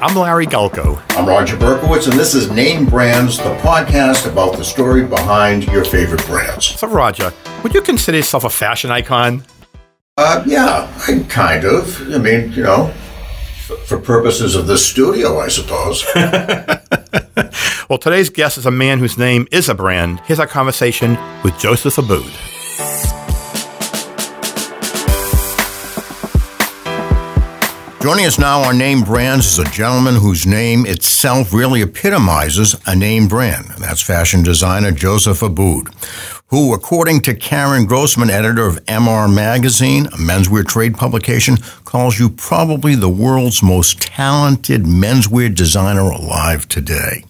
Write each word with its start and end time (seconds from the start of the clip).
I'm 0.00 0.14
Larry 0.16 0.46
Gulko. 0.46 1.02
I'm 1.16 1.26
Roger 1.26 1.56
Berkowitz, 1.56 2.08
and 2.08 2.18
this 2.18 2.32
is 2.34 2.50
Name 2.52 2.86
Brands, 2.86 3.36
the 3.38 3.54
podcast 3.56 4.30
about 4.30 4.56
the 4.56 4.64
story 4.64 5.04
behind 5.04 5.64
your 5.64 5.84
favorite 5.84 6.24
brands. 6.26 6.66
So, 6.66 6.86
Roger, 6.86 7.32
would 7.64 7.74
you 7.74 7.82
consider 7.82 8.18
yourself 8.18 8.44
a 8.44 8.50
fashion 8.50 8.90
icon? 8.92 9.44
Uh, 10.16 10.44
yeah, 10.46 10.88
I 11.08 11.24
kind 11.28 11.64
of. 11.64 12.00
I 12.14 12.18
mean, 12.18 12.52
you 12.52 12.62
know, 12.62 12.86
f- 12.92 13.78
for 13.86 13.98
purposes 13.98 14.54
of 14.54 14.66
this 14.68 14.86
studio, 14.86 15.38
I 15.40 15.48
suppose. 15.48 16.04
Well, 17.88 17.98
today's 17.98 18.28
guest 18.28 18.58
is 18.58 18.66
a 18.66 18.70
man 18.70 18.98
whose 18.98 19.16
name 19.16 19.48
is 19.50 19.70
a 19.70 19.74
brand. 19.74 20.20
Here's 20.26 20.38
our 20.38 20.46
conversation 20.46 21.16
with 21.42 21.58
Joseph 21.58 21.96
Abboud. 21.96 23.07
Joining 28.00 28.26
us 28.26 28.38
now 28.38 28.60
on 28.60 28.78
Name 28.78 29.02
Brands 29.02 29.44
is 29.44 29.58
a 29.58 29.64
gentleman 29.64 30.14
whose 30.14 30.46
name 30.46 30.86
itself 30.86 31.52
really 31.52 31.82
epitomizes 31.82 32.76
a 32.86 32.94
name 32.94 33.26
brand. 33.26 33.70
And 33.70 33.82
that's 33.82 34.00
fashion 34.00 34.44
designer 34.44 34.92
Joseph 34.92 35.40
Abboud, 35.40 35.92
who, 36.46 36.72
according 36.74 37.22
to 37.22 37.34
Karen 37.34 37.86
Grossman, 37.86 38.30
editor 38.30 38.64
of 38.68 38.84
MR 38.84 39.34
Magazine, 39.34 40.06
a 40.06 40.10
menswear 40.10 40.64
trade 40.64 40.94
publication, 40.96 41.56
calls 41.84 42.20
you 42.20 42.30
probably 42.30 42.94
the 42.94 43.08
world's 43.08 43.64
most 43.64 44.00
talented 44.00 44.84
menswear 44.84 45.52
designer 45.52 46.02
alive 46.02 46.68
today. 46.68 47.24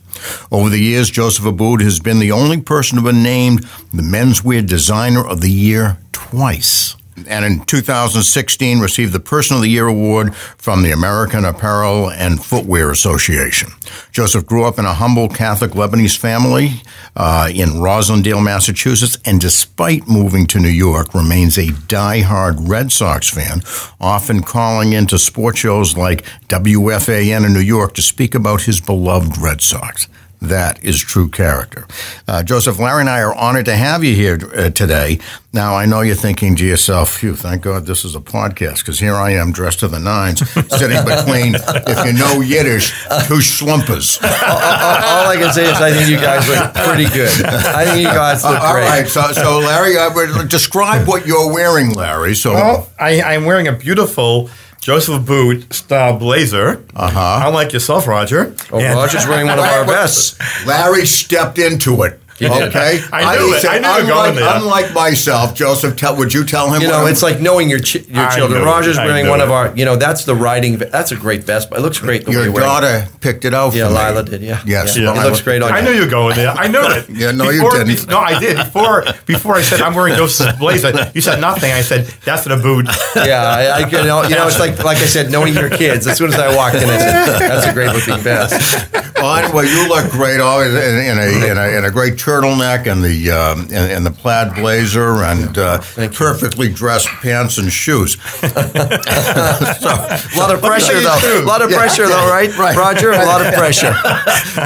Over 0.52 0.68
the 0.68 0.80
years, 0.80 1.08
Joseph 1.08 1.46
Abboud 1.46 1.80
has 1.80 1.98
been 1.98 2.18
the 2.18 2.32
only 2.32 2.60
person 2.60 2.98
to 2.98 3.04
been 3.04 3.22
named 3.22 3.60
the 3.94 4.02
Menswear 4.02 4.66
Designer 4.66 5.26
of 5.26 5.40
the 5.40 5.50
Year 5.50 5.96
twice 6.12 6.97
and 7.26 7.44
in 7.44 7.64
2016 7.64 8.80
received 8.80 9.12
the 9.12 9.20
Person 9.20 9.56
of 9.56 9.62
the 9.62 9.68
Year 9.68 9.86
award 9.86 10.34
from 10.34 10.82
the 10.82 10.92
American 10.92 11.44
Apparel 11.44 12.10
and 12.10 12.42
Footwear 12.42 12.90
Association. 12.90 13.70
Joseph 14.12 14.46
grew 14.46 14.64
up 14.64 14.78
in 14.78 14.84
a 14.84 14.94
humble 14.94 15.28
Catholic 15.28 15.72
Lebanese 15.72 16.16
family 16.16 16.82
uh, 17.16 17.50
in 17.52 17.70
Roslindale, 17.70 18.44
Massachusetts, 18.44 19.18
and 19.24 19.40
despite 19.40 20.08
moving 20.08 20.46
to 20.46 20.60
New 20.60 20.68
York, 20.68 21.14
remains 21.14 21.58
a 21.58 21.72
die-hard 21.88 22.68
Red 22.68 22.92
Sox 22.92 23.28
fan, 23.28 23.62
often 24.00 24.42
calling 24.42 24.92
into 24.92 25.18
sports 25.18 25.58
shows 25.58 25.96
like 25.96 26.24
WFAN 26.48 27.46
in 27.46 27.52
New 27.52 27.60
York 27.60 27.94
to 27.94 28.02
speak 28.02 28.34
about 28.34 28.62
his 28.62 28.80
beloved 28.80 29.38
Red 29.38 29.60
Sox. 29.60 30.08
That 30.40 30.84
is 30.84 30.98
true 31.00 31.28
character. 31.28 31.86
Uh, 32.28 32.44
Joseph, 32.44 32.78
Larry 32.78 33.00
and 33.00 33.10
I 33.10 33.20
are 33.22 33.34
honored 33.34 33.64
to 33.66 33.74
have 33.76 34.04
you 34.04 34.14
here 34.14 34.38
uh, 34.54 34.70
today. 34.70 35.18
Now, 35.52 35.74
I 35.74 35.84
know 35.86 36.00
you're 36.02 36.14
thinking 36.14 36.54
to 36.56 36.64
yourself, 36.64 37.16
phew, 37.16 37.34
thank 37.34 37.62
God 37.62 37.86
this 37.86 38.04
is 38.04 38.14
a 38.14 38.20
podcast, 38.20 38.78
because 38.78 39.00
here 39.00 39.14
I 39.16 39.32
am 39.32 39.50
dressed 39.50 39.80
to 39.80 39.88
the 39.88 39.98
nines, 39.98 40.48
sitting 40.68 41.02
between, 41.04 41.56
if 41.56 42.06
you 42.06 42.12
know 42.12 42.40
Yiddish, 42.40 42.92
two 43.26 43.40
slumpers. 43.40 44.18
all, 44.22 44.28
all- 44.30 45.02
all 45.18 45.26
I 45.28 45.36
can 45.40 45.52
say 45.52 45.64
is 45.64 45.80
I 45.80 45.90
think 45.92 46.08
you 46.08 46.16
guys 46.18 46.46
look 46.48 46.72
pretty 46.74 47.06
good. 47.12 47.44
I 47.44 47.84
think 47.86 47.98
you 48.02 48.04
guys 48.08 48.44
look 48.44 48.60
All 48.60 48.74
great. 48.74 48.84
right, 48.88 49.08
so, 49.08 49.32
so 49.32 49.58
Larry, 49.58 49.96
uh, 49.96 50.12
would- 50.14 50.48
describe 50.48 51.08
what 51.08 51.26
you're 51.26 51.52
wearing, 51.52 51.94
Larry. 51.94 52.36
So, 52.36 52.52
Well, 52.54 52.90
I, 52.98 53.20
I'm 53.22 53.44
wearing 53.44 53.66
a 53.66 53.72
beautiful 53.72 54.50
Joseph 54.88 55.16
Abboud 55.16 55.70
style 55.70 56.16
blazer. 56.18 56.82
Uh-huh. 56.96 57.42
Unlike 57.46 57.74
yourself, 57.74 58.06
Roger. 58.06 58.54
Oh, 58.72 58.78
And- 58.80 58.96
Roger's 58.96 59.26
wearing 59.26 59.46
one 59.46 59.58
of 59.58 59.64
our 59.66 59.84
vests. 59.96 60.38
Larry 60.66 61.04
stepped 61.04 61.58
into 61.58 62.04
it. 62.04 62.18
Did. 62.38 62.68
Okay, 62.68 63.00
I 63.12 63.36
knew 63.36 63.54
it. 63.54 63.64
I 63.64 63.78
knew 63.78 63.88
you 63.88 64.04
were 64.04 64.10
going 64.14 64.34
there. 64.36 64.56
unlike 64.56 64.94
myself, 64.94 65.54
Joseph, 65.54 65.96
tell, 65.96 66.16
would 66.16 66.32
you 66.32 66.44
tell 66.44 66.72
him? 66.72 66.80
You 66.82 66.88
what 66.88 66.92
know, 66.92 66.98
I'm- 67.00 67.08
it's 67.10 67.22
like 67.22 67.40
knowing 67.40 67.68
your 67.68 67.80
ch- 67.80 68.06
your 68.06 68.26
I 68.26 68.36
children. 68.36 68.60
knew 68.62 68.68
it. 68.68 68.70
Roger's 68.70 68.96
wearing 68.98 69.28
one 69.28 69.40
it. 69.40 69.44
of 69.44 69.50
our. 69.50 69.74
You 69.76 69.84
know, 69.84 69.96
that's 69.96 70.24
the 70.24 70.34
riding. 70.34 70.78
That's 70.78 71.10
a 71.12 71.16
great 71.16 71.44
vest. 71.44 71.70
But 71.70 71.80
it 71.80 71.82
looks 71.82 71.98
great. 71.98 72.24
the 72.24 72.30
way 72.30 72.34
your 72.36 72.44
you're 72.44 72.52
wearing 72.52 72.68
it. 72.68 72.70
daughter 72.70 73.08
picked 73.20 73.44
it 73.44 73.54
out. 73.54 73.74
Yeah, 73.74 73.88
for 73.88 73.94
me. 73.94 73.98
Lila 73.98 74.22
did. 74.24 74.42
Yeah. 74.42 74.62
Yes, 74.66 74.96
Yeah. 74.96 75.10
Lila. 75.12 75.24
It 75.24 75.28
looks 75.30 75.40
great 75.42 75.62
on 75.62 75.72
I 75.72 75.78
you. 75.80 75.84
knew 75.86 75.92
you 75.92 76.00
were 76.02 76.06
going 76.10 76.36
there. 76.36 76.50
I 76.50 76.68
knew 76.68 76.80
it. 76.82 77.06
Yeah, 77.18 77.32
no, 77.32 77.50
you 77.50 77.68
didn't. 77.72 78.06
No, 78.08 78.18
I 78.18 78.38
did. 78.38 78.56
Before 78.56 79.04
before 79.26 79.56
I 79.56 79.62
said 79.62 79.80
I'm 79.80 79.94
wearing 79.94 80.14
Joseph's 80.14 80.56
blazer, 80.58 81.10
you 81.14 81.20
said 81.20 81.40
nothing. 81.40 81.72
I 81.72 81.80
said 81.80 82.06
that's 82.24 82.46
an 82.46 82.52
Abboud. 82.52 82.86
Yeah, 83.16 83.42
I, 83.42 83.62
I, 83.64 83.78
you 83.88 84.04
know, 84.04 84.22
you 84.22 84.36
know, 84.36 84.46
it's 84.46 84.58
like 84.60 84.78
like 84.84 84.98
I 84.98 85.06
said, 85.06 85.30
knowing 85.30 85.54
your 85.54 85.68
kids. 85.70 86.06
As 86.06 86.16
soon 86.18 86.28
as 86.32 86.38
I 86.38 86.54
walked 86.54 86.76
in, 86.76 86.84
I 86.88 86.98
said, 86.98 87.38
"That's 87.40 87.66
a 87.66 87.72
great 87.72 87.92
looking 87.92 88.18
vest." 88.18 88.92
Well, 89.16 89.34
anyway, 89.36 89.66
you 89.66 89.88
look 89.88 90.10
great, 90.12 90.38
always 90.40 90.72
in, 90.72 90.96
in 90.96 91.18
a 91.18 91.50
in 91.50 91.58
a 91.58 91.78
in 91.78 91.84
a 91.84 91.90
great 91.90 92.16
turtleneck 92.28 92.90
and 92.90 93.02
the 93.02 93.30
um, 93.30 93.60
and, 93.72 93.90
and 93.92 94.04
the 94.06 94.10
plaid 94.10 94.54
blazer 94.54 95.22
and 95.22 95.56
uh, 95.56 95.80
perfectly 96.12 96.68
dressed 96.72 97.08
pants 97.22 97.56
and 97.58 97.72
shoes. 97.72 98.16
A 98.42 100.28
lot 100.36 100.52
of 100.54 100.60
pressure 100.60 101.00
though. 101.00 101.18
do. 101.20 101.44
A 101.44 101.46
lot 101.46 101.62
of 101.62 101.70
pressure 101.70 102.06
though, 102.06 102.28
right, 102.30 102.54
Right. 102.56 102.76
Roger? 102.76 103.12
A 103.12 103.24
lot 103.24 103.44
of 103.46 103.54
pressure. 103.62 103.92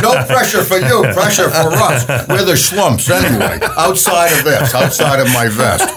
No 0.03 0.15
pressure 0.27 0.65
for 0.65 0.79
you, 0.79 1.03
pressure 1.15 1.51
for 1.51 1.71
us. 1.73 2.07
We're 2.29 2.45
the 2.45 2.57
slumps 2.57 3.09
anyway. 3.11 3.61
Outside 3.77 4.33
of 4.39 4.45
this, 4.45 4.75
outside 4.75 5.21
of 5.21 5.27
my 5.33 5.49
vest. 5.49 5.89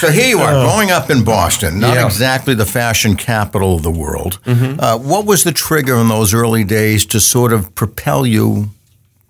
So 0.00 0.10
here 0.10 0.28
you 0.28 0.38
are, 0.40 0.52
growing 0.64 0.90
up 0.90 1.10
in 1.10 1.22
Boston, 1.24 1.80
not 1.80 1.94
Yeah. 1.94 2.06
exactly 2.06 2.54
the 2.54 2.66
fashion 2.66 3.16
capital 3.16 3.76
of 3.76 3.82
the 3.82 3.90
world. 3.90 4.38
Uh, 4.46 4.98
what 4.98 5.24
was 5.26 5.44
the 5.44 5.52
trigger 5.52 5.96
in 5.96 6.08
those 6.08 6.32
early 6.34 6.64
days 6.64 7.04
to 7.06 7.20
sort 7.20 7.52
of 7.52 7.74
propel 7.74 8.26
you 8.26 8.70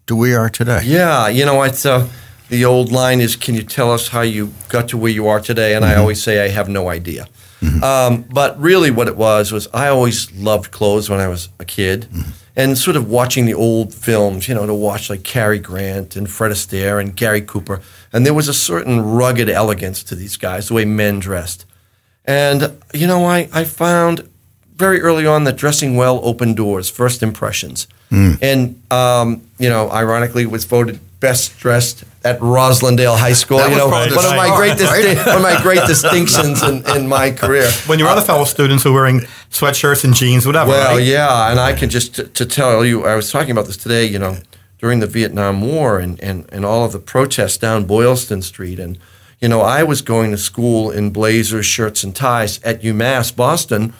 to 0.06 0.16
where 0.16 0.30
you 0.30 0.36
are 0.38 0.50
today? 0.50 0.82
Yeah, 0.84 1.28
you 1.28 1.44
know, 1.44 1.62
it's 1.62 1.84
uh, 1.84 2.08
the 2.48 2.64
old 2.64 2.92
line 2.92 3.20
is, 3.20 3.36
"Can 3.36 3.54
you 3.54 3.62
tell 3.62 3.92
us 3.92 4.08
how 4.08 4.22
you 4.22 4.52
got 4.68 4.88
to 4.88 4.96
where 4.96 5.12
you 5.12 5.26
are 5.28 5.40
today?" 5.40 5.74
And 5.74 5.84
I 5.84 5.96
always 5.96 6.22
say, 6.22 6.44
"I 6.44 6.48
have 6.48 6.68
no 6.68 6.88
idea." 6.88 7.28
Um, 7.82 8.24
but 8.30 8.60
really, 8.60 8.90
what 8.90 9.08
it 9.08 9.16
was 9.16 9.50
was 9.52 9.66
I 9.74 9.88
always 9.88 10.30
loved 10.32 10.70
clothes 10.70 11.10
when 11.10 11.20
I 11.20 11.28
was 11.28 11.48
a 11.58 11.64
kid, 11.64 12.06
and 12.54 12.78
sort 12.78 12.96
of 12.96 13.08
watching 13.08 13.46
the 13.46 13.54
old 13.54 13.92
films. 13.92 14.48
You 14.48 14.54
know, 14.54 14.66
to 14.66 14.74
watch 14.74 15.10
like 15.10 15.24
Cary 15.24 15.58
Grant 15.58 16.16
and 16.16 16.30
Fred 16.30 16.52
Astaire 16.52 17.00
and 17.00 17.16
Gary 17.16 17.40
Cooper, 17.42 17.80
and 18.12 18.24
there 18.24 18.34
was 18.34 18.48
a 18.48 18.54
certain 18.54 19.00
rugged 19.00 19.48
elegance 19.50 20.02
to 20.04 20.14
these 20.14 20.36
guys, 20.36 20.68
the 20.68 20.74
way 20.74 20.84
men 20.84 21.18
dressed. 21.18 21.64
And 22.24 22.78
you 22.94 23.06
know, 23.06 23.24
I 23.24 23.48
I 23.52 23.64
found 23.64 24.28
very 24.76 25.00
early 25.00 25.26
on 25.26 25.44
that 25.44 25.56
dressing 25.56 25.96
well 25.96 26.20
opened 26.22 26.56
doors, 26.56 26.90
first 26.90 27.22
impressions. 27.22 27.88
And 28.10 28.80
um, 28.90 29.42
you 29.58 29.68
know, 29.68 29.90
ironically, 29.90 30.46
was 30.46 30.64
voted 30.64 31.00
best 31.20 31.58
dressed 31.58 32.04
at 32.24 32.38
Roslindale 32.40 33.18
High 33.18 33.32
School. 33.32 33.58
That 33.58 33.70
you 33.70 33.76
know, 33.76 33.88
probably 33.88 34.14
one 34.14 34.24
of 34.24 34.36
my 34.36 34.54
great 34.56 34.74
disti- 34.74 35.26
one 35.26 35.36
of 35.36 35.42
my 35.42 35.60
great 35.62 35.86
distinctions 35.86 36.62
in, 36.62 36.86
in 36.96 37.08
my 37.08 37.30
career. 37.30 37.70
When 37.86 37.98
your 37.98 38.08
other 38.08 38.20
fellow 38.20 38.44
students 38.44 38.84
were 38.84 38.92
wearing 38.92 39.20
sweatshirts 39.50 40.04
and 40.04 40.14
jeans, 40.14 40.46
whatever. 40.46 40.70
Well, 40.70 40.96
right? 40.96 41.04
yeah, 41.06 41.50
and 41.50 41.58
I 41.58 41.72
can 41.72 41.90
just 41.90 42.16
t- 42.16 42.24
to 42.24 42.46
tell 42.46 42.84
you, 42.84 43.04
I 43.04 43.16
was 43.16 43.30
talking 43.30 43.50
about 43.50 43.66
this 43.66 43.76
today. 43.76 44.04
You 44.06 44.18
know, 44.18 44.38
during 44.78 45.00
the 45.00 45.06
Vietnam 45.06 45.60
War 45.60 45.98
and 45.98 46.20
and 46.22 46.48
and 46.52 46.64
all 46.64 46.84
of 46.84 46.92
the 46.92 46.98
protests 46.98 47.56
down 47.56 47.84
Boylston 47.84 48.42
Street, 48.42 48.78
and 48.78 48.98
you 49.40 49.48
know, 49.48 49.60
I 49.60 49.82
was 49.82 50.02
going 50.02 50.30
to 50.30 50.38
school 50.38 50.90
in 50.90 51.10
blazers, 51.10 51.66
shirts, 51.66 52.04
and 52.04 52.14
ties 52.14 52.60
at 52.62 52.82
UMass 52.82 53.34
Boston. 53.34 53.92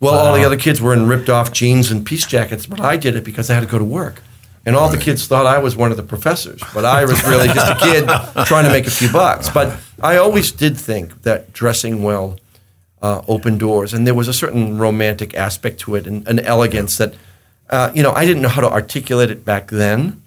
Well, 0.00 0.14
all 0.14 0.34
the 0.34 0.44
other 0.44 0.56
kids 0.56 0.80
were 0.80 0.94
in 0.94 1.06
ripped 1.06 1.28
off 1.28 1.52
jeans 1.52 1.90
and 1.90 2.04
peace 2.04 2.26
jackets, 2.26 2.64
but 2.66 2.80
I 2.80 2.96
did 2.96 3.16
it 3.16 3.24
because 3.24 3.50
I 3.50 3.54
had 3.54 3.60
to 3.60 3.66
go 3.66 3.78
to 3.78 3.84
work. 3.84 4.22
And 4.64 4.76
all 4.76 4.88
the 4.90 4.98
kids 4.98 5.26
thought 5.26 5.46
I 5.46 5.58
was 5.58 5.74
one 5.76 5.90
of 5.90 5.96
the 5.96 6.02
professors, 6.02 6.60
but 6.74 6.84
I 6.84 7.04
was 7.04 7.22
really 7.24 7.48
just 7.48 7.70
a 7.70 7.76
kid 7.76 8.06
trying 8.46 8.64
to 8.64 8.70
make 8.70 8.86
a 8.86 8.90
few 8.90 9.10
bucks. 9.10 9.48
But 9.48 9.78
I 10.02 10.16
always 10.16 10.52
did 10.52 10.76
think 10.76 11.22
that 11.22 11.52
dressing 11.52 12.02
well 12.02 12.38
uh, 13.02 13.22
open 13.26 13.56
doors, 13.58 13.94
and 13.94 14.06
there 14.06 14.14
was 14.14 14.28
a 14.28 14.34
certain 14.34 14.78
romantic 14.78 15.34
aspect 15.34 15.80
to 15.80 15.94
it, 15.94 16.06
and 16.06 16.26
an 16.28 16.38
elegance 16.40 16.98
that, 16.98 17.14
uh, 17.70 17.90
you 17.94 18.02
know, 18.02 18.12
I 18.12 18.26
didn't 18.26 18.42
know 18.42 18.48
how 18.48 18.60
to 18.60 18.70
articulate 18.70 19.30
it 19.30 19.44
back 19.44 19.68
then, 19.68 20.22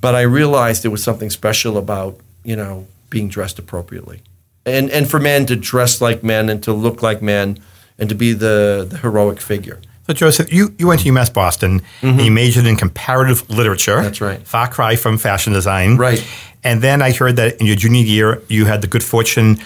but 0.00 0.14
I 0.14 0.22
realized 0.22 0.82
there 0.82 0.90
was 0.90 1.02
something 1.02 1.28
special 1.28 1.76
about, 1.76 2.18
you 2.42 2.56
know, 2.56 2.86
being 3.10 3.28
dressed 3.28 3.58
appropriately, 3.58 4.22
and 4.64 4.90
and 4.90 5.10
for 5.10 5.20
men 5.20 5.44
to 5.46 5.56
dress 5.56 6.00
like 6.00 6.22
men 6.22 6.48
and 6.48 6.62
to 6.62 6.72
look 6.72 7.02
like 7.02 7.20
men, 7.20 7.58
and 7.98 8.08
to 8.08 8.14
be 8.14 8.32
the 8.32 8.86
the 8.88 8.98
heroic 8.98 9.40
figure. 9.40 9.80
So, 10.06 10.12
Joseph, 10.12 10.52
you, 10.52 10.74
you 10.78 10.86
went 10.86 11.00
to 11.00 11.08
UMass 11.10 11.32
Boston 11.32 11.80
and 12.02 12.20
you 12.20 12.30
majored 12.30 12.66
in 12.66 12.76
comparative 12.76 13.48
literature. 13.48 13.94
Mm-hmm. 13.96 14.02
That's 14.04 14.20
right. 14.20 14.46
Far 14.46 14.68
cry 14.68 14.96
from 14.96 15.16
fashion 15.16 15.54
design. 15.54 15.96
Right. 15.96 16.22
And 16.62 16.82
then 16.82 17.00
I 17.00 17.12
heard 17.12 17.36
that 17.36 17.58
in 17.58 17.64
your 17.66 17.76
junior 17.76 18.02
year, 18.04 18.42
you 18.50 18.66
had 18.66 18.82
the 18.82 18.86
good 18.86 19.02
fortune 19.02 19.56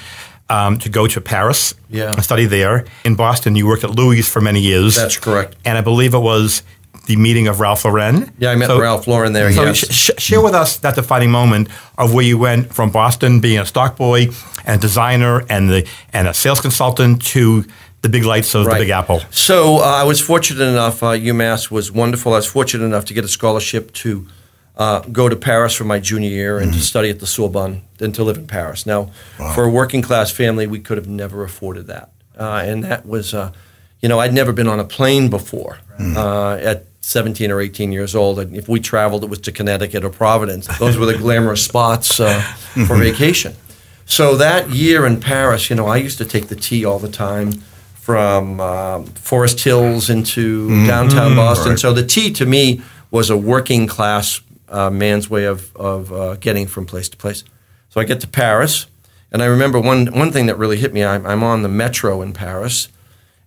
um, 0.49 0.79
to 0.79 0.89
go 0.89 1.09
to 1.09 1.21
Paris 1.21 1.75
Yeah. 1.91 2.13
and 2.13 2.23
study 2.23 2.47
there. 2.47 2.85
In 3.05 3.17
Boston, 3.17 3.57
you 3.57 3.67
worked 3.67 3.83
at 3.83 3.91
Louis 3.91 4.23
for 4.23 4.41
many 4.41 4.61
years. 4.61 4.95
That's 4.95 5.17
correct. 5.19 5.57
And 5.65 5.77
I 5.77 5.81
believe 5.81 6.15
it 6.15 6.21
was 6.21 6.63
the 7.07 7.17
meeting 7.17 7.49
of 7.49 7.59
Ralph 7.59 7.85
Lauren. 7.85 8.31
Yeah, 8.39 8.53
I 8.53 8.55
met 8.55 8.69
Ralph 8.71 9.09
Lauren 9.09 9.33
there, 9.33 9.51
So 9.53 9.65
yes. 9.65 9.77
sh- 9.79 9.93
sh- 9.93 10.23
share 10.23 10.41
with 10.41 10.55
us 10.55 10.77
that 10.79 10.95
defining 10.95 11.33
moment 11.33 11.69
of 11.97 12.15
where 12.15 12.25
you 12.25 12.39
went 12.39 12.73
from 12.73 12.91
Boston, 12.93 13.41
being 13.41 13.59
a 13.59 13.67
stock 13.67 13.97
boy 13.97 14.29
and 14.65 14.81
designer 14.81 15.43
and 15.49 15.69
the 15.69 15.89
and 16.13 16.29
a 16.29 16.35
sales 16.35 16.61
consultant, 16.61 17.25
to 17.33 17.65
the 18.03 18.09
big 18.09 18.25
lights 18.25 18.55
of 18.55 18.65
the 18.65 18.71
Big 18.71 18.91
Apple. 18.91 19.21
So 19.31 19.79
uh, 19.79 19.81
I 19.81 20.05
was 20.05 20.21
fortunate 20.21 20.65
enough. 20.65 21.03
Uh, 21.03 21.13
UMass 21.13 21.71
was 21.71 21.91
wonderful. 21.91 22.33
I 22.33 22.37
was 22.37 22.47
fortunate 22.47 22.85
enough 22.85 23.05
to 23.07 23.15
get 23.15 23.25
a 23.25 23.29
scholarship 23.29 23.93
to 23.95 24.29
uh, 24.77 25.01
go 25.01 25.29
to 25.29 25.35
Paris 25.35 25.75
for 25.75 25.85
my 25.85 25.99
junior 25.99 26.31
year 26.31 26.59
and 26.59 26.73
to 26.73 26.79
study 26.79 27.11
at 27.11 27.19
the 27.19 27.27
Sorbonne 27.27 27.83
and 27.99 28.15
to 28.15 28.23
live 28.23 28.39
in 28.39 28.47
Paris. 28.47 28.87
Now, 28.87 29.11
for 29.55 29.65
a 29.65 29.69
working 29.69 30.03
class 30.03 30.31
family, 30.31 30.67
we 30.67 30.79
could 30.79 30.99
have 30.99 31.09
never 31.09 31.43
afforded 31.43 31.89
that, 31.89 32.13
uh, 32.39 32.63
and 32.65 32.85
that 32.85 33.05
was, 33.05 33.35
uh, 33.35 33.53
you 34.01 34.09
know, 34.09 34.21
I'd 34.21 34.33
never 34.33 34.53
been 34.53 34.69
on 34.69 34.79
a 34.79 34.85
plane 34.85 35.29
before. 35.29 35.79
Uh, 36.01 36.55
at 36.63 36.85
17 37.01 37.51
or 37.51 37.61
18 37.61 37.91
years 37.91 38.15
old. 38.15 38.39
And 38.39 38.55
if 38.55 38.69
we 38.69 38.81
traveled, 38.81 39.25
it 39.25 39.31
was 39.31 39.39
to 39.41 39.53
Connecticut 39.53 40.05
or 40.05 40.11
Providence. 40.11 40.67
Those 40.79 40.99
were 40.99 41.07
the 41.07 41.17
glamorous 41.19 41.65
spots 41.65 42.21
uh, 42.21 42.41
for 42.87 42.97
vacation. 42.97 43.57
So 44.05 44.37
that 44.37 44.69
year 44.71 45.07
in 45.07 45.19
Paris, 45.19 45.71
you 45.71 45.77
know, 45.77 45.87
I 45.87 45.97
used 45.97 46.19
to 46.19 46.27
take 46.27 46.49
the 46.49 46.55
T 46.55 46.85
all 46.85 46.99
the 46.99 47.09
time 47.09 47.63
from 48.09 48.59
um, 48.59 49.05
Forest 49.05 49.61
Hills 49.61 50.09
into 50.09 50.87
downtown 50.87 51.37
Boston. 51.37 51.73
Right. 51.73 51.79
So 51.79 51.93
the 51.93 52.07
T 52.07 52.33
to 52.33 52.47
me 52.47 52.81
was 53.11 53.29
a 53.29 53.37
working 53.37 53.87
class 53.87 54.41
uh, 54.71 54.89
man's 54.89 55.29
way 55.29 55.45
of, 55.45 55.77
of 55.77 56.11
uh, 56.11 56.37
getting 56.37 56.67
from 56.67 56.87
place 56.87 57.11
to 57.11 57.19
place. 57.19 57.45
So 57.91 58.01
I 58.01 58.05
get 58.05 58.21
to 58.23 58.27
Paris, 58.27 58.87
and 59.31 59.43
I 59.43 59.45
remember 59.45 59.79
one, 59.79 60.07
one 60.07 60.33
thing 60.33 60.47
that 60.47 60.57
really 60.57 60.79
hit 60.79 60.95
me. 60.95 61.05
I'm, 61.05 61.27
I'm 61.27 61.43
on 61.43 61.61
the 61.61 61.69
metro 61.69 62.23
in 62.23 62.33
Paris, 62.33 62.89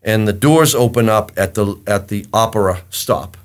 and 0.03 0.27
the 0.27 0.33
doors 0.33 0.75
open 0.75 1.09
up 1.09 1.31
at 1.35 1.55
the, 1.55 1.81
at 1.87 2.09
the 2.09 2.27
opera 2.31 2.83
stop. 2.91 3.37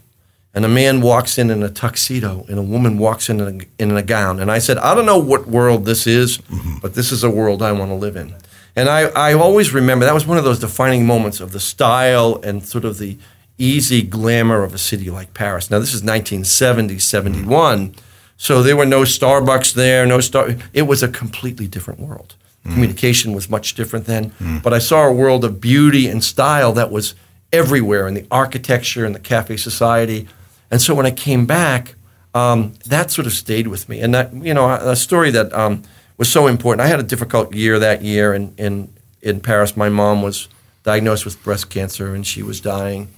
And 0.53 0.67
a 0.67 0.69
man 0.69 1.01
walks 1.01 1.39
in 1.39 1.49
in 1.49 1.63
a 1.63 1.71
tuxedo, 1.71 2.45
and 2.51 2.59
a 2.59 2.63
woman 2.63 2.99
walks 2.99 3.31
in 3.31 3.41
in 3.41 3.63
a, 3.63 3.83
in 3.83 3.97
a 3.97 4.03
gown. 4.03 4.39
And 4.39 4.51
I 4.51 4.59
said, 4.59 4.77
I 4.77 4.95
don't 4.95 5.07
know 5.07 5.19
what 5.19 5.47
world 5.47 5.87
this 5.87 6.07
is, 6.07 6.41
but 6.83 6.93
this 6.93 7.11
is 7.11 7.25
a 7.25 7.31
world 7.31 7.63
I 7.63 7.73
want 7.73 7.91
to 7.91 7.95
live 7.95 8.17
in. 8.17 8.35
And 8.77 8.89
I, 8.91 9.05
I 9.05 9.33
always 9.33 9.73
remember 9.73 10.05
that 10.05 10.13
was 10.15 10.27
one 10.27 10.37
of 10.39 10.45
those 10.45 10.59
defining 10.59 11.07
moments 11.07 11.41
of 11.41 11.53
the 11.53 11.61
style 11.61 12.39
and 12.43 12.65
sort 12.65 12.85
of 12.85 12.99
the 12.99 13.17
easy 13.59 14.03
glamour 14.03 14.63
of 14.63 14.75
a 14.75 14.79
city 14.79 15.09
like 15.11 15.33
Paris. 15.33 15.71
Now, 15.71 15.79
this 15.79 15.95
is 15.95 16.03
1970, 16.03 16.99
71. 16.99 17.95
So 18.37 18.63
there 18.63 18.77
were 18.77 18.85
no 18.85 19.01
Starbucks 19.03 19.73
there, 19.73 20.05
no 20.05 20.21
Star. 20.21 20.57
It 20.75 20.83
was 20.83 21.03
a 21.03 21.09
completely 21.09 21.67
different 21.67 22.01
world. 22.01 22.35
Communication 22.65 23.33
was 23.33 23.49
much 23.49 23.75
different 23.75 24.07
then. 24.07 24.33
But 24.63 24.75
I 24.75 24.79
saw 24.81 25.07
a 25.07 25.13
world 25.13 25.45
of 25.45 25.61
beauty 25.61 26.09
and 26.09 26.23
style 26.23 26.73
that 26.73 26.91
was 26.91 27.15
everywhere 27.53 28.09
in 28.09 28.15
the 28.15 28.27
architecture 28.31 29.07
and 29.07 29.15
the 29.15 29.21
cafe 29.21 29.57
society. 29.57 30.27
And 30.71 30.83
so 30.83 30.93
when 30.93 31.07
I 31.07 31.13
came 31.13 31.47
back, 31.47 31.95
um, 32.35 32.75
that 32.87 33.13
sort 33.13 33.27
of 33.27 33.33
stayed 33.33 33.69
with 33.69 33.89
me. 33.89 34.01
And 34.01 34.13
that, 34.15 34.35
you 34.35 34.53
know, 34.53 34.69
a, 34.69 34.91
a 34.91 34.97
story 34.97 35.31
that 35.31 35.53
um, 35.55 35.85
was 36.17 36.31
so 36.31 36.47
important. 36.47 36.81
I 36.81 36.89
had 36.89 37.01
a 37.01 37.05
difficult 37.05 37.55
year 37.55 37.79
that 37.79 38.03
year 38.03 38.35
in, 38.35 38.55
in, 38.57 38.93
in 39.23 39.41
Paris. 39.41 39.77
My 39.77 39.89
mom 39.89 40.23
was 40.23 40.49
diagnosed 40.83 41.25
with 41.25 41.43
breast 41.43 41.69
cancer 41.69 42.15
and 42.15 42.27
she 42.27 42.43
was 42.43 42.61
dying. 42.61 43.09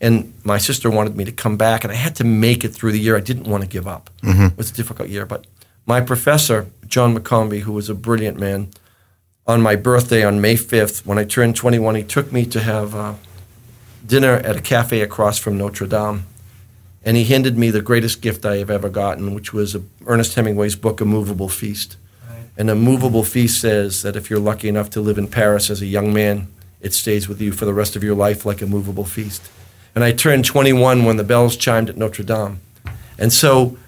And 0.00 0.32
my 0.44 0.58
sister 0.58 0.90
wanted 0.90 1.16
me 1.16 1.24
to 1.24 1.32
come 1.32 1.56
back, 1.56 1.82
and 1.82 1.92
I 1.92 1.96
had 1.96 2.14
to 2.16 2.24
make 2.24 2.62
it 2.62 2.68
through 2.68 2.92
the 2.92 3.00
year. 3.00 3.16
I 3.16 3.20
didn't 3.20 3.48
want 3.48 3.64
to 3.64 3.68
give 3.68 3.88
up. 3.88 4.10
It 4.46 4.56
was 4.56 4.70
a 4.70 4.74
difficult 4.74 5.08
year. 5.08 5.26
But 5.26 5.46
my 5.86 6.00
professor, 6.00 6.70
John 6.86 7.16
McCombie, 7.16 7.62
who 7.62 7.72
was 7.72 7.90
a 7.90 7.94
brilliant 7.94 8.38
man, 8.38 8.68
on 9.44 9.60
my 9.60 9.74
birthday 9.74 10.22
on 10.22 10.40
May 10.40 10.54
5th, 10.54 11.04
when 11.04 11.18
I 11.18 11.24
turned 11.24 11.56
21, 11.56 11.96
he 11.96 12.04
took 12.04 12.30
me 12.32 12.46
to 12.46 12.60
have 12.60 12.94
uh, 12.94 13.14
dinner 14.06 14.34
at 14.34 14.56
a 14.56 14.60
cafe 14.60 15.00
across 15.00 15.38
from 15.38 15.58
Notre 15.58 15.86
Dame. 15.86 16.26
And 17.04 17.16
he 17.16 17.24
handed 17.24 17.56
me 17.58 17.70
the 17.70 17.80
greatest 17.80 18.20
gift 18.20 18.44
I 18.44 18.56
have 18.56 18.70
ever 18.70 18.88
gotten, 18.88 19.34
which 19.34 19.52
was 19.52 19.74
a, 19.74 19.82
Ernest 20.06 20.34
Hemingway's 20.34 20.76
book, 20.76 21.00
A 21.00 21.04
Movable 21.04 21.48
Feast. 21.48 21.96
And 22.58 22.68
A 22.68 22.74
Movable 22.74 23.22
Feast 23.22 23.60
says 23.60 24.02
that 24.02 24.16
if 24.16 24.28
you're 24.28 24.40
lucky 24.40 24.68
enough 24.68 24.90
to 24.90 25.00
live 25.00 25.16
in 25.16 25.28
Paris 25.28 25.70
as 25.70 25.80
a 25.80 25.86
young 25.86 26.12
man, 26.12 26.48
it 26.80 26.92
stays 26.92 27.28
with 27.28 27.40
you 27.40 27.52
for 27.52 27.64
the 27.64 27.72
rest 27.72 27.94
of 27.94 28.02
your 28.02 28.16
life 28.16 28.44
like 28.44 28.60
a 28.60 28.66
movable 28.66 29.04
feast. 29.04 29.48
And 29.94 30.02
I 30.02 30.12
turned 30.12 30.44
21 30.44 31.04
when 31.04 31.16
the 31.16 31.24
bells 31.24 31.56
chimed 31.56 31.88
at 31.88 31.96
Notre 31.96 32.24
Dame. 32.24 32.60
And 33.16 33.32
so 33.32 33.78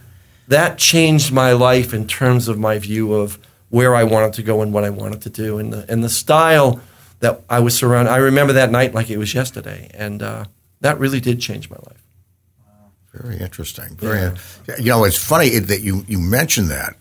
that 0.49 0.79
changed 0.79 1.33
my 1.33 1.53
life 1.53 1.93
in 1.93 2.07
terms 2.07 2.49
of 2.49 2.59
my 2.59 2.79
view 2.79 3.13
of 3.13 3.39
where 3.71 3.95
I 3.95 4.05
wanted 4.05 4.35
to 4.35 4.43
go 4.43 4.63
and 4.63 4.73
what 4.73 4.85
I 4.85 4.91
wanted 4.91 5.23
to 5.23 5.31
do, 5.31 5.59
and 5.59 5.73
the, 5.73 5.87
and 5.89 6.03
the 6.03 6.09
style 6.09 6.81
that 7.21 7.43
I 7.49 7.61
was 7.61 7.77
surrounded. 7.77 8.11
I 8.11 8.17
remember 8.17 8.53
that 8.55 8.71
night 8.71 8.95
like 8.95 9.11
it 9.11 9.19
was 9.19 9.33
yesterday, 9.33 9.91
and 9.95 10.23
uh, 10.23 10.45
that 10.81 10.99
really 10.99 11.21
did 11.21 11.41
change 11.41 11.71
my 11.71 11.77
life. 11.77 12.03
Very 13.13 13.39
interesting. 13.39 13.97
Very, 13.97 14.37
you 14.79 14.91
know, 14.91 15.05
it's 15.05 15.17
funny 15.17 15.59
that 15.59 15.81
you 15.83 16.05
you 16.09 16.19
mentioned 16.19 16.69
that. 16.69 16.97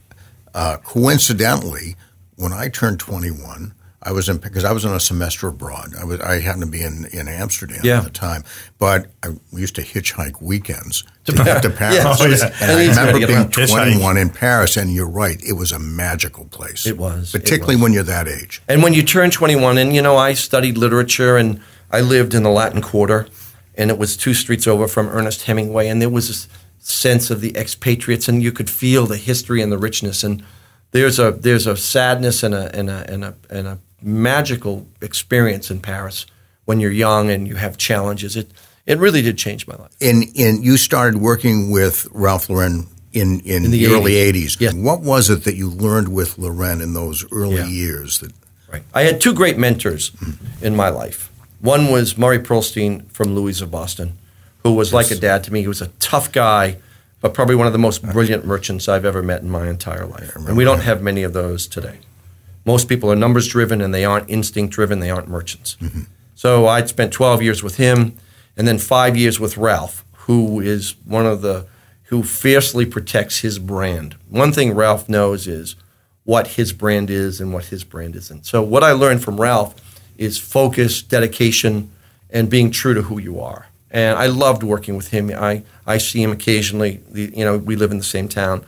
Uh, 0.54 0.78
coincidentally, 0.84 1.96
when 2.36 2.54
I 2.54 2.70
turned 2.70 3.00
21, 3.00 3.74
I 4.02 4.14
was 4.14 4.30
in 4.30 4.38
because 4.38 4.64
I 4.64 4.72
was 4.72 4.86
on 4.86 4.96
a 4.96 5.00
semester 5.00 5.50
abroad. 5.50 5.94
I 6.00 6.06
was 6.06 6.22
I 6.22 6.40
happened 6.40 6.64
to 6.64 6.70
be 6.70 6.82
in, 6.82 7.06
in 7.12 7.28
Amsterdam 7.28 7.82
Yeah. 7.84 7.98
at 7.98 8.06
the 8.06 8.10
time, 8.10 8.44
but 8.78 9.08
I, 9.24 9.30
we 9.52 9.60
used 9.60 9.76
to 9.76 9.82
hitchhike 9.82 10.42
weekends 10.42 11.04
to 11.26 11.34
get 11.34 11.62
to 11.64 11.70
Paris. 11.82 11.98
Yeah, 11.98 12.16
Oh, 12.18 12.26
yeah. 12.26 12.56
And 12.62 12.72
I 12.72 12.82
Easy 12.84 12.90
way 12.90 12.94
to 12.94 13.02
remember 13.02 13.28
being 13.28 13.40
around. 13.40 13.52
Hitchhike. 13.54 13.68
21 13.94 14.18
in 14.18 14.30
Paris, 14.30 14.78
and 14.78 14.94
you're 14.94 15.10
right, 15.10 15.42
it 15.44 15.54
was 15.54 15.74
a 15.74 15.80
magical 15.80 16.46
place. 16.46 16.86
It 16.86 16.98
was, 16.98 17.36
it 17.36 17.40
particularly 17.42 17.76
was. 17.76 17.84
when 17.84 17.94
you're 17.94 18.04
that 18.04 18.28
age. 18.30 18.62
And 18.70 18.82
when 18.82 18.94
you 18.94 19.04
turn 19.04 19.32
21, 19.32 19.78
and 19.78 19.94
you 19.94 20.02
know, 20.02 20.16
I 20.16 20.34
studied 20.34 20.78
literature 20.78 21.36
and 21.36 21.60
I 21.92 22.00
lived 22.00 22.34
in 22.34 22.44
the 22.44 22.50
Latin 22.52 22.82
Quarter, 22.82 23.28
and 23.76 23.90
it 23.92 23.98
was 23.98 24.16
two 24.16 24.34
streets 24.34 24.66
over 24.66 24.88
from 24.88 25.08
Ernest 25.10 25.44
Hemingway, 25.44 25.88
and 25.90 26.02
there 26.02 26.10
was 26.10 26.30
this 26.30 26.48
sense 26.80 27.30
of 27.30 27.42
the 27.42 27.56
expatriates, 27.56 28.28
and 28.28 28.42
you 28.44 28.52
could 28.52 28.70
feel 28.70 29.06
the 29.06 29.18
history 29.18 29.62
and 29.62 29.72
the 29.72 29.78
richness. 29.78 30.24
And 30.24 30.44
there's 30.92 31.20
a 31.20 31.32
there's 31.32 31.68
a 31.68 31.76
sadness 31.78 32.44
and 32.44 32.54
a 32.56 32.76
and 32.76 32.90
a 32.90 33.12
and 33.12 33.24
a, 33.24 33.36
and 33.50 33.68
a 33.68 33.78
magical 34.02 34.88
experience 35.02 35.70
in 35.72 35.80
Paris 35.80 36.26
when 36.66 36.80
you're 36.80 36.92
young 36.92 37.30
and 37.30 37.48
you 37.48 37.56
have 37.56 37.78
challenges. 37.78 38.36
It 38.36 38.52
it 38.86 38.98
really 38.98 39.22
did 39.22 39.38
change 39.38 39.68
my 39.68 39.76
life. 39.76 39.92
And 40.02 40.24
in 40.36 40.64
you 40.64 40.78
started 40.78 41.20
working 41.22 41.72
with 41.72 42.08
Ralph 42.12 42.50
Lauren 42.50 42.88
in 43.14 43.40
in, 43.42 43.66
In 43.66 43.72
the 43.72 43.86
the, 43.86 43.94
early 43.94 44.14
80s. 44.14 44.58
80s. 44.58 44.60
Yeah. 44.62 44.72
What 44.74 45.02
was 45.02 45.30
it 45.30 45.44
that 45.44 45.56
you 45.56 45.70
learned 45.70 46.10
with 46.10 46.38
Lauren 46.38 46.82
in 46.82 46.94
those 46.94 47.26
early 47.32 47.56
Yeah. 47.58 47.68
years 47.68 48.20
that 48.20 48.32
Right. 48.72 48.84
I 48.94 49.02
had 49.02 49.20
two 49.20 49.34
great 49.34 49.58
mentors 49.58 50.12
in 50.62 50.76
my 50.76 50.90
life. 50.90 51.32
One 51.60 51.92
was 51.92 52.20
Murray 52.20 52.38
Pearlstein 52.38 53.12
from 53.12 53.34
Louis 53.34 53.62
of 53.62 53.72
Boston, 53.72 54.20
who 54.70 54.76
was 54.76 54.94
like 54.94 55.10
a 55.12 55.16
dad 55.16 55.44
to 55.46 55.54
me. 55.54 55.62
He 55.62 55.68
was 55.68 55.82
a 55.82 55.88
tough 56.00 56.32
guy, 56.32 56.78
but 57.22 57.34
probably 57.34 57.56
one 57.56 57.68
of 57.68 57.74
the 57.74 57.80
most 57.80 58.04
brilliant 58.04 58.46
merchants 58.46 58.88
I've 58.88 59.06
ever 59.06 59.24
met 59.24 59.42
in 59.42 59.50
my 59.50 59.68
entire 59.68 60.06
life. 60.06 60.36
And 60.36 60.56
we 60.56 60.64
don't 60.64 60.82
have 60.82 61.02
many 61.02 61.24
of 61.24 61.34
those 61.34 61.68
today. 61.68 62.00
Most 62.66 62.88
people 62.88 63.12
are 63.12 63.16
numbers 63.16 63.48
driven 63.48 63.82
and 63.82 63.94
they 63.94 64.06
aren't 64.06 64.30
instinct 64.30 64.74
driven, 64.74 65.00
they 65.00 65.10
aren't 65.10 65.28
merchants. 65.28 65.76
So 66.36 66.68
I'd 66.68 66.88
spent 66.88 67.12
12 67.12 67.42
years 67.42 67.64
with 67.64 67.78
him 67.78 68.18
and 68.56 68.68
then 68.68 68.78
five 68.78 69.18
years 69.18 69.40
with 69.40 69.58
Ralph, 69.58 70.06
who 70.14 70.60
is 70.60 70.96
one 71.04 71.26
of 71.26 71.42
the, 71.42 71.66
who 72.04 72.22
fiercely 72.24 72.86
protects 72.86 73.40
his 73.40 73.58
brand. 73.58 74.16
One 74.30 74.52
thing 74.52 74.76
Ralph 74.76 75.10
knows 75.10 75.48
is 75.48 75.76
what 76.26 76.48
his 76.48 76.74
brand 76.74 77.10
is 77.10 77.42
and 77.42 77.54
what 77.54 77.66
his 77.66 77.84
brand 77.84 78.16
isn't. 78.16 78.46
So 78.46 78.62
what 78.62 78.84
I 78.84 78.92
learned 78.92 79.24
from 79.24 79.42
Ralph 79.42 79.74
is 80.18 80.38
focus, 80.38 81.02
dedication, 81.02 81.90
and 82.30 82.50
being 82.50 82.70
true 82.70 82.94
to 82.94 83.02
who 83.04 83.18
you 83.18 83.40
are. 83.40 83.69
And 83.92 84.18
I 84.18 84.28
loved 84.28 84.64
working 84.64 84.96
with 84.96 85.10
him. 85.10 85.32
I, 85.32 85.64
I 85.88 85.98
see 85.98 86.22
him 86.22 86.32
occasionally. 86.32 87.02
You 87.14 87.44
know, 87.44 87.58
we 87.58 87.76
live 87.76 87.92
in 87.92 87.98
the 87.98 88.04
same 88.04 88.28
town. 88.28 88.64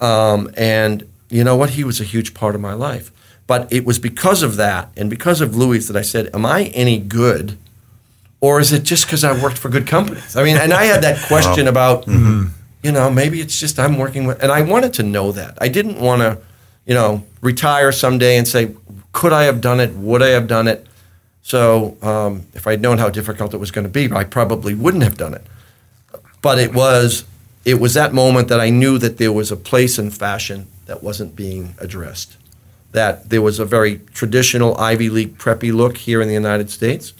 Um, 0.00 0.50
and 0.56 1.08
you 1.30 1.44
know 1.44 1.56
what? 1.56 1.70
He 1.70 1.84
was 1.84 2.00
a 2.00 2.04
huge 2.04 2.34
part 2.34 2.54
of 2.54 2.60
my 2.60 2.74
life. 2.74 3.10
But 3.46 3.72
it 3.72 3.84
was 3.84 3.98
because 3.98 4.42
of 4.42 4.56
that 4.56 4.90
and 4.96 5.10
because 5.10 5.40
of 5.40 5.54
Louis 5.54 5.86
that 5.86 5.96
I 5.96 6.02
said, 6.02 6.34
Am 6.34 6.46
I 6.46 6.64
any 6.74 6.98
good? 6.98 7.58
Or 8.40 8.60
is 8.60 8.72
it 8.72 8.82
just 8.82 9.06
because 9.06 9.24
I 9.24 9.40
worked 9.42 9.56
for 9.56 9.68
good 9.70 9.86
companies? 9.86 10.36
I 10.36 10.44
mean, 10.44 10.56
and 10.56 10.72
I 10.74 10.84
had 10.84 11.02
that 11.02 11.26
question 11.28 11.66
about, 11.66 12.06
you 12.06 12.92
know, 12.92 13.10
maybe 13.10 13.40
it's 13.40 13.58
just 13.58 13.78
I'm 13.78 13.96
working 13.96 14.26
with, 14.26 14.42
and 14.42 14.52
I 14.52 14.60
wanted 14.62 14.92
to 14.94 15.02
know 15.02 15.32
that. 15.32 15.56
I 15.62 15.68
didn't 15.68 15.98
want 15.98 16.20
to, 16.20 16.38
you 16.84 16.92
know, 16.94 17.24
retire 17.40 17.90
someday 17.90 18.36
and 18.36 18.46
say, 18.46 18.74
could 19.12 19.32
I 19.32 19.44
have 19.44 19.62
done 19.62 19.80
it? 19.80 19.94
Would 19.94 20.22
I 20.22 20.28
have 20.28 20.46
done 20.46 20.68
it? 20.68 20.86
So 21.44 21.98
um, 22.00 22.46
if 22.54 22.66
I'd 22.66 22.80
known 22.80 22.96
how 22.96 23.10
difficult 23.10 23.52
it 23.52 23.58
was 23.58 23.70
going 23.70 23.84
to 23.84 23.90
be, 23.90 24.10
I 24.10 24.24
probably 24.24 24.72
wouldn't 24.74 25.02
have 25.02 25.18
done 25.18 25.34
it. 25.34 25.46
But 26.40 26.58
it 26.58 26.72
was, 26.72 27.24
it 27.66 27.78
was 27.78 27.92
that 27.94 28.14
moment 28.14 28.48
that 28.48 28.60
I 28.60 28.70
knew 28.70 28.96
that 28.96 29.18
there 29.18 29.30
was 29.30 29.52
a 29.52 29.56
place 29.56 29.98
in 29.98 30.10
fashion 30.10 30.68
that 30.86 31.02
wasn't 31.02 31.36
being 31.36 31.74
addressed. 31.78 32.38
That 32.92 33.28
there 33.28 33.42
was 33.42 33.58
a 33.58 33.66
very 33.66 33.98
traditional 34.14 34.74
Ivy 34.78 35.10
League 35.10 35.36
preppy 35.36 35.70
look 35.70 35.98
here 35.98 36.22
in 36.22 36.28
the 36.28 36.34
United 36.34 36.70
States, 36.70 37.12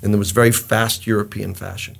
and 0.00 0.14
there 0.14 0.18
was 0.18 0.30
very 0.30 0.52
fast 0.52 1.04
European 1.04 1.52
fashion. 1.52 1.96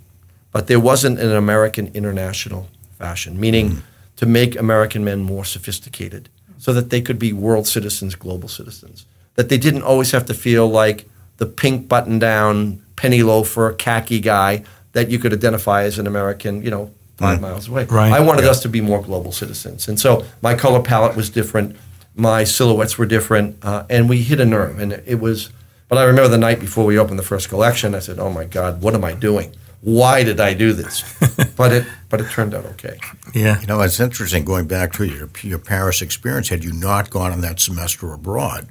But 0.53 0.69
there 0.69 0.81
wasn't 0.81 1.19
an 1.19 1.33
American 1.33 1.91
international 1.95 2.69
fashion, 2.97 3.41
meaning 3.41 3.83
to 4.17 4.27
make 4.27 4.55
American 4.57 5.03
men 5.03 5.23
more 5.25 5.45
sophisticated 5.45 6.29
so 6.59 6.73
that 6.75 6.91
they 6.91 7.01
could 7.01 7.19
be 7.19 7.33
world 7.33 7.67
citizens, 7.67 8.15
global 8.15 8.49
citizens. 8.49 9.05
That 9.35 9.49
they 9.49 9.59
didn't 9.59 9.83
always 9.83 10.13
have 10.13 10.27
to 10.27 10.35
feel 10.35 10.69
like 10.69 11.09
the 11.43 11.47
pink 11.47 11.89
button 11.89 12.21
down, 12.21 12.81
penny 12.95 13.25
loafer, 13.25 13.73
khaki 13.73 14.21
guy 14.21 14.63
that 14.93 15.11
you 15.11 15.19
could 15.19 15.33
identify 15.33 15.83
as 15.83 15.99
an 15.99 16.07
American, 16.07 16.63
you 16.63 16.71
know, 16.71 16.95
five 17.17 17.41
miles 17.41 17.67
away. 17.67 17.85
Right. 17.87 18.13
I 18.13 18.21
wanted 18.21 18.45
us 18.45 18.63
to 18.63 18.69
be 18.69 18.81
more 18.81 19.03
global 19.03 19.33
citizens. 19.33 19.89
And 19.89 19.99
so 19.99 20.25
my 20.41 20.55
color 20.55 20.81
palette 20.81 21.17
was 21.17 21.31
different, 21.31 21.75
my 22.15 22.45
silhouettes 22.45 22.97
were 22.97 23.07
different, 23.07 23.57
uh, 23.65 23.87
and 23.91 24.09
we 24.09 24.23
hit 24.23 24.39
a 24.39 24.45
nerve. 24.45 24.79
And 24.79 25.03
it 25.05 25.17
was, 25.17 25.51
but 25.89 25.99
I 25.99 26.05
remember 26.05 26.29
the 26.29 26.39
night 26.39 26.61
before 26.61 26.85
we 26.85 26.97
opened 26.97 27.19
the 27.19 27.25
first 27.25 27.49
collection, 27.49 27.93
I 27.97 27.99
said, 27.99 28.21
oh 28.21 28.31
my 28.31 28.45
God, 28.45 28.81
what 28.81 28.95
am 28.95 29.03
I 29.03 29.13
doing? 29.13 29.53
Why 29.81 30.23
did 30.23 30.39
I 30.39 30.55
do 30.55 30.73
this? 30.73 31.03
but 31.57 31.73
it, 31.73 31.87
but 32.09 32.21
it 32.21 32.31
turned 32.31 32.55
out 32.55 32.65
okay. 32.67 32.99
Yeah. 33.35 33.61
You 33.61 33.67
know, 33.67 33.81
it's 33.81 33.99
interesting 33.99 34.45
going 34.45 34.69
back 34.69 34.93
to 34.93 35.05
your, 35.05 35.29
your 35.43 35.59
Paris 35.59 36.03
experience. 36.03 36.51
Had 36.51 36.63
you 36.63 36.73
not 36.73 37.11
gone 37.11 37.33
on 37.33 37.41
that 37.41 37.59
semester 37.59 38.13
abroad, 38.13 38.69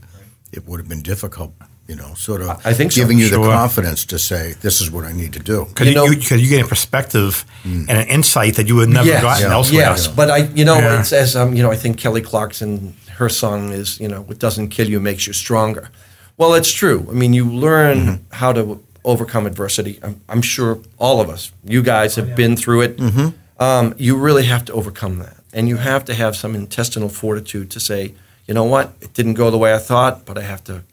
it 0.53 0.65
would 0.65 0.79
have 0.79 0.87
been 0.87 1.01
difficult. 1.01 1.53
You 1.91 1.97
know, 1.97 2.13
sort 2.15 2.41
of 2.41 2.47
I 2.65 2.73
think 2.73 2.93
so, 2.93 3.01
giving 3.01 3.17
you 3.19 3.27
the 3.29 3.35
confidence 3.61 4.05
to 4.05 4.17
say, 4.17 4.43
this 4.61 4.79
is 4.81 4.87
what 4.89 5.03
I 5.03 5.11
need 5.21 5.33
to 5.33 5.39
do. 5.53 5.65
Because 5.65 5.87
You 5.87 5.91
you, 5.91 5.97
know- 5.97 6.05
you, 6.11 6.17
'cause 6.29 6.39
you 6.43 6.47
get 6.55 6.63
a 6.65 6.67
perspective 6.75 7.43
and 7.65 7.89
an 8.03 8.07
insight 8.07 8.53
that 8.55 8.65
you 8.69 8.75
would 8.79 8.87
never 8.89 9.09
yes, 9.09 9.21
gotten 9.21 9.47
yeah, 9.49 9.57
elsewhere. 9.57 9.81
Yes, 9.91 10.07
but 10.07 10.27
I, 10.37 10.37
you 10.59 10.63
know, 10.69 10.77
Yeah. 10.79 10.99
it's 11.01 11.11
as 11.11 11.35
um, 11.35 11.49
you 11.55 11.61
know, 11.63 11.71
I 11.75 11.75
think 11.83 11.97
Kelly 12.03 12.21
Clarkson, 12.21 12.93
her 13.19 13.27
song 13.29 13.73
is, 13.81 13.99
you 13.99 14.07
know, 14.07 14.21
what 14.27 14.39
doesn't 14.39 14.69
kill 14.69 14.87
you 14.93 14.99
makes 15.01 15.27
you 15.27 15.33
stronger. 15.33 15.89
Well, 16.37 16.53
it's 16.59 16.71
true. 16.71 16.99
I 17.09 17.13
mean, 17.21 17.33
you 17.33 17.45
learn 17.67 17.97
Mm-hmm. 17.99 18.35
how 18.41 18.53
to 18.53 18.63
overcome 19.03 19.45
adversity. 19.51 19.99
I'm, 20.05 20.15
I'm 20.29 20.41
sure 20.41 20.79
all 20.97 21.19
of 21.19 21.27
us, 21.29 21.51
you 21.75 21.81
guys, 21.83 22.15
have 22.15 22.35
been 22.35 22.55
through 22.55 22.81
it. 22.87 22.97
Mm-hmm. 22.97 23.27
Um, 23.61 23.93
you 23.97 24.15
really 24.27 24.45
have 24.45 24.63
to 24.65 24.71
overcome 24.79 25.19
that, 25.25 25.35
and 25.53 25.67
you 25.67 25.77
have 25.77 26.03
to 26.05 26.13
have 26.13 26.33
some 26.37 26.55
intestinal 26.55 27.09
fortitude 27.09 27.69
to 27.71 27.79
say, 27.79 28.13
you 28.47 28.53
know 28.53 28.63
what, 28.75 28.85
it 29.01 29.13
didn't 29.13 29.35
go 29.35 29.51
the 29.51 29.57
way 29.57 29.71
I 29.73 29.77
thought, 29.91 30.25
but 30.25 30.37
I 30.37 30.41
have 30.43 30.63
to 30.69 30.83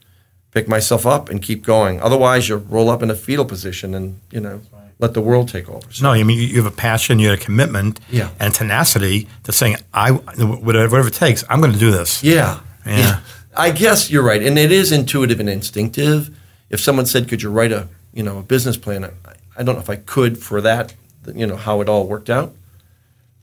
pick 0.51 0.67
myself 0.67 1.05
up 1.05 1.29
and 1.29 1.41
keep 1.41 1.63
going. 1.65 2.01
Otherwise, 2.01 2.49
you 2.49 2.55
roll 2.57 2.89
up 2.89 3.03
in 3.03 3.09
a 3.11 3.15
fetal 3.15 3.45
position 3.45 3.93
and 3.95 4.19
you 4.31 4.39
know 4.39 4.61
let 4.99 5.13
the 5.13 5.21
world 5.21 5.47
take 5.49 5.69
over. 5.69 5.87
So- 5.91 6.03
No, 6.05 6.11
I 6.11 6.23
mean 6.23 6.37
you 6.37 6.45
you 6.47 6.57
have 6.63 6.71
a 6.73 6.75
passion, 6.75 7.19
you 7.19 7.29
have 7.29 7.39
a 7.39 7.43
commitment, 7.43 7.99
Yeah. 8.09 8.29
and 8.39 8.53
tenacity 8.53 9.27
to 9.43 9.51
saying, 9.51 9.77
"I 9.93 10.11
whatever, 10.11 10.89
whatever 10.89 11.07
it 11.07 11.13
takes, 11.13 11.43
I'm 11.49 11.59
going 11.61 11.73
to 11.73 11.79
do 11.79 11.91
this." 11.91 12.23
Yeah. 12.23 12.59
Yeah. 12.85 13.19
I 13.57 13.71
guess 13.71 14.09
you're 14.11 14.23
right, 14.23 14.41
and 14.47 14.57
it 14.57 14.71
is 14.71 14.91
intuitive 14.91 15.39
and 15.39 15.49
instinctive. 15.49 16.29
If 16.69 16.79
someone 16.79 17.05
said, 17.05 17.27
"Could 17.29 17.41
you 17.43 17.49
write 17.51 17.71
a 17.71 17.87
you 18.13 18.23
know 18.23 18.37
a 18.39 18.43
business 18.43 18.77
plan?" 18.77 19.03
I, 19.03 19.09
I 19.57 19.63
don't 19.63 19.75
know 19.75 19.81
if 19.81 19.89
I 19.89 19.97
could 19.97 20.37
for 20.37 20.61
that. 20.61 20.93
You 21.35 21.45
know 21.47 21.57
how 21.57 21.81
it 21.81 21.89
all 21.89 22.07
worked 22.07 22.29
out, 22.29 22.53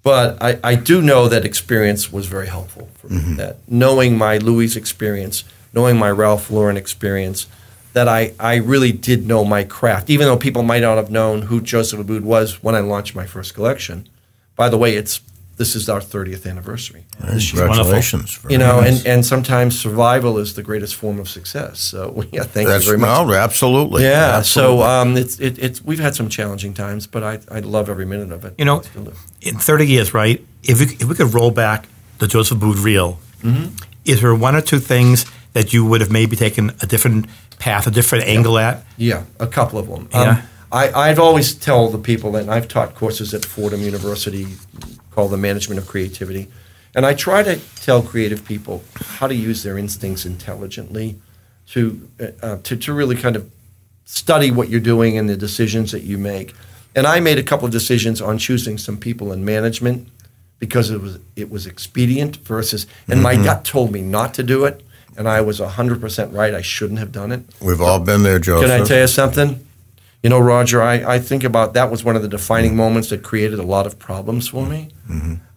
but 0.02 0.42
I, 0.42 0.58
I 0.72 0.74
do 0.74 1.00
know 1.02 1.28
that 1.28 1.44
experience 1.44 2.12
was 2.12 2.26
very 2.26 2.46
helpful 2.48 2.88
for 2.98 3.08
me. 3.08 3.18
Mm-hmm. 3.20 3.36
That 3.36 3.56
knowing 3.68 4.16
my 4.18 4.38
Louis 4.38 4.76
experience, 4.76 5.44
knowing 5.72 5.96
my 5.98 6.10
Ralph 6.10 6.50
Lauren 6.50 6.76
experience, 6.76 7.46
that 7.92 8.08
I, 8.08 8.32
I 8.38 8.56
really 8.56 8.92
did 8.92 9.26
know 9.26 9.44
my 9.44 9.64
craft, 9.64 10.10
even 10.10 10.26
though 10.26 10.36
people 10.36 10.62
might 10.62 10.80
not 10.82 10.96
have 10.96 11.10
known 11.10 11.42
who 11.42 11.60
Joseph 11.60 12.00
Abboud 12.00 12.22
was 12.22 12.62
when 12.62 12.74
I 12.74 12.80
launched 12.80 13.14
my 13.14 13.26
first 13.26 13.54
collection. 13.54 14.08
By 14.54 14.68
the 14.68 14.76
way, 14.78 14.96
it's 14.96 15.20
this 15.56 15.74
is 15.74 15.88
our 15.88 16.00
30th 16.00 16.46
anniversary. 16.46 17.06
this 17.18 17.50
Congratulations. 17.50 18.34
Very 18.36 18.52
you 18.52 18.58
know, 18.58 18.80
nice. 18.82 18.98
and, 18.98 19.06
and 19.06 19.24
sometimes 19.26 19.80
survival 19.80 20.36
is 20.36 20.52
the 20.52 20.62
greatest 20.62 20.94
form 20.96 21.18
of 21.18 21.30
success. 21.30 21.80
So 21.80 22.24
yeah, 22.32 22.42
thank 22.42 22.68
That's 22.68 22.84
you 22.84 22.90
very 22.90 22.98
much. 22.98 23.26
no, 23.26 23.32
absolutely. 23.32 24.02
yeah, 24.02 24.36
Absolutely. 24.36 24.78
so 24.78 24.86
um, 24.86 25.16
it's 25.16 25.40
it, 25.40 25.58
it's 25.58 25.82
we've 25.82 25.98
had 25.98 26.14
some 26.14 26.28
challenging 26.28 26.74
times, 26.74 27.06
but 27.06 27.22
I 27.24 27.38
I 27.50 27.60
love 27.60 27.88
every 27.88 28.04
minute 28.04 28.32
of 28.32 28.44
it. 28.44 28.54
You 28.58 28.66
know, 28.66 28.82
in 29.40 29.56
30 29.58 29.86
years, 29.86 30.12
right? 30.12 30.44
If 30.62 30.80
we, 30.80 30.86
if 30.96 31.04
we 31.04 31.14
could 31.14 31.32
roll 31.32 31.50
back 31.50 31.86
the 32.18 32.26
Joseph 32.26 32.58
Abboud 32.58 32.84
reel, 32.84 33.18
Mm-hmm. 33.42 33.74
is 34.04 34.20
there 34.22 34.34
one 34.34 34.56
or 34.56 34.60
two 34.62 34.78
things 34.80 35.24
that 35.56 35.72
you 35.72 35.86
would 35.86 36.02
have 36.02 36.10
maybe 36.10 36.36
taken 36.36 36.70
a 36.82 36.86
different 36.86 37.24
path, 37.58 37.86
a 37.86 37.90
different 37.90 38.26
angle 38.26 38.58
at? 38.58 38.84
yeah, 38.98 39.24
a 39.40 39.46
couple 39.46 39.78
of 39.78 39.86
them. 39.88 40.06
Yeah. 40.12 40.20
Um, 40.20 40.42
I 40.70 40.92
I've 40.92 41.18
always 41.18 41.54
tell 41.54 41.88
the 41.88 41.98
people, 41.98 42.32
that 42.32 42.46
I've 42.46 42.68
taught 42.68 42.94
courses 42.94 43.32
at 43.32 43.42
Fordham 43.46 43.80
University 43.80 44.46
called 45.12 45.30
the 45.30 45.38
Management 45.38 45.80
of 45.80 45.86
Creativity, 45.86 46.48
and 46.94 47.06
I 47.06 47.14
try 47.14 47.42
to 47.42 47.58
tell 47.76 48.02
creative 48.02 48.44
people 48.44 48.84
how 49.16 49.28
to 49.28 49.34
use 49.34 49.62
their 49.62 49.78
instincts 49.78 50.26
intelligently, 50.26 51.16
to 51.68 52.06
uh, 52.42 52.58
to 52.64 52.76
to 52.76 52.92
really 52.92 53.16
kind 53.16 53.34
of 53.34 53.50
study 54.04 54.50
what 54.50 54.68
you're 54.68 54.88
doing 54.94 55.16
and 55.16 55.26
the 55.26 55.38
decisions 55.38 55.90
that 55.92 56.02
you 56.02 56.18
make. 56.18 56.54
And 56.94 57.06
I 57.06 57.20
made 57.20 57.38
a 57.38 57.42
couple 57.42 57.64
of 57.64 57.72
decisions 57.72 58.20
on 58.20 58.36
choosing 58.36 58.76
some 58.76 58.98
people 58.98 59.32
in 59.32 59.42
management 59.42 60.08
because 60.58 60.90
it 60.90 61.00
was 61.00 61.18
it 61.34 61.50
was 61.50 61.66
expedient 61.66 62.36
versus 62.36 62.86
and 63.08 63.22
my 63.22 63.36
gut 63.36 63.64
told 63.64 63.90
me 63.92 64.02
not 64.02 64.34
to 64.34 64.42
do 64.42 64.66
it 64.66 64.82
and 65.16 65.28
I 65.28 65.40
was 65.40 65.60
100% 65.60 66.32
right 66.34 66.54
I 66.54 66.62
shouldn't 66.62 66.98
have 66.98 67.12
done 67.12 67.32
it. 67.32 67.42
We've 67.60 67.80
all 67.80 68.00
been 68.00 68.22
there, 68.22 68.38
Joseph. 68.38 68.70
Can 68.70 68.80
I 68.80 68.84
tell 68.84 69.00
you 69.00 69.06
something? 69.06 69.66
You 70.22 70.30
know, 70.30 70.38
Roger, 70.40 70.82
I, 70.82 71.14
I 71.14 71.18
think 71.20 71.44
about 71.44 71.74
that 71.74 71.90
was 71.90 72.02
one 72.02 72.16
of 72.16 72.22
the 72.22 72.28
defining 72.28 72.74
moments 72.74 73.10
that 73.10 73.22
created 73.22 73.58
a 73.58 73.62
lot 73.62 73.86
of 73.86 73.98
problems 73.98 74.48
for 74.48 74.66
me. 74.66 74.88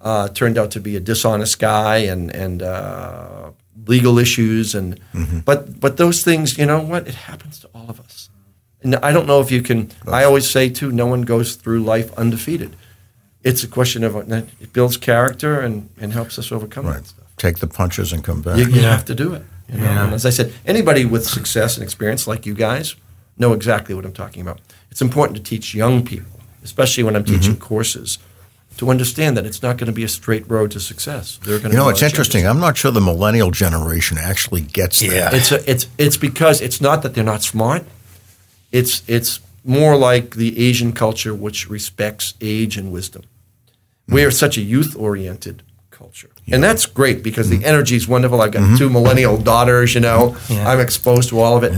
Uh, 0.01 0.27
turned 0.29 0.57
out 0.57 0.71
to 0.71 0.79
be 0.79 0.95
a 0.95 0.99
dishonest 0.99 1.59
guy 1.59 1.97
and 1.97 2.33
and 2.35 2.61
uh, 2.61 3.51
legal 3.87 4.17
issues 4.19 4.75
and 4.75 4.99
but 5.45 5.79
but 5.79 5.97
those 5.97 6.23
things, 6.23 6.57
you 6.57 6.65
know 6.65 6.81
what? 6.81 7.07
It 7.07 7.15
happens 7.15 7.59
to 7.61 7.67
all 7.73 7.89
of 7.89 7.99
us. 7.99 8.29
And 8.81 8.95
I 8.97 9.11
don't 9.11 9.25
know 9.27 9.41
if 9.41 9.51
you 9.51 9.61
can. 9.61 9.89
I 10.07 10.23
always 10.23 10.49
say 10.49 10.69
too, 10.69 10.91
no 10.91 11.05
one 11.07 11.23
goes 11.23 11.55
through 11.55 11.81
life 11.83 12.13
undefeated. 12.17 12.75
It's 13.43 13.63
a 13.63 13.67
question 13.67 14.03
of 14.03 14.15
it 14.15 14.73
builds 14.73 14.97
character 14.97 15.59
and, 15.61 15.89
and 15.99 16.13
helps 16.13 16.37
us 16.37 16.51
overcome 16.51 16.85
Right. 16.85 17.05
stuff. 17.05 17.18
Take 17.39 17.57
the 17.57 17.67
punches 17.67 18.13
and 18.13 18.23
come 18.23 18.41
back. 18.43 18.57
You, 18.59 18.65
you 18.67 18.81
Yeah. 18.81 18.91
have 18.91 19.05
to 19.05 19.15
do 19.15 19.33
it. 19.33 19.43
You 19.67 19.77
know? 19.79 19.83
Yeah. 19.85 20.03
And 20.05 20.13
as 20.13 20.25
I 20.25 20.29
said, 20.29 20.53
anybody 20.67 21.03
with 21.05 21.25
success 21.25 21.75
and 21.77 21.83
experience 21.83 22.27
like 22.27 22.45
you 22.45 22.53
guys 22.53 22.95
know 23.37 23.53
exactly 23.53 23.95
what 23.95 24.05
I'm 24.05 24.13
talking 24.13 24.41
about. 24.43 24.59
It's 24.91 25.01
important 25.01 25.37
to 25.37 25.43
teach 25.43 25.73
young 25.73 26.05
people, 26.05 26.39
especially 26.63 27.03
when 27.03 27.15
I'm 27.15 27.23
teaching 27.23 27.53
Mm-hmm. 27.55 27.73
courses, 27.73 28.19
to 28.77 28.89
understand 28.89 29.35
that 29.37 29.45
it's 29.45 29.61
not 29.63 29.77
going 29.77 29.87
to 29.87 29.93
be 30.01 30.03
a 30.03 30.07
straight 30.07 30.45
road 30.49 30.71
to 30.71 30.79
success. 30.79 31.39
They're 31.43 31.59
going 31.59 31.71
to 31.71 31.77
you 31.77 31.83
know, 31.83 31.89
it's 31.89 32.01
interesting. 32.01 32.41
changes. 32.43 32.51
I'm 32.55 32.59
not 32.61 32.77
sure 32.77 32.91
the 32.91 33.01
millennial 33.01 33.51
generation 33.51 34.17
actually 34.17 34.61
gets 34.61 35.01
Yeah. 35.01 35.09
that. 35.29 35.33
It's 35.33 35.51
a, 35.51 35.71
it's 35.71 35.87
it's 35.97 36.17
because 36.17 36.61
it's 36.61 36.79
not 36.81 37.01
that 37.03 37.13
they're 37.13 37.31
not 37.35 37.41
smart. 37.43 37.83
It's 38.71 39.01
it's 39.07 39.39
more 39.63 39.95
like 39.97 40.35
the 40.35 40.57
Asian 40.67 40.91
culture, 40.93 41.33
which 41.33 41.69
respects 41.69 42.33
age 42.41 42.77
and 42.77 42.91
wisdom. 42.91 43.23
We 44.07 44.23
are 44.23 44.31
such 44.31 44.57
a 44.57 44.61
youth 44.61 44.95
oriented 44.95 45.61
culture, 45.91 46.29
and 46.51 46.63
that's 46.63 46.85
great 46.85 47.23
because 47.23 47.49
the 47.49 47.59
mm. 47.59 47.63
energy 47.63 47.95
is 47.95 48.07
wonderful. 48.07 48.41
I've 48.41 48.51
got 48.51 48.63
mm-hmm. 48.63 48.75
two 48.75 48.89
millennial 48.89 49.37
daughters. 49.37 49.93
You 49.93 50.01
know, 50.01 50.35
Yeah. 50.49 50.69
I'm 50.69 50.79
exposed 50.79 51.29
to 51.29 51.39
all 51.39 51.57
of 51.57 51.63
it, 51.63 51.73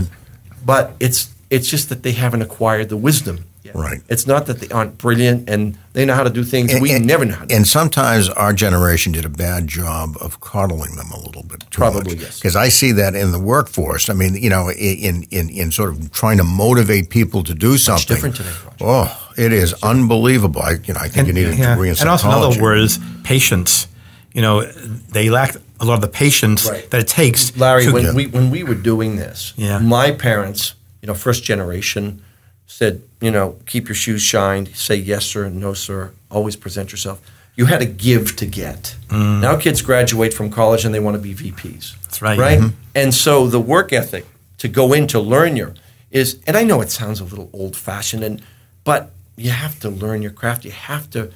but 0.64 0.94
it's 1.00 1.32
it's 1.50 1.68
just 1.68 1.88
that 1.90 2.02
they 2.02 2.12
haven't 2.12 2.42
acquired 2.42 2.88
the 2.88 2.96
wisdom. 2.96 3.44
Yet. 3.62 3.76
Right. 3.76 4.00
It's 4.08 4.26
not 4.26 4.46
that 4.46 4.58
they 4.58 4.68
aren't 4.70 4.98
brilliant 4.98 5.48
and 5.48 5.78
they 5.92 6.04
know 6.04 6.14
how 6.14 6.24
to 6.24 6.30
do 6.30 6.42
things 6.42 6.74
we 6.80 6.98
never 6.98 7.24
know 7.24 7.34
how 7.34 7.42
to. 7.42 7.46
do. 7.46 7.54
And 7.54 7.64
sometimes 7.64 8.28
our 8.28 8.52
generation 8.52 9.12
did 9.12 9.24
a 9.24 9.28
bad 9.28 9.68
job 9.68 10.16
of 10.20 10.40
coddling 10.40 10.96
them 10.96 11.12
a 11.12 11.20
little 11.20 11.44
bit. 11.44 11.60
Too 11.60 11.66
Probably, 11.70 12.16
yes. 12.16 12.40
Because 12.40 12.56
I 12.56 12.70
see 12.70 12.90
that 12.92 13.14
in 13.14 13.30
the 13.30 13.38
workforce. 13.38 14.10
I 14.10 14.14
mean, 14.14 14.34
you 14.34 14.50
know, 14.50 14.68
in 14.68 15.28
in 15.30 15.48
in 15.48 15.70
sort 15.70 15.90
of 15.90 16.10
trying 16.10 16.38
to 16.38 16.44
motivate 16.44 17.08
people 17.10 17.44
to 17.44 17.54
do 17.54 17.78
something. 17.78 18.12
different 18.12 18.34
today, 18.34 18.50
Roger. 18.64 18.76
Oh, 18.80 19.32
it 19.36 19.52
is 19.52 19.74
unbelievable. 19.84 20.60
I, 20.60 20.72
you 20.82 20.94
know, 20.94 21.00
I 21.00 21.06
think 21.06 21.28
you 21.28 21.32
need 21.32 21.46
a 21.46 21.54
yeah. 21.54 21.74
degree 21.74 21.88
in 21.88 21.96
and 22.00 22.08
also 22.08 22.24
psychology. 22.24 22.58
another 22.58 22.62
word 22.62 22.78
is 22.78 22.98
patience. 23.22 23.86
You 24.34 24.42
know, 24.42 24.62
they 24.64 25.28
lack 25.30 25.56
a 25.80 25.84
lot 25.84 25.94
of 25.94 26.00
the 26.00 26.08
patience 26.08 26.66
Right. 26.66 26.88
that 26.90 27.00
it 27.00 27.08
takes. 27.08 27.54
Larry, 27.56 27.84
to- 27.84 27.92
when 27.92 28.04
Yeah. 28.04 28.12
we 28.14 28.26
when 28.26 28.50
we 28.50 28.62
were 28.62 28.74
doing 28.74 29.16
this, 29.16 29.52
Yeah. 29.56 29.78
my 29.78 30.10
parents, 30.10 30.74
you 31.02 31.06
know, 31.06 31.14
first 31.14 31.44
generation, 31.44 32.20
said, 32.66 33.02
you 33.20 33.30
know, 33.30 33.56
keep 33.66 33.88
your 33.88 33.94
shoes 33.94 34.22
shined, 34.22 34.70
say 34.74 34.96
yes 34.96 35.26
sir, 35.26 35.44
and 35.44 35.56
no 35.60 35.74
sir, 35.74 36.10
always 36.30 36.56
present 36.56 36.90
yourself. 36.92 37.20
You 37.54 37.66
had 37.66 37.80
to 37.80 37.86
give 37.86 38.34
to 38.36 38.46
get. 38.46 38.94
Now 39.10 39.56
kids 39.56 39.82
graduate 39.82 40.32
from 40.32 40.48
college 40.50 40.86
and 40.86 40.94
they 40.94 41.00
want 41.00 41.16
to 41.16 41.22
be 41.22 41.34
VPs. 41.34 41.92
That's 42.04 42.22
right. 42.22 42.38
Right? 42.38 42.58
Mhm. 42.60 42.72
And 42.94 43.14
so 43.14 43.46
the 43.46 43.60
work 43.60 43.92
ethic 43.92 44.24
to 44.58 44.68
go 44.68 44.94
in 44.94 45.06
to 45.08 45.20
learn 45.20 45.56
your 45.56 45.74
is 46.10 46.36
and 46.46 46.56
I 46.56 46.62
know 46.64 46.80
it 46.80 46.90
sounds 46.90 47.20
a 47.20 47.24
little 47.24 47.50
old 47.52 47.76
fashioned 47.76 48.24
and 48.24 48.40
but 48.84 49.10
you 49.36 49.50
have 49.50 49.78
to 49.80 49.90
learn 49.90 50.22
your 50.22 50.30
craft. 50.32 50.64
You 50.64 50.70
have 50.72 51.10
to 51.10 51.28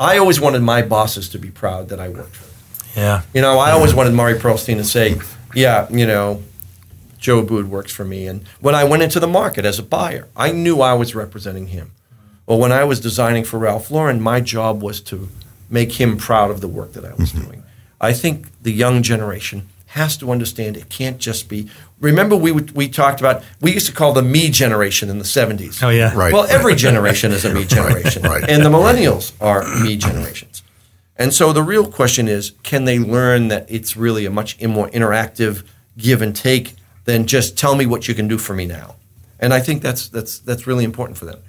I 0.00 0.18
always 0.18 0.40
wanted 0.40 0.62
my 0.62 0.82
bosses 0.82 1.28
to 1.30 1.38
be 1.38 1.50
proud 1.50 1.88
that 1.88 1.98
I 1.98 2.08
worked 2.08 2.36
for 2.36 2.44
them. 2.44 2.54
yeah. 2.96 3.22
You 3.34 3.40
know, 3.40 3.58
I 3.58 3.72
always 3.72 3.94
wanted 3.94 4.14
Murray 4.14 4.34
Pearlstein 4.34 4.76
to 4.76 4.84
say, 4.84 5.16
yeah, 5.54 5.88
you 5.90 6.06
know, 6.06 6.42
Joe 7.18 7.42
Abboud 7.42 7.68
works 7.68 7.92
for 7.92 8.04
me. 8.04 8.26
And 8.26 8.46
when 8.60 8.74
I 8.74 8.84
went 8.84 9.02
into 9.02 9.18
the 9.18 9.26
market 9.26 9.64
as 9.64 9.78
a 9.78 9.82
buyer, 9.82 10.28
I 10.36 10.52
knew 10.52 10.80
I 10.80 10.94
was 10.94 11.14
representing 11.14 11.68
him. 11.68 11.90
Well, 12.46 12.58
when 12.58 12.72
I 12.72 12.84
was 12.84 13.00
designing 13.00 13.44
for 13.44 13.58
Ralph 13.58 13.90
Lauren, 13.90 14.20
my 14.20 14.40
job 14.40 14.82
was 14.82 15.00
to 15.02 15.28
make 15.68 16.00
him 16.00 16.16
proud 16.16 16.50
of 16.50 16.60
the 16.60 16.68
work 16.68 16.92
that 16.92 17.04
I 17.04 17.12
was 17.14 17.32
mm-hmm. 17.32 17.44
doing. 17.44 17.62
I 18.00 18.12
think 18.12 18.46
the 18.62 18.72
young 18.72 19.02
generation 19.02 19.68
has 19.98 20.16
to 20.16 20.30
understand 20.30 20.76
it 20.76 20.88
can't 20.88 21.18
just 21.18 21.48
be. 21.48 21.68
Remember, 22.00 22.36
we 22.36 22.52
we 22.52 22.88
talked 22.88 23.20
about 23.20 23.42
we 23.60 23.72
used 23.72 23.86
to 23.86 23.92
call 23.92 24.12
the 24.12 24.22
me 24.22 24.48
generation 24.48 25.10
in 25.10 25.18
the 25.18 25.24
seventies. 25.24 25.82
Oh, 25.82 25.90
yeah. 25.90 26.14
Right. 26.14 26.32
Well, 26.32 26.46
every 26.48 26.74
generation 26.74 27.32
is 27.32 27.44
a 27.44 27.52
me 27.52 27.64
generation, 27.76 28.22
right. 28.22 28.48
and 28.48 28.64
the 28.64 28.70
millennials 28.70 29.32
are 29.40 29.62
me 29.82 29.96
generations. 29.96 30.62
And 31.16 31.34
so 31.34 31.52
the 31.52 31.64
real 31.64 31.90
question 31.90 32.28
is, 32.28 32.52
can 32.62 32.84
they 32.84 32.98
learn 32.98 33.48
that 33.48 33.66
it's 33.68 33.96
really 33.96 34.24
a 34.24 34.30
much 34.30 34.60
more 34.62 34.88
interactive 34.90 35.64
give 35.96 36.22
and 36.22 36.34
take 36.34 36.74
than 37.04 37.26
just 37.26 37.58
tell 37.58 37.74
me 37.74 37.86
what 37.86 38.06
you 38.06 38.14
can 38.14 38.28
do 38.28 38.38
for 38.38 38.54
me 38.54 38.66
now? 38.66 38.94
And 39.40 39.52
I 39.52 39.60
think 39.60 39.82
that's 39.82 40.08
that's 40.08 40.38
that's 40.38 40.66
really 40.66 40.84
important 40.84 41.18
for 41.18 41.26
them. 41.26 41.40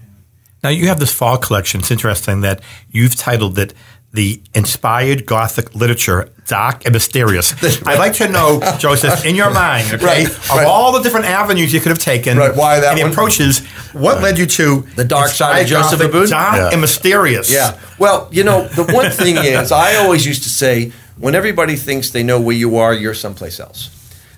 Now 0.64 0.70
you 0.70 0.88
have 0.88 1.00
this 1.00 1.14
fall 1.14 1.38
collection. 1.38 1.80
It's 1.82 1.92
interesting 1.92 2.42
that 2.42 2.62
you've 2.92 3.16
titled 3.16 3.58
it 3.58 3.74
"The 4.12 4.42
Inspired 4.56 5.26
Gothic 5.26 5.76
Literature, 5.76 6.30
Dark 6.48 6.86
and 6.86 6.94
Mysterious." 6.94 7.54
I'd 7.86 8.00
like 8.00 8.14
to 8.14 8.28
know, 8.28 8.60
Joseph, 8.80 9.26
in 9.26 9.36
your 9.36 9.50
mind, 9.52 9.88
okay, 9.94 10.06
Right, 10.06 10.28
of 10.28 10.50
right. 10.50 10.66
all 10.68 10.92
the 10.94 11.02
different 11.02 11.26
avenues 11.28 11.72
you 11.74 11.80
could 11.80 11.90
have 11.90 12.00
taken, 12.00 12.38
Right, 12.38 12.56
why 12.56 12.80
that 12.80 12.90
and 12.92 12.98
the 13.00 13.04
one? 13.04 13.12
approaches, 13.12 13.60
what 13.94 14.22
led 14.22 14.38
you 14.38 14.46
to 14.46 14.82
The 14.96 15.06
dark 15.06 15.30
side 15.32 15.62
of 15.62 15.68
Joseph 15.68 16.00
Gothic, 16.00 16.14
Abboud? 16.16 16.30
dark 16.30 16.56
Yeah. 16.58 16.70
and 16.72 16.82
mysterious? 16.82 17.52
Yeah. 17.52 17.78
Well, 18.00 18.28
you 18.32 18.44
know, 18.44 18.68
the 18.70 18.84
one 18.86 19.12
thing 19.12 19.38
is, 19.54 19.72
I 19.72 19.96
always 19.96 20.26
used 20.26 20.44
to 20.44 20.50
say, 20.50 20.92
when 21.18 21.36
everybody 21.36 21.76
thinks 21.76 22.12
they 22.12 22.24
know 22.24 22.40
where 22.40 22.56
you 22.56 22.78
are, 22.78 22.94
you're 22.94 23.14
someplace 23.14 23.60
else. 23.60 23.90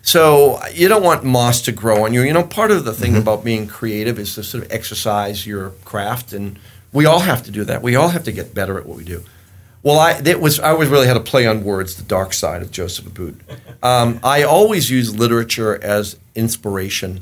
So 0.03 0.59
you 0.73 0.87
don't 0.87 1.03
want 1.03 1.23
moss 1.23 1.61
to 1.61 1.71
grow 1.71 2.05
on 2.05 2.13
you. 2.13 2.21
You 2.23 2.33
know, 2.33 2.43
part 2.43 2.71
of 2.71 2.85
the 2.85 2.93
thing 2.93 3.11
Mm-hmm. 3.11 3.21
about 3.21 3.43
being 3.43 3.67
creative 3.67 4.17
is 4.17 4.33
to 4.35 4.43
sort 4.43 4.63
of 4.65 4.71
exercise 4.71 5.45
your 5.45 5.69
craft, 5.85 6.33
and 6.33 6.57
we 6.91 7.05
all 7.05 7.19
have 7.19 7.43
to 7.43 7.51
do 7.51 7.63
that. 7.65 7.81
We 7.83 7.95
all 7.95 8.09
have 8.09 8.23
to 8.23 8.31
get 8.31 8.53
better 8.55 8.79
at 8.79 8.85
what 8.87 8.97
we 8.97 9.03
do. 9.03 9.23
Well, 9.83 9.99
I 9.99 10.21
that 10.21 10.39
was 10.39 10.59
I 10.59 10.69
always 10.69 10.89
really 10.89 11.07
had 11.07 11.17
a 11.17 11.21
play 11.21 11.47
on 11.47 11.63
words, 11.63 11.95
the 11.95 12.03
dark 12.03 12.33
side 12.33 12.61
of 12.61 12.71
Joseph 12.71 13.05
Abboud. 13.05 13.39
Um, 13.81 14.19
I 14.23 14.43
always 14.43 14.91
use 14.91 15.17
literature 15.17 15.81
as 15.83 16.17
inspiration 16.35 17.21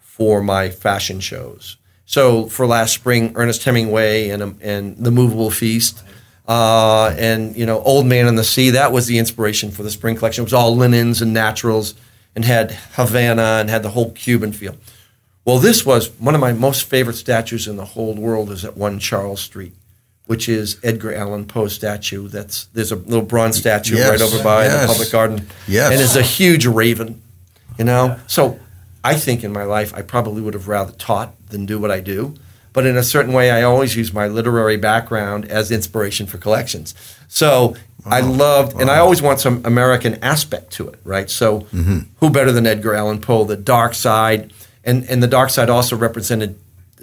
for 0.00 0.42
my 0.42 0.70
fashion 0.70 1.20
shows. 1.20 1.76
So 2.04 2.46
for 2.46 2.66
last 2.66 2.92
spring, 2.92 3.32
Ernest 3.36 3.62
Hemingway 3.62 4.30
and 4.30 4.42
um, 4.42 4.58
and 4.60 4.96
The 4.96 5.12
Movable 5.12 5.52
Feast, 5.52 6.02
uh, 6.48 7.14
and 7.16 7.54
you 7.56 7.64
know 7.64 7.80
Old 7.82 8.06
Man 8.06 8.26
in 8.26 8.34
the 8.34 8.42
Sea. 8.42 8.70
That 8.70 8.90
was 8.90 9.06
the 9.06 9.18
inspiration 9.18 9.70
for 9.70 9.84
the 9.84 9.90
spring 9.90 10.16
collection. 10.16 10.42
It 10.42 10.46
was 10.46 10.52
all 10.52 10.74
linens 10.76 11.22
and 11.22 11.32
naturals, 11.32 11.94
and 12.34 12.44
had 12.44 12.72
Havana 12.94 13.58
and 13.60 13.70
had 13.70 13.84
the 13.84 13.90
whole 13.90 14.10
Cuban 14.10 14.52
feel. 14.52 14.76
Well, 15.44 15.60
this 15.60 15.86
was 15.86 16.10
one 16.18 16.34
of 16.34 16.40
my 16.40 16.52
most 16.52 16.82
favorite 16.88 17.16
statues 17.16 17.68
in 17.68 17.76
the 17.76 17.84
whole 17.84 18.14
world. 18.14 18.50
Is 18.50 18.64
at 18.64 18.76
One 18.76 18.98
Charles 18.98 19.40
Street, 19.40 19.74
which 20.30 20.48
is 20.48 20.78
Edgar 20.84 21.12
Allan 21.12 21.44
Poe 21.44 21.66
statue. 21.66 22.28
That's 22.28 22.66
there's 22.66 22.92
a 22.92 22.94
little 22.94 23.24
bronze 23.24 23.56
statue 23.56 23.96
Yes, 23.96 24.10
right 24.10 24.20
over 24.20 24.40
by 24.44 24.62
yes. 24.62 24.82
the 24.82 24.86
public 24.86 25.10
garden. 25.10 25.48
Yes. 25.66 25.90
and 25.90 26.00
it's 26.00 26.14
a 26.14 26.22
huge 26.22 26.66
raven. 26.66 27.20
You 27.76 27.84
know, 27.84 28.16
so 28.28 28.60
I 29.02 29.14
think 29.16 29.42
in 29.42 29.52
my 29.52 29.64
life 29.64 29.92
I 29.92 30.02
probably 30.02 30.40
would 30.40 30.54
have 30.54 30.68
rather 30.68 30.92
taught 30.92 31.34
than 31.48 31.66
do 31.66 31.80
what 31.80 31.90
I 31.90 31.98
do. 31.98 32.36
But 32.72 32.86
in 32.86 32.96
a 32.96 33.02
certain 33.02 33.32
way, 33.32 33.50
I 33.50 33.64
always 33.64 33.96
use 33.96 34.12
my 34.12 34.28
literary 34.28 34.76
background 34.76 35.46
as 35.46 35.72
inspiration 35.72 36.28
for 36.28 36.38
collections. 36.38 36.94
So 37.26 37.74
I 38.06 38.20
loved, 38.20 38.80
and 38.80 38.88
I 38.88 38.98
always 38.98 39.20
want 39.20 39.40
some 39.40 39.62
American 39.64 40.14
aspect 40.22 40.70
to 40.74 40.90
it, 40.90 41.00
right? 41.02 41.28
So 41.28 41.62
mm-hmm. 41.62 42.02
who 42.20 42.30
better 42.30 42.52
than 42.52 42.68
Edgar 42.68 42.94
Allan 42.94 43.20
Poe? 43.20 43.42
The 43.42 43.56
dark 43.56 43.94
side, 43.94 44.52
and 44.84 45.02
and 45.10 45.20
the 45.24 45.26
dark 45.26 45.50
side 45.50 45.68
also 45.68 45.96
represented 45.96 46.56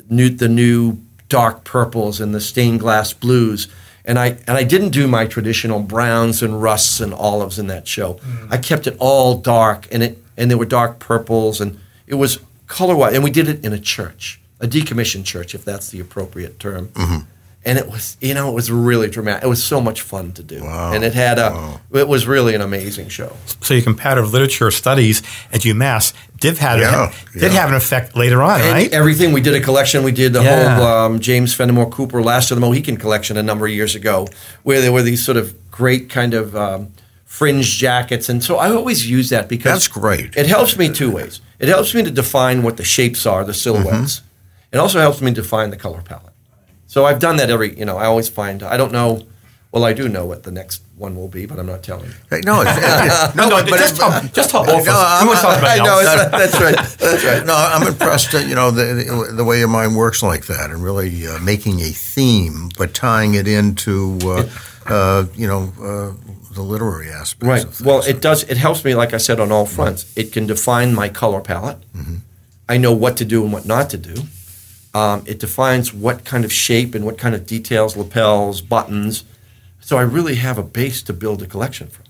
new, 0.10 0.29
the 0.29 0.48
new 0.48 1.01
dark 1.29 1.63
purples 1.63 2.19
and 2.19 2.34
the 2.34 2.41
stained 2.41 2.79
glass 2.79 3.13
blues. 3.13 3.67
And 4.05 4.17
I 4.17 4.38
and 4.48 4.57
I 4.57 4.63
didn't 4.63 4.89
do 4.89 5.07
my 5.07 5.25
traditional 5.25 5.81
browns 5.81 6.41
and 6.41 6.62
rusts 6.62 7.01
and 7.01 7.13
olives 7.13 7.60
in 7.60 7.67
that 7.67 7.88
show. 7.88 8.15
Mm. 8.15 8.53
I 8.53 8.57
kept 8.57 8.88
it 8.88 8.96
all 9.00 9.38
dark, 9.38 9.88
and 9.91 10.01
it 10.01 10.24
and 10.38 10.50
there 10.50 10.57
were 10.57 10.65
dark 10.65 11.00
purples, 11.00 11.60
and 11.60 11.79
it 12.05 12.15
was 12.15 12.39
color 12.67 12.96
wise. 12.96 13.13
And 13.15 13.24
we 13.24 13.31
did 13.31 13.50
it 13.50 13.65
in 13.65 13.74
a 13.74 13.79
church, 13.79 14.39
a 14.62 14.67
decommissioned 14.67 15.25
church, 15.25 15.53
if 15.53 15.65
that's 15.65 15.89
the 15.89 16.00
appropriate 16.00 16.60
term. 16.60 16.88
Mm-hmm. 16.89 17.25
And 17.66 17.78
it 17.78 17.90
was, 17.90 18.16
you 18.22 18.34
know, 18.34 18.50
it 18.50 18.54
was 18.54 18.72
really 18.72 19.10
dramatic. 19.10 19.44
It 19.44 19.48
was 19.48 19.62
so 19.62 19.82
much 19.82 20.02
fun 20.02 20.32
to 20.34 20.44
do, 20.44 20.64
Wow. 20.64 20.94
and 20.94 21.04
it 21.04 21.14
had 21.14 21.38
a, 21.38 21.82
it 21.92 22.08
was 22.08 22.26
really 22.26 22.56
an 22.56 22.62
amazing 22.62 23.10
show. 23.10 23.36
So 23.62 23.74
your 23.74 23.84
comparative 23.84 24.32
literature 24.32 24.72
studies 24.72 25.22
at 25.52 25.62
UMass 25.62 26.14
did 26.40 26.60
have 26.60 26.80
Yeah, 26.80 27.12
did 27.34 27.42
yeah. 27.52 27.60
have 27.60 27.70
an 27.70 27.76
effect 27.76 28.16
later 28.16 28.42
on, 28.42 28.62
And 28.62 28.72
right? 28.72 28.94
everything 28.94 29.34
we 29.34 29.42
did 29.42 29.54
a 29.54 29.60
collection. 29.60 30.04
We 30.04 30.14
did 30.14 30.32
the 30.32 30.44
Yeah. 30.44 30.78
whole 30.78 30.88
um, 30.88 31.20
James 31.20 31.54
Fenimore 31.54 31.90
Cooper 31.90 32.24
Last 32.24 32.52
of 32.52 32.56
the 32.56 32.62
Mohican 32.62 32.96
collection 32.96 33.36
a 33.36 33.44
number 33.44 33.66
of 33.66 33.74
years 33.74 33.96
ago, 33.96 34.28
where 34.64 34.80
there 34.80 34.94
were 34.94 35.02
these 35.04 35.26
sort 35.26 35.36
of 35.38 35.54
great 35.70 36.10
kind 36.10 36.34
of 36.34 36.56
um, 36.56 36.94
fringe 37.26 37.78
jackets, 37.78 38.30
and 38.30 38.42
so 38.42 38.56
I 38.56 38.72
always 38.72 39.10
use 39.10 39.30
that 39.30 39.50
because 39.50 39.74
That's 39.74 39.88
great. 39.90 40.38
It 40.38 40.46
helps 40.46 40.78
me 40.78 40.88
two 40.88 41.12
ways. 41.12 41.42
It 41.60 41.68
helps 41.68 41.94
me 41.94 42.02
to 42.04 42.12
define 42.12 42.64
what 42.64 42.78
the 42.78 42.86
shapes 42.86 43.26
are, 43.26 43.44
the 43.44 43.54
silhouettes. 43.54 44.20
Mm-hmm. 44.20 44.24
It 44.72 44.78
also 44.78 45.00
helps 45.02 45.20
me 45.22 45.32
define 45.32 45.70
the 45.70 45.76
color 45.78 46.02
palette. 46.02 46.26
So 46.98 47.06
I've 47.06 47.20
done 47.20 47.36
that 47.38 47.51
every. 47.51 47.77
You 47.77 47.86
know, 47.86 47.96
I 48.00 48.06
always 48.08 48.27
find 48.27 48.63
I 48.63 48.75
don't 48.75 48.92
know. 48.92 49.22
Well, 49.72 49.84
I 49.86 49.94
do 49.94 50.10
know 50.10 50.25
what 50.25 50.42
the 50.42 50.50
next 50.50 50.82
one 50.96 51.16
will 51.16 51.27
be, 51.27 51.46
but 51.46 51.60
I'm 51.60 51.68
not 51.68 51.84
telling. 51.84 52.10
Hey, 52.32 52.42
No, 52.44 52.62
it's, 52.62 52.75
it's- 52.75 53.36
no, 53.39 53.48
no, 53.50 53.58
but 53.63 53.77
just 53.77 53.94
it- 53.94 54.00
tell, 54.00 54.22
just 54.34 54.51
both 54.51 54.68
of 54.68 54.86
No. 54.88 54.94
I'm- 54.96 55.27
won't 55.27 55.38
talk 55.39 55.60
about 55.60 55.80
I 55.80 55.84
know 55.84 56.00
it's, 56.00 56.32
that's 56.32 56.60
right. 56.60 56.75
That's 56.98 57.24
right. 57.24 57.46
no, 57.46 57.54
I'm 57.54 57.88
impressed 57.88 58.32
that 58.32 58.48
you 58.48 58.56
know 58.56 58.72
the, 58.72 58.86
the 58.96 59.34
the 59.36 59.44
way 59.44 59.60
your 59.60 59.68
mind 59.68 59.96
works 59.96 60.24
like 60.24 60.48
that, 60.48 60.72
and 60.72 60.84
really 60.84 61.27
uh, 61.27 61.38
making 61.38 61.82
a 61.82 61.89
theme, 61.92 62.70
but 62.80 62.96
tying 62.96 63.36
it 63.36 63.48
into 63.48 64.18
uh, 64.24 64.50
uh, 64.88 65.25
you 65.36 65.46
know 65.46 65.72
uh, 65.79 66.14
the 66.55 66.64
literary 66.64 67.12
aspects. 67.12 67.46
Right. 67.46 67.81
Well, 67.86 68.01
it 68.07 68.22
does. 68.22 68.42
It 68.46 68.57
helps 68.57 68.83
me, 68.83 68.96
like 68.96 69.14
I 69.14 69.18
said, 69.18 69.40
on 69.40 69.51
all 69.51 69.68
fronts. 69.68 70.12
It 70.18 70.31
can 70.33 70.48
define 70.48 70.96
my 70.96 71.10
color 71.10 71.42
palette. 71.42 71.77
I 72.68 72.77
know 72.77 72.94
what 72.94 73.18
to 73.18 73.25
do 73.25 73.44
and 73.44 73.53
what 73.53 73.68
not 73.68 73.92
to 73.92 73.98
do. 74.00 74.16
Um, 74.98 75.24
it 75.25 75.40
defines 75.40 75.94
what 75.94 76.24
kind 76.25 76.44
of 76.46 76.51
shape 76.51 76.96
and 76.96 77.05
what 77.05 77.18
kind 77.18 77.36
of 77.36 77.46
details, 77.46 77.96
lapels, 77.96 78.62
buttons. 78.62 79.24
So 79.79 79.98
I 79.98 80.01
really 80.01 80.36
have 80.36 80.57
a 80.57 80.64
base 80.64 81.01
to 81.03 81.14
build 81.14 81.42
a 81.42 81.46
collection 81.46 81.88
from, 81.88 82.05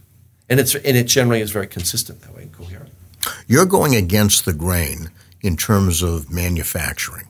and 0.49 0.59
it's 0.59 0.73
and 0.75 0.95
it 0.97 1.07
generally 1.07 1.41
is 1.41 1.51
very 1.51 1.67
consistent 1.67 2.21
that 2.21 2.33
way 2.35 2.43
and 2.43 2.51
coherent. 2.53 2.89
You're 3.47 3.65
going 3.65 3.93
against 3.95 4.45
the 4.45 4.53
grain 4.53 5.09
in 5.41 5.57
terms 5.57 6.01
of 6.01 6.31
manufacturing. 6.31 7.25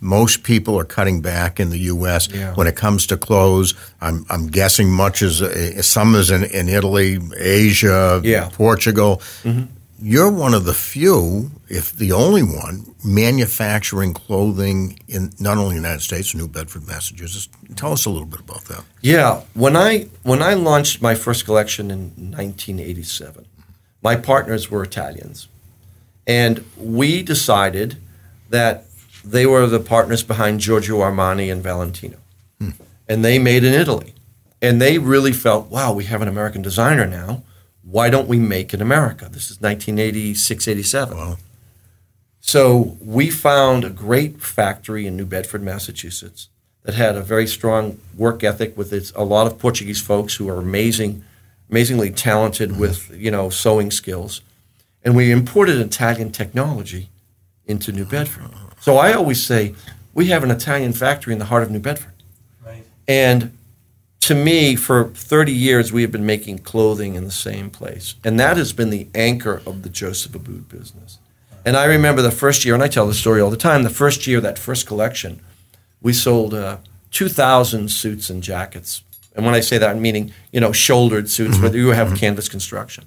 Most 0.00 0.42
people 0.42 0.78
are 0.80 0.86
cutting 0.86 1.20
back 1.20 1.60
in 1.60 1.68
the 1.68 1.78
U.S. 1.94 2.26
Mm-hmm. 2.28 2.38
Yeah. 2.40 2.54
when 2.54 2.66
it 2.66 2.76
comes 2.76 3.06
to 3.08 3.16
clothes. 3.18 3.74
I'm, 4.00 4.24
I'm 4.30 4.46
guessing 4.46 4.90
much 4.90 5.20
as 5.20 5.42
uh, 5.42 5.82
some 5.82 6.14
is 6.14 6.30
in, 6.30 6.44
in 6.44 6.68
Italy, 6.70 7.18
Asia, 7.36 8.22
Yeah. 8.24 8.48
Portugal. 8.54 9.20
You're 10.02 10.30
one 10.30 10.54
of 10.54 10.64
the 10.64 10.74
few, 10.74 11.50
if 11.68 11.92
the 11.92 12.12
only 12.12 12.42
one, 12.42 12.94
manufacturing 13.04 14.14
clothing 14.14 14.98
in 15.08 15.32
not 15.38 15.58
only 15.58 15.70
the 15.70 15.82
United 15.82 16.00
States, 16.00 16.34
New 16.34 16.48
Bedford, 16.48 16.86
Massachusetts. 16.86 17.48
Tell 17.76 17.92
us 17.92 18.06
a 18.06 18.10
little 18.10 18.26
bit 18.26 18.40
about 18.40 18.64
that. 18.64 18.84
Yeah, 19.02 19.42
when 19.54 19.76
I 19.76 20.08
when 20.22 20.42
I 20.42 20.54
launched 20.54 21.02
my 21.02 21.14
first 21.14 21.44
collection 21.44 21.90
in 21.90 22.00
1987, 22.16 23.46
my 24.02 24.16
partners 24.16 24.70
were 24.70 24.82
Italians, 24.82 25.48
and 26.26 26.64
we 26.76 27.22
decided 27.22 27.96
that 28.48 28.84
they 29.24 29.46
were 29.46 29.66
the 29.66 29.80
partners 29.80 30.22
behind 30.22 30.60
Giorgio 30.60 30.98
Armani 30.98 31.52
and 31.52 31.62
Valentino, 31.62 32.16
hmm. 32.58 32.70
and 33.08 33.24
they 33.24 33.38
made 33.38 33.64
in 33.64 33.74
Italy, 33.74 34.14
and 34.62 34.80
they 34.80 34.98
really 34.98 35.32
felt, 35.32 35.70
wow, 35.70 35.92
we 35.92 36.04
have 36.04 36.22
an 36.22 36.28
American 36.28 36.62
designer 36.62 37.06
now. 37.06 37.42
Why 37.82 38.10
don't 38.10 38.28
we 38.28 38.38
make 38.38 38.74
in 38.74 38.82
America? 38.82 39.28
This 39.30 39.50
is 39.50 39.60
1986, 39.60 40.68
87. 40.68 41.16
Wow. 41.16 41.36
So 42.40 42.96
we 43.00 43.30
found 43.30 43.84
a 43.84 43.90
great 43.90 44.42
factory 44.42 45.06
in 45.06 45.16
New 45.16 45.26
Bedford, 45.26 45.62
Massachusetts, 45.62 46.48
that 46.82 46.94
had 46.94 47.16
a 47.16 47.22
very 47.22 47.46
strong 47.46 48.00
work 48.16 48.42
ethic 48.42 48.76
with 48.76 48.92
its, 48.92 49.12
a 49.12 49.22
lot 49.22 49.46
of 49.46 49.58
Portuguese 49.58 50.00
folks 50.00 50.34
who 50.36 50.48
are 50.48 50.56
amazing, 50.56 51.22
amazingly 51.70 52.10
talented 52.10 52.78
with 52.78 53.00
mm-hmm. 53.00 53.20
you 53.20 53.30
know 53.30 53.50
sewing 53.50 53.90
skills, 53.90 54.40
and 55.04 55.14
we 55.14 55.30
imported 55.30 55.78
Italian 55.78 56.32
technology 56.32 57.08
into 57.66 57.92
New 57.92 58.04
Bedford. 58.04 58.50
So 58.80 58.96
I 58.96 59.12
always 59.12 59.44
say 59.44 59.74
we 60.14 60.26
have 60.26 60.42
an 60.42 60.50
Italian 60.50 60.92
factory 60.92 61.32
in 61.32 61.38
the 61.38 61.44
heart 61.46 61.62
of 61.62 61.70
New 61.70 61.80
Bedford, 61.80 62.14
and 63.06 63.56
to 64.20 64.34
me, 64.34 64.76
for 64.76 65.08
30 65.08 65.52
years, 65.52 65.92
we 65.92 66.02
have 66.02 66.12
been 66.12 66.26
making 66.26 66.58
clothing 66.58 67.14
in 67.14 67.24
the 67.24 67.30
same 67.30 67.70
place. 67.70 68.14
And 68.22 68.38
that 68.38 68.58
has 68.58 68.72
been 68.72 68.90
the 68.90 69.08
anchor 69.14 69.62
of 69.66 69.82
the 69.82 69.88
Joseph 69.88 70.32
Abboud 70.32 70.68
business. 70.68 71.18
And 71.64 71.76
I 71.76 71.86
remember 71.86 72.22
the 72.22 72.30
first 72.30 72.64
year, 72.64 72.74
and 72.74 72.82
I 72.82 72.88
tell 72.88 73.06
this 73.06 73.18
story 73.18 73.40
all 73.40 73.50
the 73.50 73.56
time, 73.56 73.82
the 73.82 73.90
first 73.90 74.26
year, 74.26 74.40
that 74.40 74.58
first 74.58 74.86
collection, 74.86 75.40
we 76.00 76.12
sold 76.12 76.54
uh, 76.54 76.78
2,000 77.10 77.90
suits 77.90 78.30
and 78.30 78.42
jackets. 78.42 79.02
And 79.34 79.44
when 79.44 79.54
I 79.54 79.60
say 79.60 79.78
that, 79.78 79.90
I'm 79.90 80.02
meaning, 80.02 80.32
you 80.52 80.60
know, 80.60 80.72
shouldered 80.72 81.30
suits 81.30 81.58
where 81.58 81.74
you 81.74 81.88
have 81.88 82.16
canvas 82.18 82.48
construction. 82.48 83.04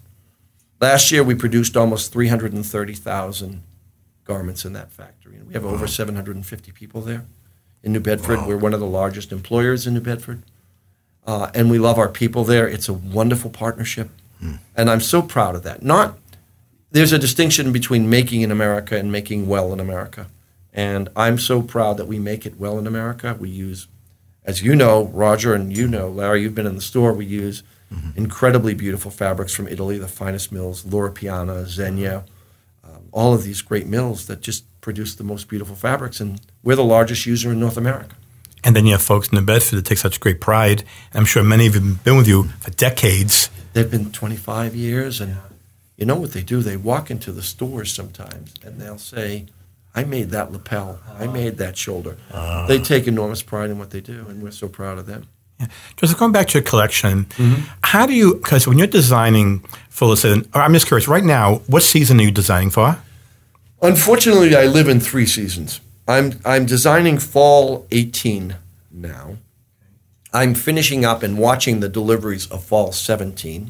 Last 0.81 1.11
year, 1.11 1.23
we 1.23 1.35
produced 1.35 1.77
almost 1.77 2.11
330,000 2.11 3.63
garments 4.25 4.65
in 4.65 4.73
that 4.73 4.91
factory. 4.91 5.35
And 5.35 5.47
we 5.47 5.53
have 5.53 5.65
over 5.65 5.87
750 5.87 6.71
people 6.71 7.01
there 7.01 7.25
in 7.83 7.93
New 7.93 7.99
Bedford. 7.99 8.45
We're 8.47 8.57
one 8.57 8.73
of 8.73 8.79
the 8.79 8.85
largest 8.85 9.31
employers 9.31 9.85
in 9.85 9.93
New 9.93 10.01
Bedford 10.01 10.43
uh, 11.25 11.49
and 11.53 11.69
we 11.71 11.79
love 11.79 11.97
our 11.97 12.09
people 12.09 12.43
there. 12.43 12.67
It's 12.67 12.89
a 12.89 12.93
wonderful 12.93 13.49
partnership, 13.49 14.09
and 14.75 14.89
I'm 14.89 15.01
so 15.01 15.21
proud 15.21 15.55
of 15.55 15.63
that. 15.63 15.83
Not 15.83 16.17
there's 16.91 17.13
a 17.13 17.19
distinction 17.19 17.71
between 17.71 18.09
making 18.09 18.41
in 18.41 18.51
America 18.51 18.97
and 18.97 19.11
making 19.11 19.47
well 19.47 19.73
in 19.73 19.79
America, 19.79 20.27
and 20.73 21.09
I'm 21.15 21.37
so 21.39 21.61
proud 21.61 21.97
that 21.97 22.07
we 22.07 22.19
make 22.19 22.45
it 22.45 22.59
well 22.59 22.77
in 22.77 22.85
America. 22.87 23.35
We 23.39 23.49
use, 23.49 23.87
as 24.43 24.61
you 24.61 24.75
know, 24.75 25.05
Roger, 25.05 25.53
and 25.53 25.75
you 25.75 25.87
know, 25.87 26.09
Larry, 26.09 26.41
you've 26.41 26.55
been 26.55 26.67
in 26.67 26.75
the 26.75 26.81
store. 26.81 27.13
We 27.13 27.25
use 27.25 27.63
incredibly 28.15 28.73
beautiful 28.73 29.11
fabrics 29.11 29.53
from 29.53 29.67
Italy, 29.67 29.97
the 29.97 30.07
finest 30.07 30.51
mills, 30.51 30.85
Loro 30.85 31.11
Piana, 31.11 31.63
Zegna, 31.63 32.23
um, 32.83 33.03
all 33.11 33.33
of 33.33 33.43
these 33.43 33.61
great 33.61 33.87
mills 33.87 34.25
that 34.27 34.41
just 34.41 34.65
produce 34.81 35.15
the 35.15 35.23
most 35.23 35.47
beautiful 35.47 35.75
fabrics, 35.75 36.19
and 36.19 36.41
we're 36.63 36.75
the 36.75 36.83
largest 36.83 37.25
user 37.25 37.51
in 37.51 37.59
North 37.59 37.77
America. 37.77 38.15
And 38.63 38.75
then 38.75 38.85
you 38.85 38.93
have 38.93 39.01
folks 39.01 39.27
in 39.29 39.37
New 39.37 39.45
Bedford 39.45 39.75
that 39.77 39.85
take 39.85 39.97
such 39.97 40.19
great 40.19 40.39
pride. 40.39 40.83
I'm 41.13 41.25
sure 41.25 41.43
many 41.43 41.67
of 41.67 41.73
them 41.73 41.95
have 41.95 42.03
been 42.03 42.17
with 42.17 42.27
you 42.27 42.43
for 42.61 42.71
decades. 42.71 43.49
They've 43.73 43.89
been 43.89 44.11
25 44.11 44.75
years, 44.75 45.19
and 45.19 45.37
you 45.97 46.05
know 46.05 46.15
what 46.15 46.31
they 46.33 46.43
do? 46.43 46.61
They 46.61 46.77
walk 46.77 47.11
into 47.11 47.31
the 47.31 47.41
stores 47.41 47.93
sometimes, 47.93 48.53
and 48.63 48.79
they'll 48.79 48.97
say, 48.99 49.47
"I 49.95 50.03
made 50.05 50.29
that 50.31 50.51
lapel. 50.51 50.99
I 51.19 51.27
made 51.27 51.57
that 51.57 51.75
shoulder." 51.77 52.17
They 52.67 52.79
take 52.79 53.07
enormous 53.07 53.41
pride 53.41 53.69
in 53.69 53.77
what 53.79 53.89
they 53.89 53.99
do, 54.01 54.25
and 54.29 54.41
we're 54.41 54.51
so 54.51 54.67
proud 54.67 54.97
of 54.97 55.05
them. 55.07 55.25
Just 55.97 56.17
going 56.17 56.31
back 56.31 56.47
to 56.49 56.59
your 56.59 56.63
collection, 56.63 57.25
Mm-hmm. 57.37 57.61
how 57.83 58.05
do 58.05 58.13
you? 58.13 58.35
Because 58.35 58.67
when 58.67 58.77
you're 58.77 58.87
designing 59.01 59.59
for, 59.89 60.07
let's 60.09 60.21
say, 60.21 60.41
or 60.53 60.61
I'm 60.61 60.73
just 60.73 60.87
curious. 60.87 61.07
Right 61.07 61.23
now, 61.23 61.55
what 61.67 61.83
season 61.83 62.19
are 62.19 62.23
you 62.23 62.31
designing 62.31 62.69
for? 62.69 62.97
Unfortunately, 63.81 64.55
I 64.55 64.65
live 64.65 64.87
in 64.87 64.99
three 64.99 65.25
seasons. 65.25 65.79
I'm 66.07 66.39
I'm 66.45 66.65
designing 66.65 67.17
fall 67.17 67.87
18 67.91 68.55
now. 68.91 69.37
I'm 70.33 70.55
finishing 70.55 71.05
up 71.05 71.21
and 71.23 71.37
watching 71.37 71.79
the 71.79 71.89
deliveries 71.89 72.47
of 72.47 72.63
fall 72.63 72.91
17, 72.91 73.69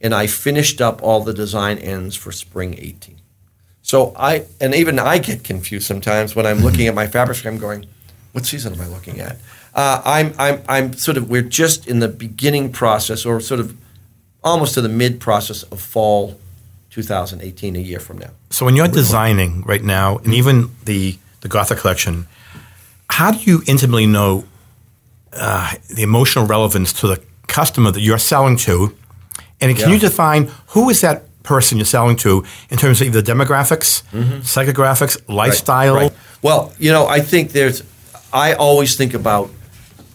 and 0.00 0.14
I 0.14 0.26
finished 0.26 0.80
up 0.80 1.02
all 1.02 1.24
the 1.24 1.32
design 1.32 1.78
ends 1.78 2.16
for 2.16 2.32
spring 2.32 2.74
18. 2.78 3.20
So 3.82 4.12
I 4.16 4.44
and 4.60 4.74
even 4.74 4.98
I 4.98 5.18
get 5.18 5.42
confused 5.42 5.86
sometimes 5.86 6.36
when 6.36 6.46
I'm 6.46 6.58
looking 6.66 6.86
at 6.86 6.94
my 6.94 7.06
fabrics. 7.06 7.44
I'm 7.44 7.58
going, 7.58 7.86
what 8.32 8.46
season 8.46 8.74
am 8.74 8.80
I 8.80 8.86
looking 8.86 9.20
at? 9.20 9.36
Uh, 9.74 10.02
I'm 10.04 10.34
I'm 10.38 10.62
I'm 10.68 10.92
sort 10.92 11.16
of 11.16 11.30
we're 11.30 11.42
just 11.42 11.86
in 11.86 12.00
the 12.00 12.08
beginning 12.08 12.72
process, 12.72 13.24
or 13.24 13.40
sort 13.40 13.60
of 13.60 13.76
almost 14.44 14.74
to 14.74 14.80
the 14.80 14.88
mid 14.88 15.18
process 15.20 15.62
of 15.64 15.80
fall 15.80 16.38
2018, 16.90 17.76
a 17.76 17.78
year 17.78 18.00
from 18.00 18.18
now. 18.18 18.30
So 18.50 18.66
when 18.66 18.76
you're 18.76 18.88
designing 18.88 19.62
right 19.62 19.82
now, 19.82 20.18
and 20.18 20.34
even 20.34 20.70
the 20.84 21.18
the 21.40 21.48
Gothic 21.48 21.78
collection, 21.78 22.26
how 23.08 23.30
do 23.32 23.38
you 23.50 23.62
intimately 23.66 24.06
know 24.06 24.44
uh, 25.32 25.74
the 25.94 26.02
emotional 26.02 26.46
relevance 26.46 26.92
to 26.94 27.06
the 27.06 27.22
customer 27.46 27.90
that 27.90 28.00
you're 28.00 28.18
selling 28.18 28.56
to? 28.58 28.94
And 29.60 29.76
can 29.76 29.88
Yeah. 29.88 29.94
you 29.94 30.00
define 30.00 30.50
who 30.68 30.90
is 30.90 31.00
that 31.00 31.24
person 31.42 31.78
you're 31.78 31.84
selling 31.86 32.16
to 32.16 32.44
in 32.70 32.76
terms 32.78 33.00
of 33.00 33.06
either 33.08 33.22
demographics, 33.22 34.02
psychographics, 34.42 35.16
lifestyle? 35.28 35.94
Mm-hmm. 35.94 36.02
Right. 36.02 36.12
Well, 36.42 36.72
you 36.78 36.90
know, 36.92 37.06
I 37.06 37.20
think 37.20 37.52
there's. 37.52 37.82
I 38.32 38.54
always 38.54 38.96
think 38.96 39.12
about 39.14 39.50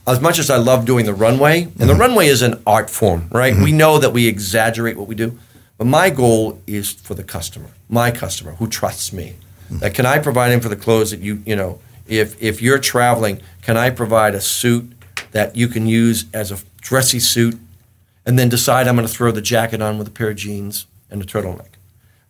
as 0.07 0.21
much 0.21 0.39
as 0.39 0.49
I 0.49 0.57
love 0.57 0.85
doing 0.85 1.05
the 1.05 1.13
runway, 1.13 1.63
and 1.63 1.71
Mm-hmm. 1.75 1.87
the 1.87 1.95
runway 1.95 2.27
is 2.27 2.41
an 2.41 2.61
art 2.65 2.89
form, 2.89 3.27
right? 3.31 3.55
We 3.55 3.71
know 3.71 3.97
that 3.99 4.13
we 4.13 4.27
exaggerate 4.27 4.97
what 4.97 5.07
we 5.07 5.15
do, 5.15 5.37
but 5.77 5.85
my 5.87 6.09
goal 6.09 6.61
is 6.65 6.91
for 6.91 7.13
the 7.15 7.23
customer, 7.23 7.69
my 7.89 8.11
customer 8.11 8.53
who 8.55 8.67
trusts 8.67 9.11
me. 9.11 9.35
Mm-hmm. 9.65 9.79
That 9.79 9.93
can 9.93 10.05
I 10.05 10.19
provide 10.19 10.51
him 10.51 10.59
for 10.59 10.69
the 10.69 10.75
clothes 10.75 11.11
that 11.11 11.19
you, 11.19 11.41
you 11.45 11.55
know, 11.55 11.79
if 12.07 12.41
if 12.41 12.61
you're 12.61 12.79
traveling, 12.79 13.41
can 13.61 13.77
I 13.77 13.89
provide 13.89 14.35
a 14.35 14.41
suit 14.41 14.91
that 15.31 15.55
you 15.55 15.67
can 15.67 15.87
use 15.87 16.25
as 16.33 16.51
a 16.51 16.59
dressy 16.81 17.19
suit, 17.19 17.57
and 18.25 18.37
then 18.37 18.47
decide 18.47 18.87
I'm 18.87 18.95
going 18.95 19.07
to 19.07 19.13
throw 19.13 19.31
the 19.31 19.41
jacket 19.41 19.81
on 19.81 19.97
with 19.97 20.07
a 20.07 20.11
pair 20.11 20.29
of 20.29 20.37
jeans 20.37 20.85
and 21.09 21.21
a 21.21 21.25
turtleneck. 21.25 21.75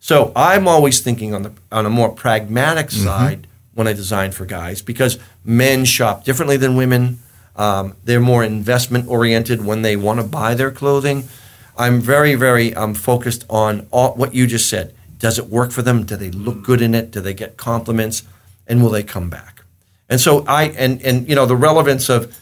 So 0.00 0.32
I'm 0.34 0.66
always 0.66 1.00
thinking 1.00 1.34
on 1.34 1.42
the 1.42 1.52
on 1.70 1.84
a 1.84 1.90
more 1.90 2.10
pragmatic 2.10 2.90
side 2.90 3.46
when 3.74 3.86
I 3.86 3.92
design 3.92 4.32
for 4.32 4.46
guys 4.46 4.80
because 4.80 5.18
men 5.44 5.84
shop 5.84 6.24
differently 6.24 6.56
than 6.56 6.76
women. 6.76 7.18
Um, 7.54 7.96
they're 8.04 8.20
more 8.20 8.44
investment 8.44 9.08
oriented 9.08 9.64
when 9.64 9.82
they 9.82 9.96
want 9.96 10.20
to 10.20 10.26
buy 10.26 10.54
their 10.54 10.70
clothing. 10.70 11.28
I'm 11.76 12.00
very 12.00 12.34
very 12.34 12.74
um, 12.74 12.94
focused 12.94 13.44
on 13.50 13.86
all, 13.90 14.14
what 14.14 14.34
you 14.34 14.46
just 14.46 14.68
said. 14.70 14.94
Does 15.18 15.38
it 15.38 15.46
work 15.46 15.70
for 15.70 15.82
them? 15.82 16.04
Do 16.04 16.16
they 16.16 16.30
look 16.30 16.62
good 16.62 16.82
in 16.82 16.94
it? 16.94 17.10
Do 17.10 17.20
they 17.20 17.34
get 17.34 17.56
compliments? 17.56 18.22
And 18.66 18.82
will 18.82 18.90
they 18.90 19.02
come 19.02 19.30
back? 19.30 19.62
And 20.08 20.20
so 20.20 20.44
I 20.46 20.64
and 20.64 21.02
and 21.02 21.28
you 21.28 21.34
know 21.34 21.46
the 21.46 21.56
relevance 21.56 22.08
of 22.08 22.36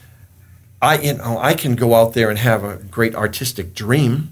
I 0.83 0.99
you 0.99 1.15
know 1.15 1.39
I 1.39 1.55
can 1.55 1.77
go 1.77 1.95
out 1.95 2.15
there 2.15 2.29
and 2.31 2.39
have 2.39 2.63
a 2.65 2.77
great 2.77 3.15
artistic 3.15 3.75
dream, 3.75 4.31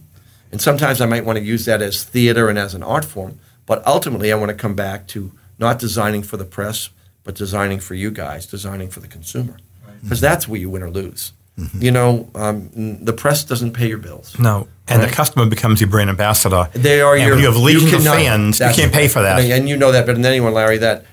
and 0.50 0.60
sometimes 0.60 1.00
I 1.00 1.06
might 1.06 1.24
want 1.24 1.38
to 1.38 1.44
use 1.44 1.64
that 1.64 1.80
as 1.80 2.04
theater 2.04 2.48
and 2.48 2.58
as 2.58 2.74
an 2.74 2.82
art 2.82 3.04
form. 3.04 3.38
But 3.64 3.86
ultimately, 3.86 4.32
I 4.32 4.36
want 4.36 4.50
to 4.50 4.56
come 4.56 4.74
back 4.74 5.06
to 5.08 5.32
not 5.58 5.78
designing 5.78 6.22
for 6.22 6.36
the 6.36 6.44
press, 6.44 6.90
but 7.24 7.34
designing 7.34 7.80
for 7.80 7.94
you 7.94 8.10
guys, 8.10 8.46
designing 8.46 8.90
for 8.90 9.00
the 9.00 9.08
consumer, 9.08 9.56
because 10.02 10.20
that's 10.20 10.46
where 10.48 10.60
you 10.60 10.68
win 10.68 10.82
or 10.82 10.90
lose. 10.90 11.32
You 11.78 11.90
know, 11.90 12.30
um, 12.34 12.70
the 13.04 13.12
press 13.12 13.44
doesn't 13.44 13.72
pay 13.72 13.86
your 13.88 13.98
bills. 13.98 14.38
No. 14.38 14.68
And 14.88 15.00
Right. 15.00 15.10
the 15.10 15.14
customer 15.14 15.46
becomes 15.46 15.80
your 15.80 15.90
brand 15.90 16.08
ambassador. 16.10 16.68
They 16.72 17.00
are 17.02 17.14
and 17.14 17.26
your. 17.26 17.38
you 17.38 17.44
have 17.46 17.56
legions 17.56 17.92
of 17.92 17.98
cannot- 18.00 18.16
fans, 18.16 18.60
you 18.60 18.70
can't 18.74 18.92
pay 18.92 19.06
for 19.06 19.20
that. 19.22 19.40
And, 19.40 19.52
and 19.52 19.68
you 19.68 19.76
know 19.76 19.92
that 19.92 20.06
better 20.06 20.14
than 20.14 20.24
anyone, 20.26 20.54
Larry. 20.54 20.78
That 20.78 21.04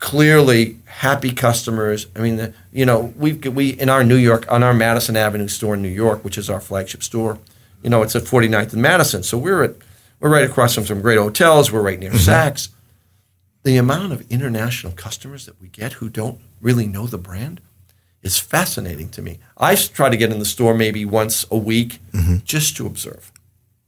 clearly 0.00 0.76
happy 0.86 1.30
customers. 1.32 2.06
I 2.16 2.20
mean, 2.20 2.36
the, 2.36 2.52
you 2.72 2.84
know, 2.84 3.12
we 3.16 3.32
we 3.32 3.70
in 3.70 3.88
our 3.88 4.04
New 4.04 4.16
York 4.16 4.50
on 4.50 4.62
our 4.62 4.74
Madison 4.74 5.16
Avenue 5.16 5.48
store 5.48 5.74
in 5.74 5.82
New 5.82 5.88
York, 5.88 6.24
which 6.24 6.36
is 6.38 6.50
our 6.50 6.60
flagship 6.60 7.02
store. 7.02 7.38
You 7.82 7.90
know, 7.90 8.02
it's 8.02 8.16
at 8.16 8.22
49th 8.24 8.72
and 8.72 8.82
Madison. 8.82 9.22
So 9.22 9.38
we're 9.38 9.62
at 9.62 9.74
we're 10.20 10.30
right 10.30 10.44
across 10.44 10.74
from 10.74 10.86
some 10.86 11.00
great 11.00 11.18
hotels. 11.18 11.70
We're 11.72 11.82
right 11.82 11.98
near 11.98 12.10
Saks. 12.12 12.68
The 13.62 13.76
amount 13.78 14.12
of 14.12 14.30
international 14.30 14.92
customers 14.92 15.46
that 15.46 15.60
we 15.60 15.68
get 15.68 15.94
who 15.94 16.08
don't 16.10 16.38
really 16.60 16.86
know 16.86 17.06
the 17.06 17.18
brand 17.18 17.60
is 18.24 18.38
fascinating 18.38 19.08
to 19.10 19.22
me. 19.22 19.38
I 19.56 19.76
try 19.76 20.08
to 20.08 20.16
get 20.16 20.32
in 20.32 20.38
the 20.40 20.44
store 20.44 20.74
maybe 20.74 21.04
once 21.04 21.46
a 21.50 21.56
week 21.56 22.00
mm-hmm. 22.12 22.38
just 22.44 22.76
to 22.78 22.86
observe. 22.86 23.30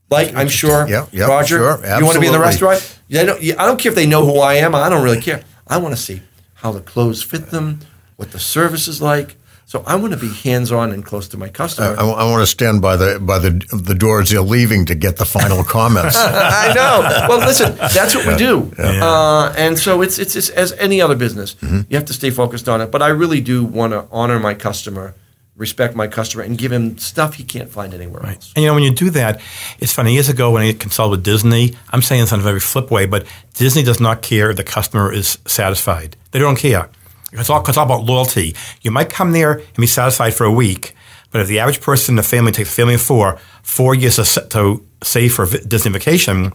Like 0.08 0.34
I'm 0.34 0.48
sure, 0.48 0.86
Roger, 0.86 1.58
sure, 1.58 1.98
you 1.98 2.04
want 2.04 2.14
to 2.14 2.20
be 2.20 2.28
in 2.28 2.32
the 2.32 2.38
restaurant? 2.38 3.00
Yeah, 3.08 3.22
I 3.22 3.24
don't, 3.24 3.42
I 3.42 3.66
don't 3.66 3.78
care 3.80 3.90
if 3.90 3.96
they 3.96 4.06
know 4.06 4.24
who 4.24 4.38
I 4.38 4.54
am. 4.54 4.74
I 4.74 4.88
don't 4.88 5.02
really 5.02 5.20
care. 5.20 5.42
I 5.66 5.78
want 5.78 5.96
to 5.96 6.00
see 6.00 6.22
how 6.54 6.70
the 6.70 6.80
clothes 6.80 7.24
fit 7.24 7.46
them, 7.50 7.80
what 8.14 8.30
the 8.30 8.38
service 8.38 8.86
is 8.86 9.02
like. 9.02 9.36
So 9.68 9.82
I 9.84 9.96
want 9.96 10.12
to 10.12 10.18
be 10.18 10.32
hands-on 10.32 10.92
and 10.92 11.04
close 11.04 11.26
to 11.28 11.36
my 11.36 11.48
customer. 11.48 11.96
I, 11.98 12.04
want 12.30 12.40
to 12.40 12.46
stand 12.46 12.80
by 12.80 12.94
the 12.94 13.18
by 13.18 13.40
the 13.40 13.50
the 13.72 13.96
doors 13.96 14.30
they're 14.30 14.40
leaving 14.40 14.86
to 14.86 14.94
get 14.94 15.16
the 15.16 15.24
final 15.24 15.64
comments. 15.76 16.16
I 16.16 16.72
know. 16.72 17.26
Well, 17.28 17.40
listen, 17.44 17.74
that's 17.76 18.14
what 18.14 18.26
we 18.28 18.36
do, 18.36 18.72
uh, 18.78 19.52
and 19.58 19.76
so 19.76 20.02
it's, 20.02 20.20
it's 20.20 20.36
it's 20.36 20.50
as 20.50 20.72
any 20.74 21.00
other 21.00 21.16
business. 21.16 21.56
You 21.62 21.96
have 21.96 22.04
to 22.04 22.12
stay 22.12 22.30
focused 22.30 22.68
on 22.68 22.80
it. 22.80 22.92
But 22.92 23.02
I 23.02 23.08
really 23.08 23.40
do 23.40 23.64
want 23.64 23.92
to 23.92 24.06
honor 24.12 24.38
my 24.38 24.54
customer, 24.54 25.14
respect 25.56 25.96
my 25.96 26.06
customer, 26.06 26.44
and 26.44 26.56
give 26.56 26.70
him 26.70 26.96
stuff 26.98 27.34
he 27.34 27.42
can't 27.42 27.68
find 27.68 27.92
anywhere 27.92 28.24
else. 28.24 28.52
And 28.54 28.62
you 28.62 28.68
know, 28.68 28.74
when 28.74 28.84
you 28.84 28.92
do 28.92 29.10
that, 29.10 29.40
it's 29.80 29.92
funny. 29.92 30.12
Years 30.12 30.28
ago, 30.28 30.52
when 30.52 30.62
I 30.62 30.74
consulted 30.74 31.10
with 31.10 31.24
Disney, 31.24 31.74
I'm 31.90 32.02
saying 32.02 32.20
this 32.20 32.30
in 32.32 32.38
a 32.38 32.42
very 32.44 32.60
flip 32.60 32.92
way, 32.92 33.06
but 33.06 33.26
Disney 33.54 33.82
does 33.82 33.98
not 33.98 34.22
care 34.22 34.50
if 34.50 34.56
the 34.56 34.64
customer 34.64 35.12
is 35.12 35.38
satisfied. 35.44 36.14
They 36.30 36.38
don't 36.38 36.56
care. 36.56 36.88
It's 37.36 37.50
all, 37.50 37.62
it's 37.66 37.76
all 37.76 37.84
about 37.86 38.04
loyalty. 38.04 38.54
You 38.82 38.90
might 38.90 39.10
come 39.10 39.32
there 39.32 39.58
and 39.58 39.76
be 39.76 39.86
satisfied 39.86 40.34
for 40.34 40.44
a 40.44 40.52
week, 40.52 40.94
but 41.30 41.40
if 41.40 41.48
the 41.48 41.58
average 41.58 41.80
person 41.80 42.12
in 42.12 42.16
the 42.16 42.22
family 42.22 42.52
takes 42.52 42.70
a 42.70 42.72
family 42.72 42.94
of 42.94 43.02
four, 43.02 43.38
four 43.62 43.94
years 43.94 44.16
to, 44.16 44.46
to 44.48 44.86
save 45.02 45.34
for 45.34 45.46
Disney 45.46 45.90
vacation, 45.92 46.52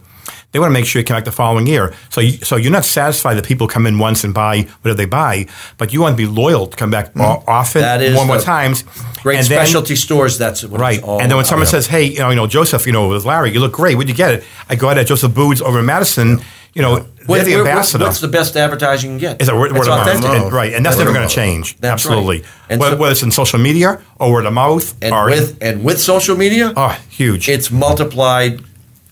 they 0.52 0.58
want 0.58 0.68
to 0.70 0.74
make 0.74 0.84
sure 0.84 1.00
you 1.00 1.04
come 1.04 1.16
back 1.16 1.24
the 1.24 1.32
following 1.32 1.66
year. 1.66 1.94
So, 2.10 2.20
you, 2.20 2.32
so 2.32 2.56
you're 2.56 2.72
not 2.72 2.84
satisfied 2.84 3.34
that 3.34 3.46
people 3.46 3.66
come 3.66 3.86
in 3.86 3.98
once 3.98 4.22
and 4.22 4.34
buy 4.34 4.62
whatever 4.82 4.94
they 4.96 5.06
buy, 5.06 5.46
but 5.78 5.92
you 5.92 6.00
want 6.02 6.12
to 6.12 6.16
be 6.16 6.26
loyal 6.26 6.66
to 6.66 6.76
come 6.76 6.90
back 6.90 7.08
mm-hmm. 7.10 7.20
o- 7.22 7.42
often, 7.46 7.82
more 8.14 8.26
more 8.26 8.38
times. 8.38 8.84
Great 9.22 9.38
And 9.38 9.46
then- 9.46 9.64
specialty 9.64 9.96
stores. 9.96 10.36
That's 10.36 10.62
what 10.64 10.80
Right. 10.80 11.02
And 11.02 11.30
then 11.30 11.36
when 11.36 11.46
someone 11.46 11.62
about. 11.62 11.70
says, 11.70 11.86
hey, 11.86 12.04
you 12.04 12.18
know, 12.18 12.30
you 12.30 12.36
know, 12.36 12.46
Joseph, 12.46 12.86
you 12.86 12.92
know, 12.92 13.08
with 13.08 13.24
Larry, 13.24 13.52
you 13.52 13.60
look 13.60 13.72
great. 13.72 13.96
Where'd 13.96 14.08
you 14.08 14.14
get 14.14 14.34
it? 14.34 14.44
I 14.68 14.74
got 14.76 14.98
it 14.98 15.02
at 15.02 15.06
Joseph 15.06 15.30
Abboud's 15.30 15.62
over 15.62 15.78
in 15.78 15.86
Madison. 15.86 16.40
You 16.74 16.80
know, 16.82 16.92
What- 17.26 17.44
the 17.44 17.56
what- 17.56 17.66
ambassador. 17.66 18.04
what's 18.04 18.20
the 18.20 18.28
best 18.28 18.56
advertising 18.56 19.12
you 19.12 19.18
can 19.18 19.30
get? 19.36 19.42
is 19.42 19.48
a 19.48 19.54
word, 19.54 19.72
word 19.72 19.82
of 19.88 19.98
authentic. 20.00 20.22
mouth. 20.24 20.42
And- 20.44 20.52
right. 20.52 20.72
And 20.72 20.84
that's 20.86 20.96
Word 20.96 21.04
never 21.04 21.14
going 21.14 21.28
to 21.28 21.34
change. 21.34 21.76
That's 21.80 21.92
Absolutely. 22.06 22.38
right. 22.38 22.46
And 22.70 22.80
whether, 22.80 22.96
so- 22.96 23.00
whether 23.00 23.12
it's 23.12 23.22
in 23.22 23.30
social 23.30 23.58
media 23.58 23.98
or 24.18 24.32
word 24.32 24.46
of 24.46 24.52
mouth 24.54 24.94
And 25.02 25.12
or 25.14 25.26
with 25.26 25.56
and 25.60 25.84
with 25.84 26.00
social 26.00 26.36
media, 26.36 26.72
oh, 26.76 26.96
huge. 27.10 27.48
it's 27.48 27.70
multiplied 27.70 28.62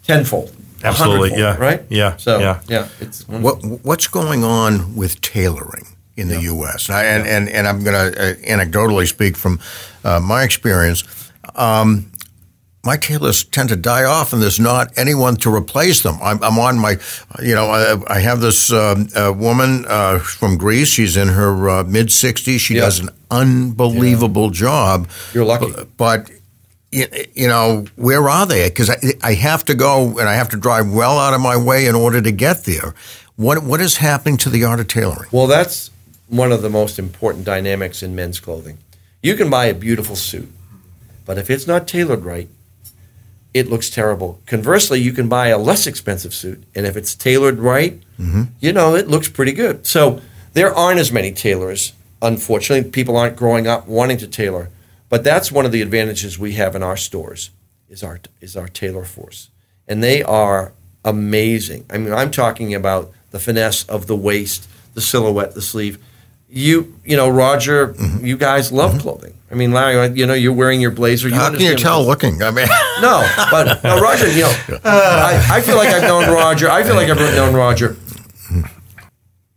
tenfold. 0.06 0.52
Absolutely, 0.82 1.38
yeah, 1.38 1.56
Right. 1.58 1.82
yeah, 1.90 2.14
So 2.16 2.38
yeah. 2.38 2.60
yeah, 2.66 2.86
it's 3.00 3.28
what 3.28 3.56
what's 3.84 4.06
going 4.08 4.42
on 4.42 4.96
with 4.96 5.20
tailoring 5.20 5.86
in 6.16 6.28
the 6.28 6.40
U.S. 6.42 6.88
And 6.88 6.96
I, 6.96 7.02
and, 7.04 7.26
and 7.28 7.48
and 7.50 7.68
I'm 7.68 7.84
going 7.84 8.12
to 8.12 8.30
uh, 8.30 8.34
anecdotally 8.48 9.06
speak 9.06 9.36
from 9.36 9.60
uh, 10.04 10.20
my 10.20 10.42
experience. 10.42 11.04
Um, 11.54 12.06
my 12.84 12.96
tailors 12.96 13.44
tend 13.44 13.68
to 13.68 13.76
die 13.76 14.04
off, 14.04 14.32
and 14.32 14.40
there's 14.42 14.58
not 14.60 14.90
anyone 14.96 15.36
to 15.36 15.54
replace 15.54 16.02
them. 16.02 16.16
I'm, 16.22 16.42
I'm 16.42 16.58
on 16.58 16.78
my, 16.78 16.96
you 17.42 17.54
know, 17.54 17.66
I, 17.66 18.16
I 18.16 18.20
have 18.20 18.40
this 18.40 18.72
um, 18.72 19.08
uh, 19.14 19.32
woman 19.36 19.84
uh, 19.86 20.18
from 20.18 20.56
Greece. 20.56 20.88
She's 20.88 21.16
in 21.16 21.28
her 21.28 21.68
uh, 21.68 21.84
mid 21.84 22.06
60s. 22.08 22.58
She 22.58 22.76
Yeah. 22.76 22.82
does 22.82 23.00
an 23.00 23.10
unbelievable 23.30 24.50
job. 24.50 25.08
You're 25.34 25.44
lucky. 25.44 25.70
But, 25.72 25.96
but 25.98 26.30
you, 26.90 27.06
you 27.34 27.48
know, 27.48 27.84
where 27.96 28.28
are 28.28 28.46
they? 28.46 28.68
Because 28.68 28.88
I, 28.90 28.96
I 29.22 29.34
have 29.34 29.64
to 29.66 29.74
go 29.74 30.18
and 30.18 30.28
I 30.28 30.34
have 30.34 30.48
to 30.50 30.56
drive 30.56 30.90
well 30.90 31.18
out 31.18 31.34
of 31.34 31.40
my 31.40 31.56
way 31.56 31.86
in 31.86 31.94
order 31.94 32.20
to 32.22 32.32
get 32.32 32.64
there. 32.64 32.94
What 33.36 33.62
what 33.62 33.80
is 33.80 33.98
happening 33.98 34.36
to 34.38 34.50
the 34.50 34.64
art 34.64 34.80
of 34.80 34.88
tailoring? 34.88 35.28
Well, 35.32 35.46
that's 35.46 35.90
one 36.28 36.50
of 36.52 36.62
the 36.62 36.68
most 36.70 36.98
important 36.98 37.44
dynamics 37.44 38.02
in 38.02 38.14
men's 38.14 38.40
clothing. 38.40 38.78
You 39.22 39.34
can 39.36 39.48
buy 39.50 39.66
a 39.66 39.74
beautiful 39.74 40.16
suit, 40.16 40.50
but 41.26 41.38
if 41.38 41.48
it's 41.50 41.66
not 41.66 41.86
tailored 41.88 42.24
right, 42.24 42.48
it 43.52 43.68
looks 43.68 43.90
terrible. 43.90 44.40
Conversely, 44.46 45.00
you 45.00 45.12
can 45.12 45.28
buy 45.28 45.48
a 45.48 45.58
less 45.58 45.86
expensive 45.86 46.34
suit, 46.34 46.62
and 46.74 46.86
if 46.86 46.96
it's 46.96 47.14
tailored 47.14 47.58
right, 47.58 48.00
mm-hmm. 48.18 48.44
you 48.60 48.72
know, 48.72 48.94
it 48.94 49.08
looks 49.08 49.28
pretty 49.28 49.52
good. 49.52 49.86
So 49.86 50.20
there 50.52 50.74
aren't 50.74 51.00
as 51.00 51.12
many 51.12 51.32
tailors, 51.32 51.92
unfortunately. 52.22 52.90
People 52.90 53.16
aren't 53.16 53.36
growing 53.36 53.66
up 53.66 53.86
wanting 53.86 54.18
to 54.18 54.26
tailor. 54.26 54.70
But 55.08 55.24
that's 55.24 55.50
one 55.50 55.66
of 55.66 55.72
the 55.72 55.82
advantages 55.82 56.38
we 56.38 56.52
have 56.52 56.76
in 56.76 56.82
our 56.82 56.96
stores 56.96 57.50
is 57.88 58.02
our 58.02 58.20
is 58.40 58.56
our 58.56 58.68
tailor 58.68 59.04
force. 59.04 59.50
And 59.88 60.02
they 60.02 60.22
are 60.22 60.72
amazing. 61.04 61.84
I 61.90 61.98
mean, 61.98 62.12
I'm 62.12 62.30
talking 62.30 62.74
about 62.74 63.12
the 63.32 63.40
finesse 63.40 63.84
of 63.88 64.06
the 64.06 64.16
waist, 64.16 64.68
the 64.94 65.00
silhouette, 65.00 65.54
the 65.54 65.62
sleeve. 65.62 65.98
You 66.50 66.94
you 67.04 67.16
know 67.16 67.28
Roger, 67.28 67.94
you 68.20 68.36
guys 68.36 68.72
love 68.72 68.98
clothing. 69.00 69.34
I 69.50 69.54
mean, 69.54 69.72
Larry, 69.72 70.12
you 70.18 70.26
know 70.26 70.34
you're 70.34 70.52
wearing 70.52 70.80
your 70.80 70.90
blazer. 70.92 71.28
You 71.28 71.34
How 71.34 71.50
can 71.50 71.60
you 71.60 71.74
tell 71.76 72.04
looking? 72.04 72.42
I 72.42 72.50
mean, 72.50 72.66
No, 73.00 73.28
but 73.50 73.82
no, 73.82 74.00
Roger, 74.00 74.28
you 74.30 74.42
know, 74.42 74.54
I, 74.84 75.48
I 75.50 75.60
feel 75.60 75.76
like 75.76 75.88
I've 75.88 76.02
known 76.02 76.28
Roger. 76.32 76.70
I 76.70 76.82
feel 76.84 76.94
like 76.94 77.08
I've 77.08 77.18
known 77.18 77.54
Roger 77.54 77.96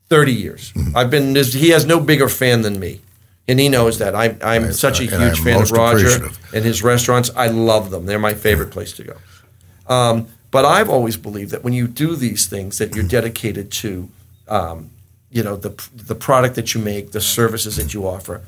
thirty 0.09 0.33
years. 0.33 0.73
I've 0.95 1.09
been. 1.09 1.35
He 1.35 1.69
has 1.69 1.85
no 1.85 1.99
bigger 1.99 2.29
fan 2.29 2.61
than 2.61 2.79
me, 2.79 3.01
and 3.47 3.59
he 3.59 3.69
knows 3.69 3.99
that. 3.99 4.15
I'm 4.15 4.37
I'm 4.41 4.63
Right, 4.63 4.73
such 4.73 4.99
a 4.99 5.03
huge 5.03 5.39
fan 5.39 5.61
of 5.61 5.71
Roger 5.71 6.29
and 6.53 6.65
his 6.65 6.83
restaurants. 6.83 7.29
I 7.35 7.47
love 7.47 7.91
them. 7.91 8.05
They're 8.05 8.19
my 8.19 8.33
favorite 8.33 8.71
place 8.71 8.93
to 8.93 9.03
go. 9.03 9.15
Um, 9.87 10.27
but 10.51 10.65
I've 10.65 10.89
always 10.89 11.17
believed 11.17 11.51
that 11.51 11.63
when 11.63 11.73
you 11.73 11.87
do 11.87 12.15
these 12.15 12.45
things, 12.45 12.77
that 12.77 12.95
you're 12.95 13.07
dedicated 13.07 13.71
to, 13.71 14.09
um, 14.47 14.91
you 15.33 15.43
know, 15.43 15.55
the 15.57 15.71
the 15.93 16.15
product 16.15 16.55
that 16.55 16.73
you 16.73 16.81
make, 16.81 17.11
the 17.11 17.21
services 17.21 17.75
that 17.77 17.93
you 17.93 18.07
offer. 18.07 18.41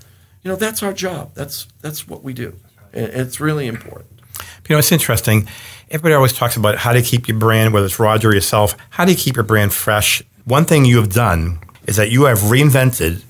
You 0.44 0.52
know, 0.52 0.56
that's 0.56 0.84
our 0.84 0.94
job. 0.94 1.32
That's 1.34 1.68
that's 1.82 2.08
what 2.08 2.24
we 2.24 2.34
do, 2.34 2.56
and 2.94 3.08
it's 3.08 3.40
really 3.40 3.68
important. 3.68 4.22
You 4.70 4.76
know, 4.76 4.80
it's 4.80 4.92
interesting. 4.92 5.48
Everybody 5.90 6.14
always 6.14 6.34
talks 6.34 6.56
about 6.58 6.78
how 6.78 6.94
to 6.94 7.02
keep 7.02 7.28
your 7.28 7.38
brand, 7.38 7.74
whether 7.74 7.86
it's 7.86 8.00
Roger 8.00 8.30
or 8.30 8.34
yourself, 8.34 8.76
how 8.92 9.06
do 9.06 9.12
you 9.12 9.18
keep 9.18 9.36
your 9.36 9.44
brand 9.44 9.74
fresh? 9.74 10.24
One 10.46 10.66
thing 10.66 10.86
you 10.86 10.98
have 10.98 11.10
done 11.10 11.60
is 11.86 11.96
that 11.98 12.10
you 12.10 12.24
have 12.26 12.40
reinvented 12.40 13.24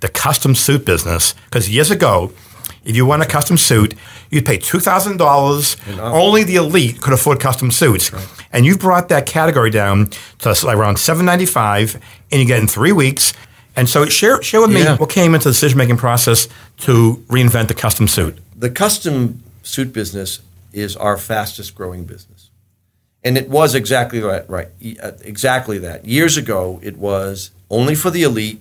the 0.00 0.08
custom 0.08 0.54
suit 0.54 0.84
business. 0.84 1.34
Because 1.46 1.70
years 1.70 1.90
ago, 1.90 2.32
if 2.84 2.94
you 2.94 3.06
want 3.06 3.22
a 3.22 3.26
custom 3.26 3.56
suit, 3.56 3.94
you'd 4.34 4.44
pay 4.44 4.58
$2,000. 4.58 5.98
Only 6.00 6.44
the 6.44 6.56
elite 6.56 7.00
could 7.00 7.12
afford 7.12 7.40
custom 7.40 7.70
suits. 7.70 8.10
And 8.52 8.66
you 8.66 8.76
brought 8.76 9.08
that 9.08 9.26
category 9.26 9.70
down 9.70 10.10
to 10.40 10.50
around 10.68 10.98
795 10.98 12.00
and 12.30 12.40
you 12.40 12.46
get 12.46 12.60
in 12.60 12.66
three 12.66 12.92
weeks. 12.92 13.32
And 13.76 13.88
so 13.88 14.06
share, 14.06 14.42
share 14.42 14.60
with 14.60 14.70
me 14.70 14.82
Yeah. 14.82 14.96
what 14.96 15.10
came 15.10 15.34
into 15.34 15.48
the 15.48 15.52
decision 15.52 15.78
making 15.78 15.96
process 15.96 16.48
to 16.78 17.24
reinvent 17.28 17.68
the 17.68 17.74
custom 17.74 18.08
suit. 18.08 18.38
the 18.56 18.70
custom 18.70 19.42
suit 19.62 19.92
business 19.92 20.40
is 20.72 20.96
our 20.96 21.16
fastest 21.16 21.74
growing 21.74 22.04
business. 22.04 22.50
And 23.24 23.36
it 23.38 23.48
was 23.48 23.74
exactly 23.74 24.20
that, 24.20 24.48
right? 24.48 24.68
uh, 25.02 25.12
Exactly 25.22 25.78
that. 25.78 26.04
Years 26.04 26.36
ago, 26.36 26.78
it 26.82 26.96
was 26.98 27.50
only 27.70 27.94
for 27.94 28.10
the 28.10 28.22
elite 28.22 28.60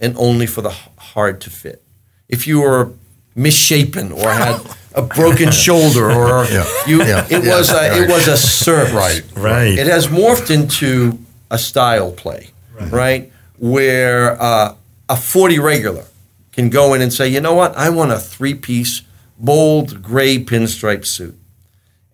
and 0.00 0.14
only 0.16 0.46
for 0.46 0.60
the 0.62 0.70
hard 1.14 1.40
to 1.40 1.50
fit. 1.50 1.82
If 2.28 2.46
you 2.46 2.60
were 2.60 2.92
misshapen 3.34 4.12
or 4.12 4.30
had 4.30 4.60
a 4.94 5.02
broken 5.02 5.50
shoulder 5.64 6.10
or 6.10 6.44
Yeah. 6.46 6.66
you, 6.86 7.02
Yeah. 7.04 7.26
it 7.28 7.44
Yeah. 7.44 7.56
was 7.56 7.70
a, 7.70 7.74
Right. 7.74 8.02
it 8.02 8.08
was 8.10 8.28
a 8.28 8.36
service. 8.36 8.92
Right. 8.92 9.22
Right. 9.34 9.78
It 9.78 9.86
has 9.86 10.06
morphed 10.08 10.50
into 10.50 11.18
a 11.50 11.58
style 11.58 12.10
play, 12.12 12.50
right? 12.90 13.30
Where 13.58 14.40
uh, 14.40 14.74
a 15.08 15.16
40 15.16 15.58
regular 15.58 16.04
can 16.52 16.68
go 16.68 16.94
in 16.94 17.00
and 17.02 17.12
say, 17.12 17.28
you 17.28 17.40
know 17.40 17.54
what? 17.54 17.76
I 17.76 17.88
want 17.90 18.12
a 18.12 18.18
three 18.18 18.54
piece, 18.54 19.02
bold 19.38 20.02
gray 20.02 20.38
pinstripe 20.44 21.06
suit. 21.06 21.38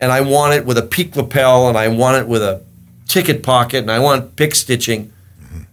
And 0.01 0.13
I 0.13 0.21
want 0.21 0.55
it 0.55 0.65
with 0.65 0.79
a 0.79 0.83
peak 0.83 1.17
lapel 1.17 1.69
and 1.69 1.77
I 1.77 1.89
want 1.89 2.19
it 2.19 2.29
with 2.29 2.43
a 2.43 2.63
ticket 3.09 3.43
pocket 3.43 3.79
and 3.79 3.91
I 3.91 3.99
want 3.99 4.37
pick 4.37 4.55
stitching. 4.55 5.13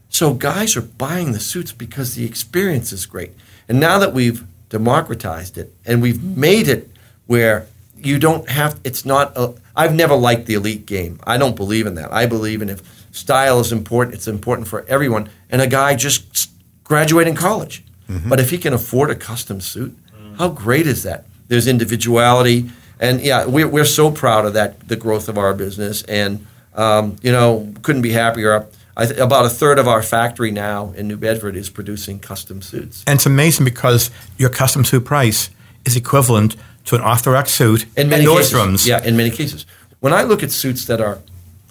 So 0.10 0.34
guys 0.34 0.76
are 0.78 0.82
buying 0.82 1.34
the 1.34 1.39
suits 1.39 1.72
because 1.74 2.15
the 2.15 2.26
experience 2.26 2.91
is 2.94 3.06
great. 3.06 3.34
And 3.68 3.80
now 3.80 4.00
that 4.00 4.13
we've 4.13 4.44
democratized 4.70 5.58
it 5.58 5.74
and 5.86 6.02
we've 6.02 6.24
made 6.24 6.68
it 6.68 6.89
where 7.27 7.67
you 7.97 8.19
don't 8.19 8.49
have 8.49 8.79
it's 8.83 9.05
not 9.05 9.33
a, 9.35 9.53
I've 9.75 9.93
never 9.93 10.15
liked 10.15 10.45
the 10.45 10.53
elite 10.53 10.85
game. 10.85 11.19
I 11.25 11.38
don't 11.38 11.55
believe 11.55 11.85
in 11.85 11.95
that. 11.95 12.13
I 12.13 12.25
believe 12.25 12.61
in 12.61 12.69
if 12.69 12.81
style 13.11 13.59
is 13.59 13.71
important, 13.71 14.15
it's 14.15 14.27
important 14.27 14.67
for 14.67 14.85
everyone. 14.88 15.29
And 15.49 15.61
a 15.61 15.67
guy 15.67 15.95
just 15.95 16.49
graduating 16.83 17.35
college. 17.35 17.83
But 18.07 18.39
if 18.39 18.51
he 18.51 18.59
can 18.59 18.71
afford 18.71 19.09
a 19.09 19.15
custom 19.15 19.59
suit, 19.59 19.97
how 20.38 20.49
great 20.49 20.85
is 20.85 21.01
that? 21.03 21.25
There's 21.47 21.65
individuality, 21.67 22.69
and 22.99 23.21
yeah, 23.21 23.45
we're, 23.45 23.67
we're 23.67 23.85
so 23.85 24.11
proud 24.11 24.45
of 24.45 24.53
that, 24.53 24.88
the 24.88 24.95
growth 24.95 25.27
of 25.27 25.38
our 25.38 25.53
business, 25.53 26.03
and 26.03 26.45
um, 26.75 27.15
you 27.23 27.31
know, 27.31 27.73
couldn't 27.81 28.01
be 28.01 28.11
happier. 28.11 28.67
I 28.97 29.05
th- 29.05 29.19
about 29.19 29.45
a 29.45 29.49
third 29.49 29.79
of 29.79 29.88
our 29.88 30.03
factory 30.03 30.51
now 30.51 30.93
in 30.95 31.07
New 31.07 31.17
Bedford 31.17 31.55
is 31.55 31.69
producing 31.69 32.19
custom 32.19 32.61
suits. 32.61 33.03
And 33.07 33.17
it's 33.17 33.25
amazing 33.25 33.65
because 33.65 34.11
your 34.38 34.49
custom 34.49 34.85
suit 34.85 35.05
price 35.05 35.49
is 35.83 35.95
equivalent 35.95 36.55
to 36.86 36.95
an 36.95 37.02
off 37.02 37.24
the 37.24 37.32
rack 37.32 37.48
suit 37.48 37.86
In 37.95 38.08
at 38.08 38.08
many 38.08 38.26
Nordstrom's. 38.26 38.84
cases, 38.84 38.88
yeah, 38.88 39.04
in 39.04 39.17
many 39.17 39.32
cases. 39.32 39.65
When 40.00 40.13
I 40.13 40.24
look 40.24 40.43
at 40.43 40.52
suits 40.52 40.86
that 40.86 41.02
are 41.02 41.19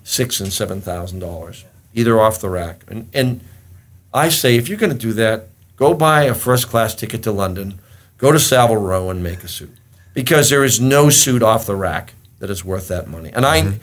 six 0.03 0.40
and 0.40 0.53
seven 0.53 0.81
thousand 0.81 1.20
dollars, 1.20 1.64
either 1.94 2.20
off 2.20 2.40
the 2.40 2.48
rack, 2.50 2.83
and, 2.88 3.09
and 3.14 3.40
I 4.12 4.29
say 4.29 4.57
if 4.57 4.68
you're 4.68 4.79
going 4.79 4.92
to 4.92 4.98
do 4.98 5.12
that, 5.14 5.48
go 5.77 5.94
buy 5.94 6.24
a 6.24 6.35
first 6.35 6.68
class 6.68 6.94
ticket 6.94 7.22
to 7.22 7.33
London, 7.33 7.79
go 8.18 8.33
to 8.33 8.38
Savile 8.40 8.77
Row 8.77 9.11
and 9.11 9.22
make 9.22 9.42
a 9.44 9.48
suit, 9.48 9.77
because 10.12 10.50
there 10.50 10.64
is 10.64 10.81
no 10.81 11.11
suit 11.11 11.42
off 11.42 11.66
the 11.66 11.77
rack 11.77 12.14
that 12.40 12.50
is 12.50 12.64
worth 12.64 12.88
that 12.88 13.09
money. 13.09 13.31
And 13.33 13.46
I, 13.46 13.62
mm-hmm. 13.62 13.77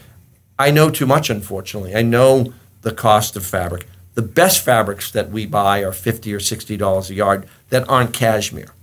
I 0.60 0.72
know 0.72 0.90
too 0.90 1.06
much. 1.06 1.30
Unfortunately, 1.30 1.96
I 1.96 2.02
know 2.02 2.54
the 2.82 2.92
cost 2.92 3.36
of 3.36 3.46
fabric. 3.46 3.88
The 4.14 4.22
best 4.22 4.64
fabrics 4.64 5.10
that 5.12 5.32
we 5.32 5.46
buy 5.46 5.84
are 5.84 5.94
fifty 5.94 6.34
or 6.34 6.40
sixty 6.40 6.76
dollars 6.76 7.10
a 7.10 7.14
yard 7.14 7.48
that 7.70 7.88
aren't 7.90 8.14
cashmere. 8.14 8.74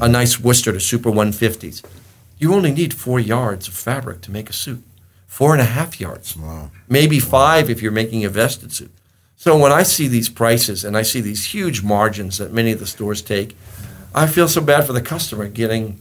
A 0.00 0.08
nice 0.08 0.38
worsted 0.38 0.74
to 0.74 0.80
Super 0.80 1.10
150s. 1.10 1.82
You 2.38 2.54
only 2.54 2.72
need 2.72 2.92
four 2.92 3.18
yards 3.18 3.68
of 3.68 3.74
fabric 3.74 4.20
to 4.22 4.30
make 4.30 4.50
a 4.50 4.52
suit. 4.52 4.82
Four 5.26 5.52
and 5.52 5.60
a 5.60 5.66
half 5.66 6.00
yards. 6.00 6.36
Wow. 6.36 6.70
Maybe 6.88 7.18
five 7.18 7.70
if 7.70 7.82
you're 7.82 7.92
making 7.92 8.24
a 8.24 8.28
vested 8.28 8.72
suit. 8.72 8.92
So 9.36 9.56
when 9.56 9.72
I 9.72 9.82
see 9.82 10.08
these 10.08 10.28
prices 10.28 10.84
and 10.84 10.96
I 10.96 11.02
see 11.02 11.20
these 11.20 11.46
huge 11.52 11.82
margins 11.82 12.38
that 12.38 12.52
many 12.52 12.72
of 12.72 12.78
the 12.78 12.86
stores 12.86 13.22
take, 13.22 13.56
I 14.14 14.26
feel 14.26 14.48
so 14.48 14.60
bad 14.60 14.86
for 14.86 14.92
the 14.92 15.02
customer 15.02 15.46
getting 15.48 16.00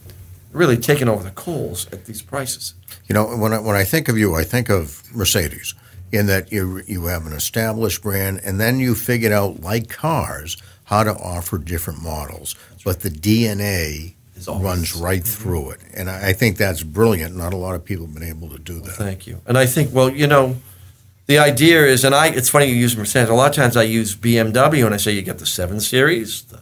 really 0.51 0.77
taken 0.77 1.09
over 1.09 1.23
the 1.23 1.31
coals 1.31 1.87
at 1.91 2.05
these 2.05 2.21
prices. 2.21 2.73
You 3.07 3.13
know, 3.13 3.25
when 3.25 3.53
I, 3.53 3.59
when 3.59 3.75
I 3.75 3.83
think 3.83 4.07
of 4.07 4.17
you, 4.17 4.35
I 4.35 4.43
think 4.43 4.69
of 4.69 5.03
Mercedes 5.13 5.73
in 6.11 6.27
that 6.27 6.51
you 6.51 6.81
you 6.87 7.05
have 7.05 7.25
an 7.25 7.33
established 7.33 8.01
brand, 8.01 8.39
and 8.43 8.59
then 8.59 8.79
you 8.79 8.95
figured 8.95 9.31
out, 9.31 9.61
like 9.61 9.89
cars, 9.89 10.57
how 10.85 11.03
to 11.03 11.13
offer 11.13 11.57
different 11.57 12.01
models. 12.01 12.55
But 12.85 13.01
the 13.01 13.09
DNA 13.09 14.13
Is 14.37 14.47
always- 14.47 14.63
runs 14.63 14.95
right 14.95 15.23
through 15.25 15.71
it, 15.71 15.79
and 15.93 16.09
I, 16.09 16.29
I 16.29 16.33
think 16.33 16.55
that's 16.57 16.83
brilliant. 16.83 17.35
Not 17.35 17.51
a 17.51 17.57
lot 17.57 17.75
of 17.75 17.83
people 17.83 18.05
have 18.05 18.13
been 18.13 18.23
able 18.29 18.47
to 18.51 18.59
do 18.59 18.79
that. 18.79 18.91
Thank 18.93 19.25
you. 19.27 19.41
And 19.47 19.57
I 19.57 19.65
think, 19.65 19.91
well, 19.93 20.09
you 20.09 20.27
know, 20.27 20.55
the 21.25 21.39
idea 21.39 21.83
is, 21.85 22.03
and 22.05 22.13
I, 22.13 22.27
it's 22.27 22.49
funny 22.49 22.67
you 22.67 22.75
use 22.75 22.95
Mercedes. 22.95 23.29
A 23.29 23.33
lot 23.33 23.49
of 23.49 23.55
times 23.55 23.75
I 23.75 23.83
use 23.83 24.15
BMW, 24.15 24.85
and 24.85 24.93
I 24.93 24.97
say 24.97 25.11
you 25.11 25.23
get 25.23 25.39
the 25.39 25.47
seven 25.47 25.79
series, 25.81 26.43
the 26.43 26.61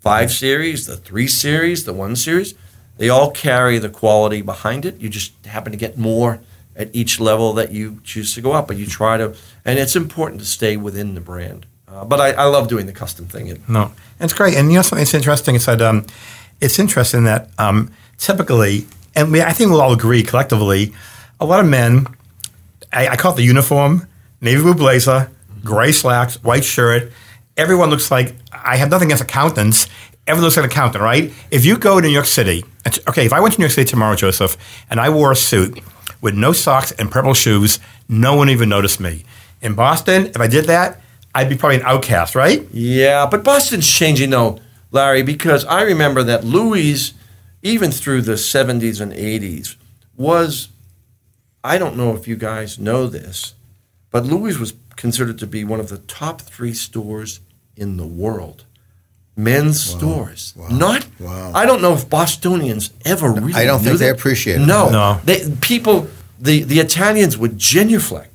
five 0.00 0.30
series, 0.32 0.86
the 0.86 0.96
three 0.96 1.26
series, 1.26 1.84
the 1.84 1.92
one 1.92 2.14
series. 2.14 2.54
They 2.96 3.08
all 3.08 3.32
carry 3.32 3.78
the 3.80 3.88
quality 3.88 4.40
behind 4.40 4.84
it. 4.86 5.00
You 5.00 5.08
just 5.08 5.32
happen 5.46 5.72
to 5.72 5.78
get 5.78 5.98
more 5.98 6.40
at 6.76 6.94
each 6.94 7.18
level 7.18 7.52
that 7.54 7.72
you 7.72 8.00
choose 8.04 8.34
to 8.34 8.40
go 8.40 8.52
up, 8.52 8.68
but 8.68 8.76
you 8.76 8.86
try 8.86 9.16
to, 9.16 9.34
and 9.64 9.78
it's 9.80 9.96
important 9.96 10.40
to 10.40 10.46
stay 10.46 10.76
within 10.76 11.16
the 11.16 11.20
brand. 11.20 11.66
Uh, 11.88 12.04
but 12.04 12.20
I, 12.20 12.32
I 12.32 12.44
love 12.44 12.68
doing 12.68 12.86
the 12.86 12.92
custom 12.92 13.26
thing. 13.26 13.48
It, 13.48 13.68
No, 13.68 13.92
it's 14.20 14.32
great. 14.32 14.56
And 14.56 14.70
you 14.70 14.76
know 14.76 14.82
something 14.82 15.04
that's 15.04 15.14
interesting 15.14 15.54
is 15.54 15.66
that 15.66 15.82
um, 15.82 16.06
it's 16.60 16.78
interesting 16.78 17.24
that 17.24 17.50
um, 17.58 17.90
typically, 18.18 18.86
and 19.14 19.32
we, 19.32 19.42
I 19.42 19.52
think 19.52 19.70
we'll 19.70 19.80
all 19.80 19.92
agree 19.92 20.22
collectively, 20.22 20.92
a 21.40 21.46
lot 21.46 21.60
of 21.60 21.66
men, 21.66 22.06
I, 22.92 23.08
I 23.08 23.16
call 23.16 23.32
it 23.32 23.36
the 23.36 23.42
uniform, 23.42 24.06
navy 24.40 24.62
blue 24.62 24.74
blazer, 24.74 25.30
gray 25.62 25.92
slacks, 25.92 26.42
white 26.42 26.64
shirt. 26.64 27.12
Everyone 27.56 27.90
looks 27.90 28.10
like, 28.10 28.34
I 28.52 28.76
have 28.76 28.90
nothing 28.90 29.08
against 29.08 29.22
accountants. 29.22 29.88
Everyone 30.26 30.44
looks 30.44 30.56
like 30.56 30.64
an 30.64 30.70
accountant, 30.70 31.02
right? 31.02 31.32
If 31.50 31.64
you 31.64 31.76
go 31.76 32.00
to 32.00 32.06
New 32.06 32.12
York 32.12 32.26
City, 32.26 32.64
okay, 33.08 33.26
if 33.26 33.32
I 33.32 33.40
went 33.40 33.54
to 33.54 33.60
New 33.60 33.64
York 33.64 33.72
City 33.72 33.88
tomorrow, 33.88 34.16
Joseph, 34.16 34.56
and 34.88 35.00
I 35.00 35.10
wore 35.10 35.32
a 35.32 35.36
suit 35.36 35.80
with 36.20 36.34
no 36.34 36.52
socks 36.52 36.92
and 36.92 37.10
purple 37.10 37.34
shoes, 37.34 37.78
no 38.08 38.34
one 38.34 38.48
even 38.48 38.68
noticed 38.68 39.00
me. 39.00 39.24
In 39.60 39.74
Boston, 39.74 40.26
if 40.26 40.40
I 40.40 40.46
did 40.46 40.64
that, 40.64 41.00
I'd 41.34 41.48
be 41.48 41.56
probably 41.56 41.76
an 41.76 41.82
outcast, 41.82 42.34
right? 42.34 42.66
Yeah, 42.72 43.26
but 43.26 43.42
Boston's 43.42 43.88
changing 43.90 44.30
though, 44.30 44.60
Larry, 44.92 45.22
because 45.22 45.64
I 45.64 45.82
remember 45.82 46.22
that 46.22 46.44
Louis, 46.44 47.12
even 47.62 47.90
through 47.90 48.22
the 48.22 48.32
70s 48.34 49.00
and 49.00 49.12
80s, 49.12 49.76
was, 50.16 50.68
I 51.64 51.78
don't 51.78 51.96
know 51.96 52.14
if 52.14 52.28
you 52.28 52.36
guys 52.36 52.78
know 52.78 53.08
this, 53.08 53.54
but 54.10 54.24
Louis 54.24 54.58
was 54.58 54.74
considered 54.94 55.38
to 55.40 55.46
be 55.46 55.64
one 55.64 55.80
of 55.80 55.88
the 55.88 55.98
top 55.98 56.40
three 56.40 56.72
stores 56.74 57.40
in 57.76 57.96
the 57.96 58.06
world. 58.06 58.64
Men's 59.36 59.82
stores. 59.82 60.54
Not, 60.70 61.06
Wow. 61.18 61.50
I 61.52 61.66
don't 61.66 61.82
know 61.82 61.94
if 61.94 62.08
Bostonians 62.08 62.92
ever 63.04 63.32
really 63.32 63.54
I 63.54 63.64
don't 63.64 63.82
knew 63.82 63.88
think 63.88 63.98
they 63.98 64.10
appreciate 64.10 64.60
it. 64.60 64.66
No. 64.66 64.90
No. 64.90 65.20
They, 65.24 65.50
people, 65.60 66.06
the, 66.38 66.62
the 66.62 66.78
Italians 66.78 67.36
would 67.36 67.58
genuflect 67.58 68.33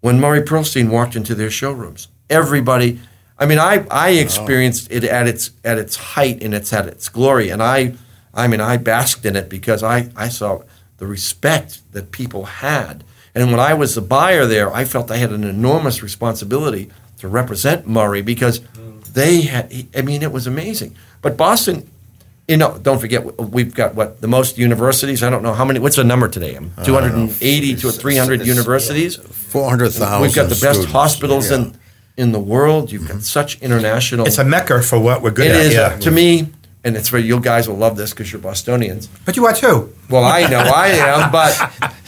when 0.00 0.20
Murray 0.20 0.42
Pearlstein 0.42 0.90
walked 0.90 1.16
into 1.16 1.34
their 1.34 1.50
showrooms. 1.50 2.08
Everybody, 2.30 3.00
I 3.38 3.46
mean, 3.46 3.58
I, 3.58 3.86
I 3.90 4.10
experienced 4.10 4.90
it 4.90 5.04
at 5.04 5.26
its 5.26 5.50
at 5.64 5.78
its 5.78 5.96
height 5.96 6.42
and 6.42 6.54
it's 6.54 6.72
at 6.72 6.86
its 6.86 7.08
glory, 7.08 7.50
and 7.50 7.62
I, 7.62 7.94
I 8.34 8.46
mean, 8.48 8.60
I 8.60 8.76
basked 8.76 9.24
in 9.24 9.36
it 9.36 9.48
because 9.48 9.82
I, 9.82 10.10
I 10.16 10.28
saw 10.28 10.62
the 10.98 11.06
respect 11.06 11.80
that 11.92 12.12
people 12.12 12.44
had, 12.44 13.04
and 13.34 13.50
when 13.50 13.60
I 13.60 13.74
was 13.74 13.94
the 13.94 14.00
buyer 14.00 14.46
there, 14.46 14.72
I 14.72 14.84
felt 14.84 15.10
I 15.10 15.16
had 15.16 15.32
an 15.32 15.44
enormous 15.44 16.02
responsibility 16.02 16.90
to 17.18 17.28
represent 17.28 17.86
Murray 17.86 18.22
because 18.22 18.60
mm. 18.60 19.04
they 19.06 19.42
had. 19.42 19.72
I 19.96 20.02
mean, 20.02 20.22
it 20.22 20.32
was 20.32 20.46
amazing. 20.46 20.96
But 21.22 21.36
Boston, 21.36 21.90
you 22.48 22.56
know, 22.56 22.78
don't 22.78 22.98
forget 22.98 23.38
we've 23.38 23.74
got 23.74 23.94
what 23.94 24.22
the 24.22 24.26
most 24.26 24.56
universities. 24.56 25.22
I 25.22 25.28
don't 25.28 25.42
know 25.42 25.52
how 25.52 25.66
many. 25.66 25.80
What's 25.80 25.96
the 25.96 26.04
number 26.04 26.28
today? 26.28 26.56
Um, 26.56 26.72
uh, 26.78 26.84
two 26.84 26.94
hundred 26.94 27.12
and 27.12 27.30
eighty 27.42 27.76
to 27.76 27.92
three 27.92 28.16
hundred 28.16 28.46
universities. 28.46 29.16
Four 29.16 29.68
hundred 29.68 29.90
thousand. 29.90 30.22
We've 30.22 30.34
got 30.34 30.48
the 30.48 30.58
best 30.60 30.88
hospitals 30.88 31.50
in 31.50 31.78
in 32.16 32.32
the 32.32 32.40
world. 32.40 32.90
You've 32.90 33.02
got 33.02 33.18
mm-hmm. 33.18 33.20
such 33.20 33.60
international. 33.60 34.26
It's 34.26 34.38
a 34.38 34.44
mecca 34.44 34.82
for 34.82 34.98
what 34.98 35.20
we're 35.20 35.30
good 35.30 35.48
It 35.48 35.56
at. 35.56 35.66
is 35.66 35.74
yeah. 35.74 35.96
to 35.98 36.10
me, 36.10 36.48
and 36.84 36.96
it's 36.96 37.12
where 37.12 37.20
you 37.20 37.38
guys 37.38 37.68
will 37.68 37.76
love 37.76 37.98
this 37.98 38.10
because 38.10 38.32
you're 38.32 38.40
Bostonians. 38.40 39.08
But 39.26 39.36
you 39.36 39.44
are 39.44 39.52
too. 39.52 39.94
Well, 40.08 40.24
I 40.24 40.48
know 40.48 40.60
I 40.60 40.88
am, 40.88 41.30
but 41.30 41.54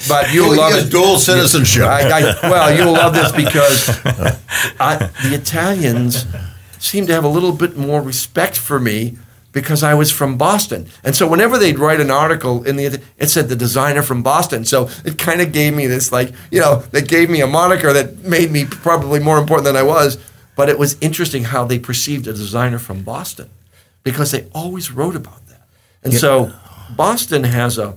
but 0.08 0.32
you'll 0.32 0.56
love 0.56 0.72
has 0.72 0.86
it. 0.86 0.90
dual 0.90 1.18
citizenship. 1.18 1.82
I, 1.82 2.08
I, 2.08 2.48
well, 2.48 2.74
you'll 2.74 2.94
love 2.94 3.12
this 3.12 3.30
because 3.30 3.90
I, 4.80 5.10
the 5.22 5.34
Italians 5.34 6.24
seem 6.78 7.06
to 7.08 7.12
have 7.12 7.24
a 7.24 7.28
little 7.28 7.52
bit 7.52 7.76
more 7.76 8.00
respect 8.00 8.56
for 8.56 8.80
me 8.80 9.18
because 9.52 9.82
I 9.82 9.94
was 9.94 10.12
from 10.12 10.36
Boston, 10.36 10.88
and 11.02 11.14
so 11.14 11.28
whenever 11.28 11.58
they'd 11.58 11.78
write 11.78 12.00
an 12.00 12.10
article 12.10 12.62
in 12.64 12.76
the, 12.76 13.00
it 13.18 13.28
said 13.28 13.48
the 13.48 13.56
designer 13.56 14.02
from 14.02 14.22
Boston. 14.22 14.64
So 14.64 14.88
it 15.04 15.18
kind 15.18 15.40
of 15.40 15.52
gave 15.52 15.74
me 15.74 15.86
this 15.86 16.12
like 16.12 16.32
you 16.50 16.60
know, 16.60 16.82
they 16.92 17.02
gave 17.02 17.30
me 17.30 17.40
a 17.40 17.46
moniker 17.46 17.92
that 17.92 18.18
made 18.18 18.50
me 18.50 18.64
probably 18.64 19.20
more 19.20 19.38
important 19.38 19.64
than 19.64 19.76
I 19.76 19.82
was. 19.82 20.18
But 20.56 20.68
it 20.68 20.78
was 20.78 20.96
interesting 21.00 21.44
how 21.44 21.64
they 21.64 21.78
perceived 21.78 22.26
a 22.26 22.32
designer 22.32 22.78
from 22.78 23.02
Boston 23.02 23.48
because 24.02 24.30
they 24.30 24.46
always 24.54 24.90
wrote 24.90 25.16
about 25.16 25.46
that, 25.46 25.66
and 26.02 26.12
so 26.12 26.52
Boston 26.96 27.44
has 27.44 27.78
a 27.78 27.96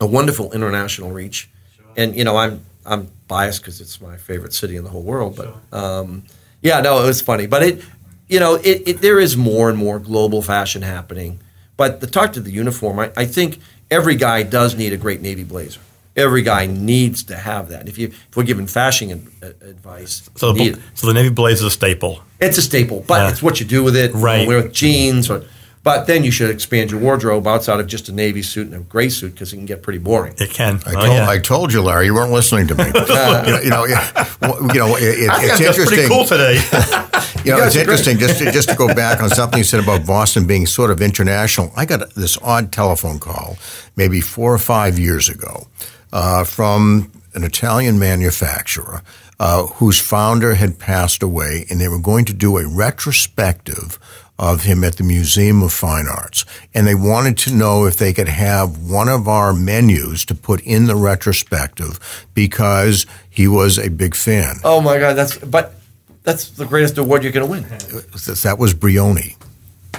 a 0.00 0.06
wonderful 0.06 0.52
international 0.52 1.10
reach. 1.10 1.50
And 1.96 2.16
you 2.16 2.24
know, 2.24 2.36
I'm 2.36 2.64
I'm 2.84 3.10
biased 3.28 3.60
because 3.60 3.80
it's 3.80 4.00
my 4.00 4.16
favorite 4.16 4.54
city 4.54 4.76
in 4.76 4.84
the 4.84 4.90
whole 4.90 5.02
world. 5.02 5.36
But 5.36 5.56
um, 5.76 6.24
yeah, 6.60 6.80
no, 6.80 7.02
it 7.02 7.06
was 7.06 7.20
funny. 7.20 7.46
But 7.46 7.62
it, 7.62 7.84
you 8.28 8.40
know, 8.40 8.54
it, 8.56 8.82
it 8.86 9.00
there 9.00 9.20
is 9.20 9.36
more 9.36 9.68
and 9.68 9.78
more 9.78 9.98
global 9.98 10.42
fashion 10.42 10.82
happening. 10.82 11.40
But 11.76 12.00
the 12.00 12.06
talk 12.06 12.32
to 12.34 12.40
the 12.40 12.52
uniform, 12.52 12.98
I, 13.00 13.10
I 13.16 13.24
think 13.26 13.58
every 13.90 14.14
guy 14.16 14.42
does 14.44 14.76
need 14.76 14.92
a 14.92 14.96
great 14.96 15.20
navy 15.20 15.42
blazer. 15.44 15.80
Every 16.16 16.42
guy 16.42 16.66
needs 16.66 17.24
to 17.24 17.34
have 17.36 17.68
that. 17.70 17.88
If 17.88 17.98
you 17.98 18.06
if 18.08 18.36
we're 18.36 18.44
giving 18.44 18.68
fashion 18.68 19.10
ad- 19.42 19.54
uh, 19.60 19.66
advice, 19.68 20.30
So 20.36 20.52
the, 20.52 20.78
so 20.94 21.08
the 21.08 21.12
Navy 21.14 21.30
blazer 21.30 21.56
is 21.56 21.62
a 21.64 21.70
staple. 21.72 22.22
it's 22.40 22.56
a 22.56 22.62
staple, 22.62 23.04
but 23.08 23.14
Yeah. 23.22 23.30
it's 23.30 23.42
what 23.42 23.58
you 23.58 23.66
do 23.66 23.82
with 23.82 23.96
it. 23.96 24.10
You 24.12 24.16
know, 24.18 24.22
Right. 24.22 24.46
wear 24.46 24.62
with 24.62 24.72
jeans, 24.72 25.28
or, 25.28 25.42
but 25.82 26.06
then 26.06 26.22
you 26.22 26.30
should 26.30 26.50
expand 26.50 26.92
your 26.92 27.00
wardrobe 27.00 27.48
outside 27.48 27.80
of 27.80 27.88
just 27.88 28.08
a 28.08 28.12
navy 28.12 28.42
suit 28.42 28.68
and 28.68 28.76
a 28.76 28.78
gray 28.78 29.08
suit 29.08 29.32
because 29.34 29.52
it 29.52 29.56
can 29.56 29.66
get 29.66 29.82
pretty 29.82 29.98
boring. 29.98 30.34
It 30.38 30.50
can. 30.50 30.80
I 30.86 30.90
Oh, 30.90 30.92
told, 30.94 31.06
yeah. 31.08 31.28
I 31.28 31.38
told 31.40 31.72
you, 31.72 31.82
Larry, 31.82 32.06
you 32.06 32.14
weren't 32.14 32.30
listening 32.32 32.68
to 32.68 32.76
me. 32.76 32.84
you 32.86 32.92
know, 32.92 33.60
you 33.64 33.70
know, 33.70 33.84
you 34.72 34.78
know, 34.78 34.94
it, 34.96 35.02
it- 35.18 35.30
I 35.30 35.42
it's 35.46 35.58
that's 35.58 35.76
pretty 35.76 36.02
interesting. 36.04 36.08
cool 36.08 36.24
today. 36.24 36.60
You 37.44 37.50
know, 37.50 37.58
You 37.58 37.64
it's 37.64 37.74
guys 37.74 37.82
interesting 37.82 38.18
just 38.18 38.38
to, 38.38 38.50
just 38.50 38.70
to 38.70 38.74
go 38.74 38.94
back 38.94 39.22
on 39.22 39.28
something 39.28 39.58
you 39.58 39.64
said 39.64 39.82
about 39.82 40.06
Boston 40.06 40.46
being 40.46 40.64
sort 40.66 40.90
of 40.90 41.02
international. 41.02 41.70
I 41.76 41.84
got 41.84 42.14
this 42.14 42.38
odd 42.40 42.72
telephone 42.72 43.18
call 43.18 43.58
maybe 43.96 44.22
four 44.22 44.54
or 44.54 44.58
five 44.58 44.98
years 44.98 45.28
ago 45.28 45.66
uh, 46.10 46.44
from 46.44 47.12
an 47.34 47.44
Italian 47.44 47.98
manufacturer 47.98 49.02
uh, 49.38 49.66
whose 49.66 50.00
founder 50.00 50.54
had 50.54 50.78
passed 50.78 51.22
away, 51.22 51.66
and 51.68 51.78
they 51.80 51.88
were 51.88 51.98
going 51.98 52.24
to 52.24 52.32
do 52.32 52.56
a 52.56 52.66
retrospective 52.66 53.98
of 54.38 54.64
him 54.64 54.82
at 54.82 54.96
the 54.96 55.04
Museum 55.04 55.62
of 55.62 55.72
Fine 55.72 56.06
Arts. 56.08 56.44
And 56.72 56.86
they 56.86 56.94
wanted 56.94 57.36
to 57.38 57.54
know 57.54 57.84
if 57.84 57.98
they 57.98 58.12
could 58.12 58.28
have 58.28 58.78
one 58.78 59.08
of 59.08 59.28
our 59.28 59.52
menus 59.52 60.24
to 60.26 60.34
put 60.34 60.60
in 60.62 60.86
the 60.86 60.96
retrospective 60.96 62.26
because 62.32 63.06
he 63.28 63.46
was 63.46 63.78
a 63.78 63.90
big 63.90 64.14
fan. 64.14 64.56
Oh 64.64 64.80
my 64.80 64.98
God, 64.98 65.12
that's 65.12 65.36
but 65.36 65.74
that's 66.24 66.50
the 66.50 66.66
greatest 66.66 66.98
award 66.98 67.22
you're 67.22 67.32
going 67.32 67.46
to 67.46 67.50
win. 67.50 67.62
That 67.62 68.56
was 68.58 68.74
Brioni. 68.74 69.36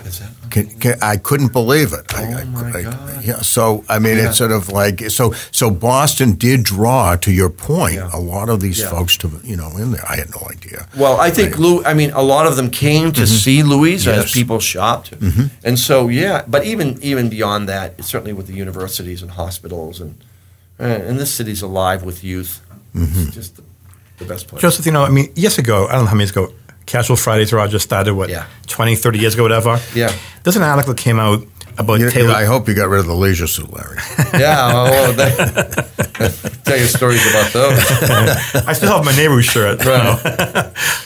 Is 0.06 0.20
that? 0.20 0.30
Can, 0.52 0.68
can, 0.80 0.98
I 1.02 1.18
couldn't 1.18 1.52
believe 1.52 1.92
it. 1.92 2.06
Oh, 2.14 2.18
I- 2.18 2.44
my 2.44 2.70
I- 2.70 2.84
God. 2.84 3.26
Yeah. 3.26 3.38
So 3.38 3.84
I 3.90 3.98
mean, 3.98 4.18
Yeah. 4.18 4.30
it's 4.30 4.38
sort 4.38 4.52
of 4.52 4.70
like 4.70 5.10
so. 5.10 5.34
So 5.52 5.72
Boston 5.72 6.34
did 6.34 6.64
draw, 6.64 7.16
to 7.16 7.32
your 7.32 7.50
point, 7.50 7.96
Yeah. 7.96 8.10
a 8.14 8.20
lot 8.20 8.50
of 8.50 8.60
these 8.60 8.80
Yeah. 8.80 8.90
folks 8.90 9.18
to 9.18 9.32
you 9.44 9.56
know 9.56 9.72
in 9.78 9.92
there. 9.92 10.06
I 10.08 10.18
had 10.18 10.30
no 10.30 10.48
idea. 10.50 10.88
Well, 10.96 11.20
I 11.20 11.32
think 11.32 11.58
Lou. 11.58 11.84
I 11.84 11.94
mean, 11.94 12.12
a 12.12 12.22
lot 12.22 12.46
of 12.46 12.56
them 12.56 12.70
came 12.70 13.12
to 13.14 13.22
mm-hmm. 13.22 13.36
see 13.36 13.64
Louis 13.64 14.06
Yes. 14.06 14.26
as 14.26 14.32
people 14.32 14.60
shopped, 14.60 15.20
mm-hmm. 15.20 15.46
and 15.64 15.80
so 15.80 16.08
yeah. 16.08 16.44
But 16.48 16.66
even 16.66 17.00
even 17.02 17.30
beyond 17.30 17.68
that, 17.70 18.04
certainly 18.04 18.34
with 18.34 18.48
the 18.48 18.54
universities 18.54 19.22
and 19.24 19.32
hospitals, 19.32 20.00
and 20.00 20.22
and 20.78 21.18
this 21.20 21.34
city's 21.34 21.62
alive 21.62 22.04
with 22.04 22.24
youth. 22.24 22.62
It's 22.98 23.36
just 23.36 23.56
the, 23.58 23.64
the 24.18 24.26
best 24.26 24.48
place. 24.48 24.62
Joseph, 24.62 24.86
you 24.86 24.92
know, 24.92 25.04
I 25.04 25.10
mean, 25.10 25.32
years 25.36 25.58
ago, 25.58 25.88
I 25.88 25.94
don't 25.94 26.02
know 26.02 26.08
how 26.08 26.16
many 26.16 26.24
years 26.24 26.32
ago, 26.32 26.52
Casual 26.86 27.16
Fridays 27.18 27.52
Roger 27.52 27.80
started, 27.80 28.14
what, 28.14 28.30
Yeah. 28.30 28.46
20, 28.68 28.96
30 28.96 29.20
years 29.20 29.34
ago, 29.34 29.44
whatever? 29.44 29.80
Yeah. 29.96 30.12
There's 30.44 30.56
an 30.56 30.64
article 30.64 30.94
that 30.94 31.02
came 31.02 31.20
out 31.20 31.44
about 31.78 32.00
You- 32.00 32.06
you- 32.06 32.12
Taylor. 32.12 32.34
I 32.36 32.46
hope 32.46 32.68
you 32.70 32.74
got 32.76 32.88
rid 32.90 33.00
of 33.00 33.08
the 33.08 33.16
leisure 33.16 33.48
suit, 33.48 33.74
Larry. 33.74 33.98
yeah, 34.40 34.72
well, 34.74 35.12
that, 35.14 36.62
tell 36.64 36.78
you 36.78 36.86
stories 36.86 37.26
about 37.30 37.52
those. 37.52 37.80
I 38.68 38.74
still 38.74 38.96
have 38.96 39.04
my 39.04 39.16
Nehru 39.16 39.42
shirt. 39.42 39.82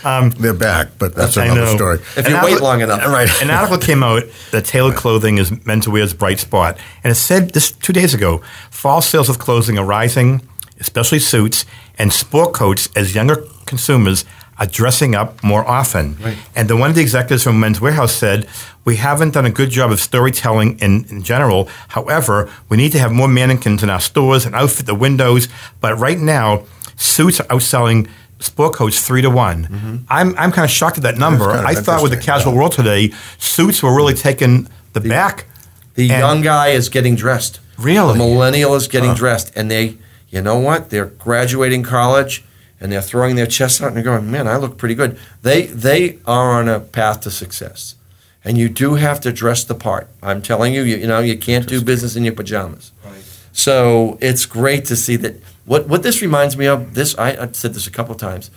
Um, 0.03 0.29
They're 0.31 0.53
back, 0.53 0.89
but 0.99 1.15
that's 1.15 1.37
I 1.37 1.45
another 1.45 1.61
know. 1.61 1.75
story. 1.75 1.99
If 2.17 2.25
An 2.27 2.31
you 2.33 2.39
wait 2.43 2.61
long 2.61 2.81
enough, 2.81 3.05
Right. 3.07 3.29
An 3.41 3.49
article 3.49 3.77
came 3.77 4.03
out 4.03 4.23
that 4.51 4.65
tailored 4.65 4.95
clothing 4.95 5.37
is 5.39 5.49
menswear's 5.65 6.13
bright 6.13 6.39
spot. 6.39 6.77
And 7.03 7.11
it 7.11 7.15
said 7.15 7.51
this 7.51 7.71
two 7.71 7.93
days 7.93 8.13
ago 8.13 8.41
fall 8.69 9.01
sales 9.01 9.29
of 9.29 9.39
clothing 9.39 9.77
are 9.79 9.85
rising, 9.85 10.41
especially 10.79 11.19
suits 11.19 11.65
and 11.97 12.11
sport 12.11 12.53
coats, 12.53 12.89
as 12.95 13.15
younger 13.15 13.45
consumers 13.65 14.25
are 14.57 14.65
dressing 14.65 15.15
up 15.15 15.41
more 15.43 15.65
often. 15.65 16.17
Right. 16.17 16.37
And 16.55 16.69
then 16.69 16.79
one 16.79 16.89
of 16.89 16.95
the 16.95 17.01
executives 17.01 17.43
from 17.43 17.59
Men's 17.59 17.79
Wearhouse 17.79 18.09
said, 18.09 18.47
We 18.83 18.97
haven't 18.97 19.33
done 19.33 19.45
a 19.45 19.49
good 19.49 19.69
job 19.69 19.91
of 19.91 19.99
storytelling 19.99 20.79
in, 20.79 21.05
in 21.09 21.23
general. 21.23 21.69
However, 21.89 22.51
we 22.67 22.77
need 22.77 22.91
to 22.91 22.99
have 22.99 23.11
more 23.11 23.27
mannequins 23.27 23.83
in 23.83 23.89
our 23.89 24.01
stores 24.01 24.45
and 24.45 24.53
outfit 24.53 24.85
the 24.85 24.95
windows. 24.95 25.47
But 25.79 25.97
right 25.97 26.19
now, 26.19 26.65
suits 26.97 27.39
are 27.39 27.47
outselling 27.47 28.09
sport 28.39 28.73
coats 28.73 29.05
three 29.05 29.21
to 29.21 29.29
one. 29.29 30.05
I'm, 30.09 30.37
I'm 30.37 30.51
kind 30.51 30.65
of 30.65 30.71
shocked 30.71 30.97
at 30.97 31.03
that 31.03 31.17
number. 31.17 31.45
Mm-hmm. 31.45 31.63
kind 31.65 31.77
of 31.77 31.77
I 31.77 31.81
thought 31.81 32.03
with 32.03 32.11
the 32.11 32.17
casual 32.17 32.53
yeah. 32.53 32.59
world 32.59 32.71
today, 32.73 33.11
suits 33.37 33.81
were 33.81 33.95
really 33.95 34.13
taking 34.13 34.67
the, 34.93 35.01
back. 35.01 35.45
the 35.95 36.05
young 36.05 36.41
guy 36.41 36.69
is 36.69 36.89
getting 36.89 37.15
dressed. 37.15 37.59
Really? 37.77 38.13
the 38.13 38.19
millennial 38.19 38.75
is 38.75 38.89
getting 38.89 39.13
dressed, 39.13 39.55
and 39.55 39.71
they, 39.71 39.97
you 40.29 40.41
know 40.41 40.59
what? 40.59 40.89
They're 40.89 41.05
graduating 41.05 41.83
college, 41.83 42.43
and 42.79 42.91
they're 42.91 43.01
throwing 43.01 43.35
their 43.35 43.47
chests 43.47 43.81
out, 43.81 43.87
and 43.87 43.95
they're 43.95 44.03
going, 44.03 44.29
"Man, 44.29 44.47
I 44.47 44.57
look 44.57 44.77
pretty 44.77 44.95
good." 44.95 45.17
They 45.41 45.67
they 45.67 46.19
are 46.25 46.51
on 46.59 46.67
a 46.69 46.79
path 46.79 47.21
to 47.21 47.31
success, 47.31 47.95
and 48.43 48.57
you 48.57 48.69
do 48.69 48.95
have 48.95 49.19
to 49.21 49.31
dress 49.31 49.63
the 49.63 49.75
part. 49.75 50.07
I'm 50.21 50.41
telling 50.41 50.73
you, 50.73 50.83
you, 50.83 50.97
you 50.97 51.07
know, 51.07 51.19
you 51.19 51.37
can't 51.37 51.67
do 51.67 51.81
business 51.81 52.15
in 52.15 52.23
your 52.23 52.33
pajamas. 52.33 52.91
So 53.51 54.17
it's 54.21 54.45
great 54.45 54.85
to 54.85 54.95
see 54.95 55.15
that. 55.17 55.41
What 55.65 55.87
what 55.87 56.03
this 56.03 56.21
reminds 56.21 56.55
me 56.55 56.65
of, 56.67 56.93
this 56.93 57.17
I, 57.17 57.41
I've 57.41 57.55
said 57.55 57.73
this 57.73 57.87
a 57.87 57.91
couple 57.91 58.13
of 58.13 58.19
times. 58.19 58.51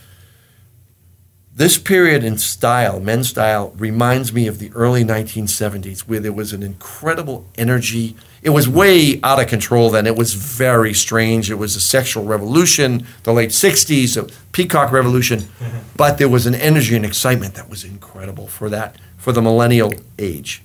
This 1.54 1.76
period 1.76 2.24
in 2.24 2.38
style, 2.38 2.98
men's 2.98 3.28
style, 3.28 3.74
reminds 3.76 4.32
me 4.32 4.46
of 4.46 4.58
the 4.58 4.70
early 4.74 5.04
1970s, 5.04 6.00
where 6.00 6.18
there 6.20 6.32
was 6.32 6.54
an 6.54 6.62
incredible 6.62 7.46
energy. 7.58 8.16
It 8.42 8.50
was 8.50 8.68
way 8.68 9.20
out 9.22 9.40
of 9.40 9.46
control 9.46 9.90
then. 9.90 10.06
It 10.06 10.16
was 10.16 10.34
very 10.34 10.92
strange. 10.92 11.48
It 11.48 11.54
was 11.54 11.76
a 11.76 11.80
sexual 11.80 12.24
revolution, 12.24 13.06
the 13.22 13.32
late 13.32 13.50
60s, 13.50 14.16
a 14.16 14.30
peacock 14.52 14.92
revolution. 14.92 15.48
But 15.94 16.18
there 16.18 16.28
was 16.28 16.46
an 16.46 16.54
energy 16.54 16.96
and 16.96 17.04
excitement 17.04 17.54
that 17.54 17.68
was 17.68 17.84
incredible 17.84 18.48
for 18.48 18.68
that, 18.70 18.96
for 19.18 19.30
the 19.30 19.42
millennial 19.42 19.92
age. 20.18 20.62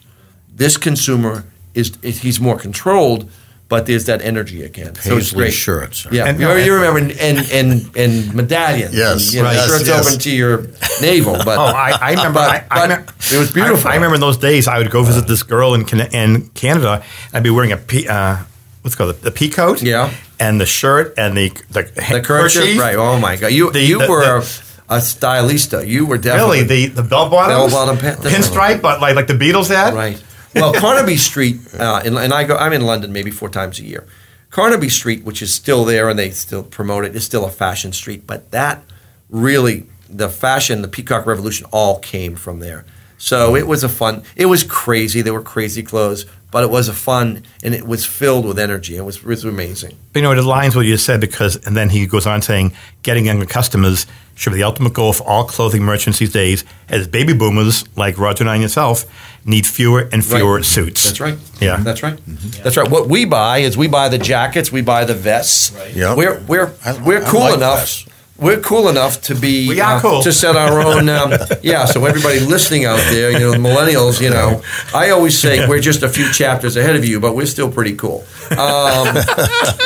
This 0.52 0.78
consumer 0.78 1.44
is, 1.76 1.98
is 2.02 2.22
he's 2.22 2.40
more 2.40 2.58
controlled, 2.58 3.30
but 3.70 3.86
there's 3.86 4.06
that 4.06 4.22
energy 4.22 4.64
again. 4.64 4.96
so 4.96 5.18
it's 5.18 5.28
Paisley 5.32 5.38
great. 5.46 5.54
shirts. 5.54 6.08
Yeah, 6.12 6.26
And- 6.28 6.40
you, 6.40 6.50
you 6.58 6.74
remember 6.76 7.00
and 7.00 7.12
and 7.20 7.52
and, 7.52 7.98
and 7.98 8.34
medallions. 8.34 8.96
Yes, 8.96 9.26
and, 9.28 9.34
you 9.34 9.42
know, 9.44 9.50
right. 9.50 9.68
shirts 9.68 9.88
Yes, 9.88 10.08
open 10.08 10.20
to 10.20 10.30
your 10.32 10.68
navel. 11.02 11.36
But 11.46 11.58
Oh, 11.58 11.66
I, 11.66 11.92
I 12.02 12.10
remember. 12.12 12.40
But- 12.40 12.50
I, 12.50 12.66
I, 12.72 12.88
but 12.88 13.00
me- 13.00 13.36
it 13.36 13.40
was 13.40 13.52
beautiful. 13.52 13.90
I, 13.90 13.94
I 13.94 13.96
remember 13.96 14.16
in 14.16 14.22
those 14.22 14.38
days, 14.38 14.68
I 14.68 14.78
would 14.78 14.90
go 14.92 15.04
visit 15.04 15.28
this 15.28 15.44
girl 15.44 15.74
in, 15.74 15.84
Can- 15.86 16.12
in 16.14 16.50
Canada. 16.50 17.04
I'd 17.34 17.44
be 17.44 17.50
wearing 17.50 17.72
a 17.74 17.78
pea, 17.78 18.08
uh, 18.08 18.38
what's 18.82 18.96
it 18.96 18.98
called 18.98 19.16
the, 19.16 19.20
the 19.30 19.32
pea 19.32 19.50
coat, 19.50 19.82
Yeah. 19.82 20.12
and 20.40 20.62
the 20.62 20.66
shirt 20.66 21.14
and 21.18 21.36
the 21.36 21.50
the, 21.70 21.84
the 21.84 22.22
kerchief, 22.24 22.62
kerchief. 22.62 22.80
right? 22.80 22.96
Oh 22.96 23.20
my 23.20 23.36
God, 23.36 23.52
you 23.52 23.72
The- 23.72 23.82
you 23.82 24.00
the- 24.00 24.08
were 24.10 24.40
the- 24.40 24.64
a, 24.90 24.96
a 24.96 25.00
stylista. 25.00 25.86
You 25.86 26.06
were 26.06 26.18
definitely 26.18 26.62
Really, 26.64 26.86
the 26.88 27.02
the 27.02 27.04
bell 27.04 27.30
bottoms, 27.30 27.74
Bell-bottom 27.74 27.98
pant- 27.98 28.20
pinstripe, 28.22 28.82
but 28.82 29.02
like 29.02 29.16
like 29.18 29.28
the 29.28 29.34
Beatles 29.34 29.68
had. 29.68 29.94
Right. 29.94 30.24
Well, 30.62 30.74
Carnaby 30.76 31.18
Street, 31.18 31.60
uh, 31.74 32.02
and, 32.04 32.18
and 32.18 32.34
I 32.34 32.44
go. 32.44 32.56
I'm 32.58 32.74
in 32.74 32.82
London 32.82 33.14
maybe 33.14 33.32
four 33.32 33.50
times 33.50 33.80
a 33.80 33.84
year. 33.84 34.08
Carnaby 34.50 34.90
Street, 34.90 35.24
which 35.24 35.42
is 35.42 35.54
still 35.54 35.86
there 35.86 36.10
and 36.10 36.18
they 36.18 36.32
still 36.32 36.64
promote 36.64 37.06
it, 37.06 37.16
is 37.16 37.26
still 37.26 37.46
a 37.46 37.52
fashion 37.52 37.92
street. 37.92 38.26
But 38.26 38.52
that 38.52 38.84
really, 39.30 39.86
the 40.10 40.30
fashion, 40.30 40.82
the 40.82 40.88
Peacock 40.88 41.26
Revolution, 41.26 41.68
all 41.72 42.00
came 42.00 42.36
from 42.36 42.60
there. 42.60 42.86
So 43.18 43.56
it 43.56 43.68
was 43.68 43.84
a 43.84 43.90
fun. 43.90 44.24
It 44.36 44.46
was 44.46 44.64
crazy. 44.64 45.22
They 45.22 45.32
were 45.32 45.42
crazy 45.42 45.84
clothes, 45.84 46.26
but 46.58 46.64
it 46.64 46.72
was 46.72 46.88
a 46.88 46.94
fun 46.94 47.44
and 47.62 47.76
it 47.76 47.86
was 47.86 48.04
filled 48.04 48.44
with 48.44 48.58
energy. 48.58 48.96
It 48.98 49.06
was, 49.06 49.18
it 49.18 49.26
was 49.26 49.46
amazing. 49.46 49.96
But, 50.12 50.20
you 50.22 50.24
know, 50.24 50.32
it 50.32 50.38
aligns 50.38 50.70
with 50.70 50.78
what 50.78 50.86
you 50.88 50.98
said 50.98 51.22
because, 51.22 51.56
and 51.68 51.78
then 51.78 51.90
he 51.90 52.08
goes 52.08 52.26
on 52.26 52.42
saying, 52.42 52.74
getting 53.04 53.28
younger 53.28 53.46
customers 53.46 54.08
should 54.34 54.50
be 54.54 54.56
the 54.58 54.64
ultimate 54.64 54.94
goal 54.94 55.14
for 55.14 55.22
all 55.28 55.44
clothing 55.44 55.84
merchants 55.84 56.18
these 56.18 56.32
days, 56.32 56.64
as 56.90 57.08
baby 57.08 57.34
boomers 57.34 57.86
like 57.96 58.18
Roger 58.18 58.42
and 58.42 58.50
I 58.50 58.56
and 58.56 58.64
yourself 58.64 59.06
need 59.46 59.68
fewer 59.68 60.10
and 60.12 60.26
fewer 60.26 60.56
Right. 60.56 60.66
suits. 60.66 61.04
That's 61.04 61.20
right. 61.20 61.38
Yeah. 61.62 61.78
That's 61.78 62.02
right. 62.02 62.16
Mm-hmm. 62.18 62.64
That's 62.64 62.76
right. 62.76 62.90
What 62.90 63.08
we 63.08 63.26
buy 63.26 63.60
is 63.60 63.78
we 63.78 63.88
buy 63.88 64.10
the 64.10 64.18
jackets, 64.18 64.72
we 64.72 64.82
buy 64.82 65.06
the 65.06 65.14
vests. 65.14 65.78
Yeah. 65.96 66.16
We're 66.16 66.40
we're 66.48 66.74
I- 66.84 66.98
we're 67.04 67.24
I 67.24 67.30
cool 67.30 67.42
like 67.42 67.54
enough. 67.58 67.80
vests. 67.82 68.08
We're 68.40 68.60
cool 68.60 68.88
enough 68.88 69.22
to 69.24 69.36
be 69.36 69.68
We 69.68 69.82
are 69.82 69.98
uh, 69.98 70.02
cool. 70.02 70.22
to 70.22 70.32
set 70.32 70.56
our 70.56 70.80
own. 70.80 71.10
Um, 71.10 71.34
yeah. 71.64 71.86
So 71.86 72.06
everybody 72.06 72.40
listening 72.40 72.86
out 72.86 73.00
there, 73.10 73.32
you 73.32 73.40
know, 73.40 73.54
millennials, 73.54 74.22
you 74.22 74.30
know, 74.30 74.62
I 74.94 75.10
always 75.10 75.38
say 75.38 75.68
we're 75.68 75.82
just 75.82 76.04
a 76.04 76.10
few 76.10 76.32
chapters 76.32 76.76
ahead 76.78 76.96
of 76.96 77.04
you, 77.04 77.20
but 77.20 77.36
we're 77.36 77.48
still 77.48 77.72
pretty 77.72 77.96
cool. 77.96 78.26
Um, 78.52 79.18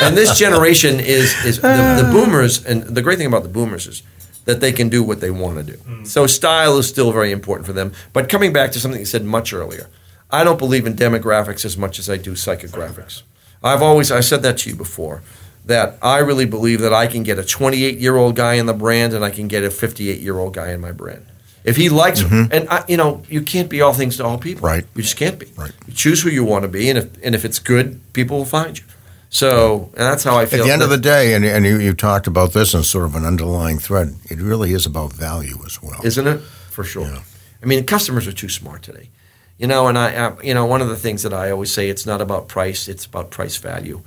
and 0.02 0.16
this 0.16 0.38
generation 0.38 1.00
is 1.00 1.34
is 1.44 1.60
the, 1.60 2.02
the 2.02 2.08
boomers, 2.12 2.64
and 2.64 2.82
the 2.82 3.02
great 3.02 3.18
thing 3.18 3.26
about 3.26 3.42
the 3.42 3.48
boomers 3.48 3.86
is 3.86 4.02
that 4.44 4.60
they 4.60 4.72
can 4.72 4.88
do 4.88 5.02
what 5.02 5.20
they 5.20 5.30
want 5.30 5.64
to 5.64 5.76
do. 5.76 6.04
So 6.04 6.26
style 6.26 6.76
is 6.76 6.88
still 6.88 7.12
very 7.12 7.32
important 7.32 7.66
for 7.66 7.72
them. 7.72 7.92
But 8.12 8.28
coming 8.28 8.52
back 8.52 8.72
to 8.72 8.80
something 8.80 9.00
you 9.00 9.06
said 9.06 9.24
much 9.24 9.52
earlier, 9.52 9.88
I 10.30 10.44
don't 10.44 10.58
believe 10.58 10.86
in 10.86 10.94
demographics 10.94 11.64
as 11.64 11.78
much 11.78 11.98
as 11.98 12.10
I 12.10 12.16
do 12.16 12.32
psychographics. 12.32 13.22
I've 13.62 13.82
always 13.82 14.10
I 14.10 14.20
said 14.20 14.42
that 14.42 14.58
to 14.58 14.70
you 14.70 14.76
before 14.76 15.22
that 15.66 15.98
I 16.02 16.18
really 16.18 16.46
believe 16.46 16.80
that 16.80 16.92
I 16.92 17.06
can 17.06 17.22
get 17.22 17.38
a 17.38 17.44
28 17.44 17.98
year 17.98 18.16
old 18.16 18.36
guy 18.36 18.54
in 18.54 18.66
the 18.66 18.74
brand 18.74 19.12
and 19.14 19.24
I 19.24 19.30
can 19.30 19.48
get 19.48 19.62
a 19.64 19.70
58 19.70 20.20
year 20.20 20.38
old 20.38 20.54
guy 20.54 20.72
in 20.72 20.80
my 20.80 20.92
brand. 20.92 21.26
If 21.64 21.76
he 21.76 21.88
likes, 21.88 22.22
mm-hmm. 22.22 22.52
and 22.52 22.68
I, 22.68 22.84
you 22.88 22.96
know, 22.96 23.22
you 23.28 23.40
can't 23.42 23.68
be 23.68 23.80
all 23.82 23.92
things 23.92 24.16
to 24.16 24.24
all 24.24 24.36
people. 24.36 24.66
Right. 24.66 24.84
You 24.96 25.02
just 25.02 25.16
can't 25.16 25.38
be. 25.38 25.46
Right. 25.56 25.70
You 25.86 25.92
choose 25.92 26.20
who 26.20 26.28
you 26.28 26.42
want 26.42 26.62
to 26.62 26.68
be, 26.68 26.88
and 26.88 26.98
if 26.98 27.24
and 27.24 27.36
if 27.36 27.44
it's 27.44 27.60
good, 27.60 28.00
people 28.12 28.38
will 28.38 28.44
find 28.44 28.76
you. 28.76 28.84
So, 29.30 29.90
and 29.94 30.02
that's 30.02 30.24
how 30.24 30.36
I 30.36 30.46
feel. 30.46 30.60
At 30.60 30.66
the 30.66 30.72
end 30.72 30.82
of 30.82 30.90
the 30.90 30.98
day, 30.98 31.34
and, 31.34 31.44
and 31.44 31.64
you, 31.64 31.78
you 31.78 31.94
talked 31.94 32.26
about 32.26 32.52
this 32.52 32.74
as 32.74 32.88
sort 32.88 33.04
of 33.04 33.14
an 33.14 33.24
underlying 33.24 33.78
thread, 33.78 34.16
it 34.28 34.38
really 34.38 34.72
is 34.72 34.84
about 34.84 35.12
value 35.12 35.56
as 35.64 35.80
well. 35.82 36.00
isn't 36.04 36.26
it? 36.26 36.40
For 36.40 36.84
sure. 36.84 37.06
Yeah. 37.06 37.22
I 37.62 37.66
mean, 37.66 37.84
customers 37.86 38.26
are 38.26 38.32
too 38.32 38.48
smart 38.50 38.82
today. 38.82 39.08
You 39.56 39.68
know, 39.68 39.86
and 39.86 39.96
I, 39.96 40.26
I, 40.26 40.42
you 40.42 40.52
know, 40.52 40.66
one 40.66 40.82
of 40.82 40.88
the 40.88 40.96
things 40.96 41.22
that 41.22 41.32
I 41.32 41.50
always 41.50 41.72
say, 41.72 41.88
it's 41.88 42.04
not 42.04 42.20
about 42.20 42.48
price; 42.48 42.88
it's 42.88 43.06
about 43.06 43.30
price 43.30 43.56
value. 43.56 44.02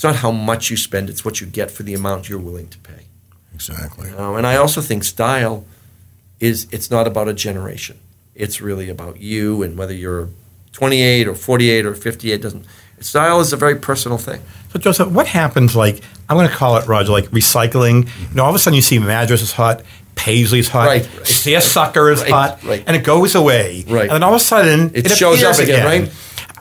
It's 0.00 0.04
not 0.06 0.16
how 0.16 0.30
much 0.30 0.70
you 0.70 0.78
spend; 0.78 1.10
it's 1.10 1.26
what 1.26 1.42
you 1.42 1.46
get 1.46 1.70
for 1.70 1.82
the 1.82 1.92
amount 1.92 2.30
you're 2.30 2.38
willing 2.38 2.68
to 2.68 2.78
pay. 2.78 3.04
Exactly. 3.54 4.08
You 4.08 4.16
know, 4.16 4.34
and 4.34 4.46
I 4.46 4.56
also 4.56 4.80
think 4.80 5.04
style 5.04 5.66
is 6.38 6.66
it's 6.72 6.90
not 6.90 7.06
about 7.06 7.28
a 7.28 7.34
generation. 7.34 7.98
It's 8.34 8.62
really 8.62 8.88
about 8.88 9.20
you 9.20 9.62
and 9.62 9.76
whether 9.76 9.92
you're 9.92 10.30
28 10.72 11.28
or 11.28 11.34
48 11.34 11.84
or 11.84 11.94
58 11.94 12.40
doesn't. 12.40 12.64
Style 13.00 13.40
is 13.40 13.52
a 13.52 13.58
very 13.58 13.76
personal 13.76 14.16
thing. 14.16 14.40
So, 14.72 14.78
Joseph, 14.78 15.10
what 15.10 15.26
happens, 15.26 15.76
like, 15.76 16.00
I'm 16.30 16.38
going 16.38 16.48
to 16.48 16.54
call 16.54 16.78
it, 16.78 16.86
Roger, 16.86 17.12
like 17.12 17.26
recycling? 17.26 18.08
You 18.30 18.34
know, 18.34 18.44
all 18.44 18.48
of 18.48 18.56
a 18.56 18.58
sudden 18.58 18.76
you 18.76 18.82
see 18.82 18.98
Madras 18.98 19.42
is 19.42 19.52
hot, 19.52 19.82
Paisley's 20.14 20.68
hot, 20.70 20.86
Right, 20.86 21.16
right. 21.16 21.26
Seersucker 21.26 22.10
is 22.10 22.22
Right, 22.22 22.30
hot, 22.30 22.64
right. 22.64 22.82
and 22.86 22.96
it 22.96 23.04
goes 23.04 23.34
away. 23.34 23.84
Right. 23.86 24.02
And 24.04 24.12
then 24.12 24.22
all 24.22 24.34
of 24.34 24.40
a 24.40 24.44
sudden 24.44 24.92
It 24.94 25.10
shows 25.10 25.42
appears 25.42 25.58
up 25.58 25.62
again, 25.62 25.84
right? 25.84 26.12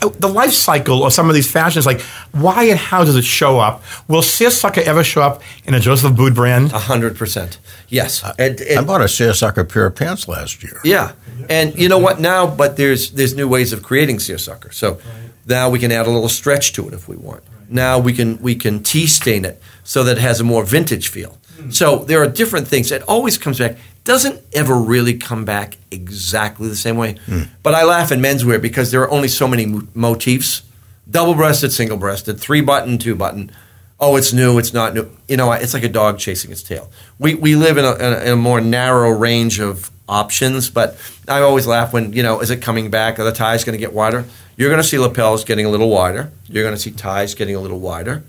Uh, 0.01 0.09
The 0.19 0.27
life 0.27 0.53
cycle 0.53 1.03
of 1.05 1.13
some 1.13 1.29
of 1.29 1.35
these 1.35 1.51
fashions, 1.51 1.85
like, 1.85 2.01
why 2.31 2.63
and 2.65 2.79
how 2.79 3.03
does 3.03 3.15
it 3.15 3.23
show 3.25 3.59
up? 3.59 3.83
Will 4.07 4.21
Seersucker 4.21 4.81
ever 4.81 5.03
show 5.03 5.21
up 5.21 5.41
in 5.65 5.73
a 5.73 5.79
Joseph 5.79 6.11
Abboud 6.13 6.33
brand? 6.35 6.71
A 6.73 6.79
hundred 6.79 7.17
percent. 7.17 7.59
Yes. 7.89 8.23
And, 8.37 8.61
I 8.77 8.83
bought 8.83 9.01
a 9.01 9.07
seersucker 9.07 9.63
pair 9.65 9.85
of 9.87 9.95
pants 9.95 10.27
last 10.27 10.63
year. 10.63 10.79
Yeah, 10.83 11.11
and 11.49 11.75
you 11.77 11.89
know 11.89 11.97
what 11.99 12.19
now? 12.19 12.47
But 12.47 12.77
there's 12.77 13.11
there's 13.11 13.33
new 13.35 13.47
ways 13.47 13.73
of 13.73 13.81
creating 13.81 14.19
seersucker. 14.19 14.71
So 14.71 14.99
now 15.45 15.69
we 15.69 15.79
can 15.79 15.91
add 15.91 16.07
a 16.07 16.11
little 16.11 16.29
stretch 16.29 16.73
to 16.73 16.87
it 16.87 16.93
if 16.93 17.07
we 17.07 17.15
want. 17.15 17.43
Now 17.69 17.99
we 17.99 18.13
can 18.13 18.37
we 18.41 18.55
can 18.55 18.81
tea 18.83 19.07
stain 19.07 19.45
it 19.45 19.61
so 19.83 20.03
that 20.03 20.17
it 20.17 20.21
has 20.21 20.39
a 20.39 20.43
more 20.43 20.63
vintage 20.65 21.07
feel. 21.09 21.37
So 21.71 21.99
there 22.05 22.21
are 22.21 22.27
different 22.27 22.67
things. 22.67 22.91
It 22.91 23.01
always 23.03 23.37
comes 23.37 23.59
back. 23.59 23.77
Doesn't 24.03 24.41
ever 24.53 24.75
really 24.75 25.17
come 25.17 25.45
back 25.45 25.77
exactly 25.91 26.67
the 26.67 26.75
same 26.75 26.97
way. 26.97 27.17
Hmm. 27.25 27.43
But 27.63 27.75
I 27.75 27.83
laugh 27.83 28.11
in 28.11 28.19
menswear 28.21 28.61
because 28.61 28.91
there 28.91 29.01
are 29.01 29.11
only 29.11 29.27
so 29.27 29.47
many 29.47 29.65
mo- 29.65 29.87
motifs: 29.93 30.63
double-breasted, 31.09 31.71
single-breasted, 31.71 32.39
three-button, 32.39 32.97
two-button. 32.97 33.51
Oh, 33.99 34.15
it's 34.15 34.31
new. 34.31 34.57
It's 34.57 34.73
not 34.73 34.93
new. 34.93 35.09
You 35.27 35.37
know, 35.37 35.51
it's 35.51 35.73
like 35.73 35.83
a 35.83 35.89
dog 35.89 36.17
chasing 36.19 36.51
its 36.51 36.63
tail. 36.63 36.89
We 37.19 37.35
we 37.35 37.55
live 37.55 37.77
in 37.77 37.85
a, 37.85 37.93
in 37.95 38.13
a, 38.13 38.19
in 38.21 38.31
a 38.33 38.35
more 38.37 38.61
narrow 38.61 39.11
range 39.11 39.59
of 39.59 39.91
options, 40.07 40.69
but 40.69 40.97
I 41.27 41.41
always 41.41 41.67
laugh 41.67 41.93
when 41.93 42.13
you 42.13 42.23
know, 42.23 42.39
is 42.39 42.49
it 42.49 42.61
coming 42.61 42.89
back? 42.89 43.19
Are 43.19 43.23
the 43.25 43.31
ties 43.31 43.63
going 43.63 43.77
to 43.77 43.79
get 43.79 43.93
wider? 43.93 44.25
You're 44.57 44.69
going 44.69 44.81
to 44.81 44.87
see 44.87 44.97
lapels 44.97 45.43
getting 45.43 45.65
a 45.65 45.69
little 45.69 45.89
wider. 45.89 46.31
You're 46.47 46.63
going 46.63 46.75
to 46.75 46.81
see 46.81 46.91
ties 46.91 47.35
getting 47.35 47.55
a 47.55 47.59
little 47.59 47.79
wider. 47.79 48.23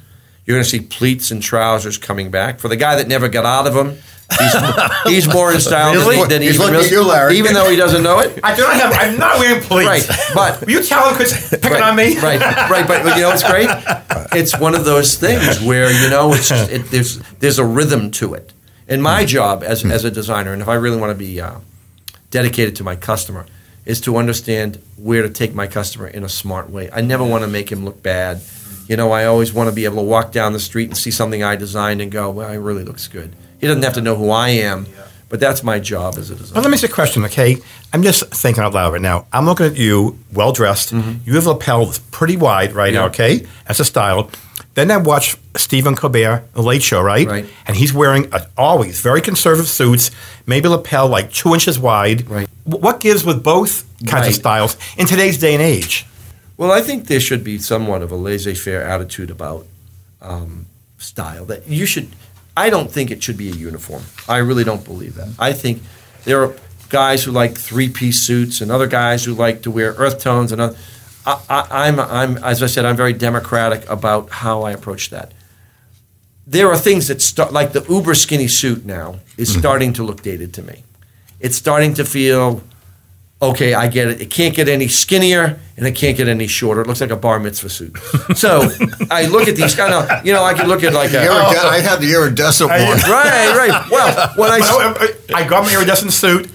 You're 0.50 0.56
going 0.58 0.64
to 0.64 0.68
see 0.70 0.80
pleats 0.80 1.30
and 1.30 1.40
trousers 1.40 1.96
coming 1.96 2.32
back. 2.32 2.58
For 2.58 2.66
the 2.66 2.74
guy 2.74 2.96
that 2.96 3.06
never 3.06 3.28
got 3.28 3.46
out 3.46 3.68
of 3.68 3.74
them, 3.74 3.98
he's, 4.36 4.54
he's 5.26 5.32
more 5.32 5.52
in 5.52 5.60
style 5.60 5.92
than 5.94 6.02
he- 6.02 6.08
Really? 6.08 6.28
than 6.28 6.42
he 6.42 6.48
He's 6.48 6.56
even 6.60 6.72
looking 6.74 6.90
you, 6.90 7.04
Larry. 7.04 7.36
even 7.38 7.54
though 7.54 7.70
he 7.70 7.76
doesn't 7.76 8.02
know 8.02 8.18
it. 8.18 8.40
I 8.42 8.56
do 8.56 8.62
not 8.62 8.74
have, 8.74 8.92
I'm 8.92 9.16
not 9.16 9.38
wearing 9.38 9.62
pleats. 9.62 10.08
Right, 10.08 10.18
but 10.34 10.60
Will 10.66 10.72
you 10.72 10.82
tell 10.82 11.08
him 11.08 11.14
quit 11.14 11.28
picking 11.52 11.70
right, 11.70 11.82
on 11.82 11.94
me? 11.94 12.18
Right, 12.18 12.40
right. 12.68 12.84
But 12.88 13.04
you 13.16 13.22
know, 13.22 13.30
it's 13.30 13.44
great. 13.44 13.68
It's 14.32 14.58
one 14.58 14.74
of 14.74 14.84
those 14.84 15.14
things 15.16 15.62
where 15.62 15.88
you 15.92 16.10
know, 16.10 16.32
it's 16.34 16.48
just, 16.48 16.68
it, 16.72 16.90
there's 16.90 17.18
there's 17.38 17.60
a 17.60 17.64
rhythm 17.64 18.10
to 18.12 18.34
it. 18.34 18.52
And 18.88 19.00
my 19.04 19.24
job 19.24 19.62
as 19.62 19.84
as 19.84 20.04
a 20.04 20.10
designer, 20.10 20.52
and 20.52 20.60
if 20.62 20.66
I 20.68 20.74
really 20.74 20.96
want 20.96 21.12
to 21.12 21.18
be 21.18 21.40
uh, 21.40 21.60
dedicated 22.32 22.74
to 22.76 22.82
my 22.84 22.96
customer, 22.96 23.46
is 23.84 24.00
to 24.02 24.16
understand 24.16 24.82
where 24.96 25.22
to 25.22 25.30
take 25.30 25.54
my 25.54 25.68
customer 25.68 26.08
in 26.08 26.24
a 26.24 26.28
smart 26.28 26.70
way. 26.70 26.90
I 26.92 27.00
never 27.02 27.24
want 27.24 27.44
to 27.44 27.48
make 27.48 27.70
him 27.70 27.84
look 27.84 28.02
bad. 28.02 28.40
You 28.90 28.96
know, 28.96 29.12
I 29.12 29.24
always 29.24 29.52
want 29.52 29.68
to 29.70 29.74
be 29.74 29.84
able 29.84 29.98
to 29.98 30.02
walk 30.02 30.32
down 30.32 30.52
the 30.52 30.58
street 30.58 30.88
and 30.88 30.96
see 30.98 31.12
something 31.12 31.44
I 31.44 31.54
designed 31.54 32.00
and 32.02 32.10
go, 32.10 32.28
"Well, 32.28 32.50
it 32.50 32.56
really 32.56 32.82
looks 32.82 33.06
good." 33.06 33.36
He 33.60 33.68
doesn't 33.68 33.84
have 33.84 33.94
to 33.94 34.00
know 34.00 34.16
who 34.16 34.30
I 34.30 34.48
am, 34.48 34.86
but 35.28 35.38
that's 35.38 35.62
my 35.62 35.78
job 35.78 36.16
as 36.18 36.28
a 36.30 36.34
But 36.34 36.40
designer. 36.40 36.60
let 36.62 36.70
me 36.70 36.74
ask 36.74 36.82
you 36.82 36.88
a 36.88 36.92
question, 36.92 37.24
okay? 37.26 37.58
I'm 37.92 38.02
just 38.02 38.24
thinking 38.34 38.64
out 38.64 38.74
loud 38.74 38.92
right 38.92 39.00
now. 39.00 39.26
I'm 39.32 39.46
looking 39.46 39.66
at 39.66 39.76
you, 39.76 40.18
well 40.32 40.50
dressed. 40.50 40.90
You 40.90 41.34
have 41.34 41.46
a 41.46 41.50
lapel 41.50 41.86
that's 41.86 42.00
pretty 42.00 42.36
wide 42.36 42.72
right 42.72 42.92
now, 42.92 43.02
Mm-hmm. 43.08 43.22
Okay? 43.22 43.46
That's 43.68 43.78
a 43.78 43.84
style. 43.84 44.28
Then 44.74 44.90
I 44.90 44.96
watch 44.96 45.36
Stephen 45.56 45.94
Colbert, 45.94 46.42
The 46.54 46.62
Late 46.62 46.82
Show, 46.82 47.00
right? 47.00 47.28
Right. 47.28 47.46
And 47.68 47.76
he's 47.76 47.92
wearing 47.92 48.28
a, 48.32 48.46
always 48.56 49.00
very 49.00 49.20
conservative 49.20 49.68
suits, 49.68 50.10
maybe 50.46 50.66
lapel 50.68 51.06
like 51.06 51.32
two 51.32 51.54
inches 51.54 51.78
wide. 51.78 52.28
Right. 52.28 52.48
What 52.64 52.98
gives 52.98 53.22
with 53.24 53.42
both 53.44 53.84
kinds 54.06 54.12
Right. 54.22 54.28
of 54.30 54.34
styles 54.34 54.76
in 54.96 55.06
today's 55.06 55.38
day 55.38 55.54
and 55.54 55.62
age? 55.62 56.06
Well, 56.60 56.70
I 56.70 56.82
think 56.82 57.06
there 57.06 57.20
should 57.20 57.42
be 57.42 57.56
somewhat 57.58 58.02
of 58.02 58.12
a 58.12 58.16
laissez-faire 58.16 58.82
attitude 58.82 59.30
about 59.30 59.66
um, 60.20 60.66
style. 60.98 61.46
That 61.46 61.66
you 61.66 61.86
should. 61.86 62.10
I 62.54 62.68
don't 62.68 62.92
think 62.92 63.10
it 63.10 63.22
should 63.22 63.38
be 63.38 63.48
a 63.48 63.54
uniform. 63.54 64.02
I 64.28 64.36
really 64.36 64.62
don't 64.62 64.84
believe 64.84 65.14
that. 65.14 65.30
I 65.38 65.54
think 65.54 65.80
there 66.24 66.44
are 66.44 66.54
guys 66.90 67.24
who 67.24 67.30
like 67.30 67.56
three-piece 67.56 68.20
suits 68.20 68.60
and 68.60 68.70
other 68.70 68.86
guys 68.86 69.24
who 69.24 69.32
like 69.32 69.62
to 69.62 69.70
wear 69.70 69.92
earth 69.92 70.20
tones 70.20 70.52
and 70.52 70.60
other. 70.60 70.76
I, 71.24 71.42
I, 71.48 71.88
I'm, 71.88 71.98
I'm, 71.98 72.36
as 72.44 72.62
I 72.62 72.66
said, 72.66 72.84
I'm 72.84 72.96
very 72.96 73.14
democratic 73.14 73.88
about 73.88 74.28
how 74.28 74.60
I 74.60 74.72
approach 74.72 75.08
that. 75.08 75.32
There 76.46 76.68
are 76.68 76.76
things 76.76 77.08
that 77.08 77.22
start, 77.22 77.54
like 77.54 77.72
the 77.72 77.86
uber 77.88 78.14
skinny 78.14 78.48
suit 78.48 78.84
now 78.84 79.20
is 79.38 79.50
starting 79.50 79.94
to 79.94 80.02
look 80.02 80.20
dated 80.20 80.52
to 80.54 80.62
me. 80.62 80.84
It's 81.38 81.56
starting 81.56 81.94
to 81.94 82.04
feel 82.04 82.62
okay, 83.42 83.74
I 83.74 83.88
get 83.88 84.08
it. 84.08 84.20
It 84.20 84.30
can't 84.30 84.54
get 84.54 84.68
any 84.68 84.88
skinnier 84.88 85.58
and 85.76 85.86
it 85.86 85.92
can't 85.92 86.16
get 86.16 86.28
any 86.28 86.46
shorter. 86.46 86.82
It 86.82 86.86
looks 86.86 87.00
like 87.00 87.10
a 87.10 87.16
bar 87.16 87.40
mitzvah 87.40 87.70
suit. 87.70 87.96
So 88.36 88.68
I 89.10 89.26
look 89.26 89.48
at 89.48 89.56
these 89.56 89.74
kind 89.74 89.94
of, 89.94 90.26
you 90.26 90.32
know, 90.32 90.44
I 90.44 90.54
can 90.54 90.68
look 90.68 90.84
at 90.84 90.92
like 90.92 91.10
a. 91.12 91.16
Irid- 91.16 91.64
I 91.64 91.80
had 91.80 92.00
the 92.00 92.12
iridescent 92.12 92.70
oh. 92.70 92.84
one. 92.84 92.98
Right, 93.10 93.56
right. 93.68 93.90
Well, 93.90 94.32
when 94.36 94.50
I. 94.50 94.60
I, 94.60 95.42
I 95.42 95.48
got 95.48 95.64
my 95.64 95.72
iridescent 95.72 96.12
suit 96.12 96.50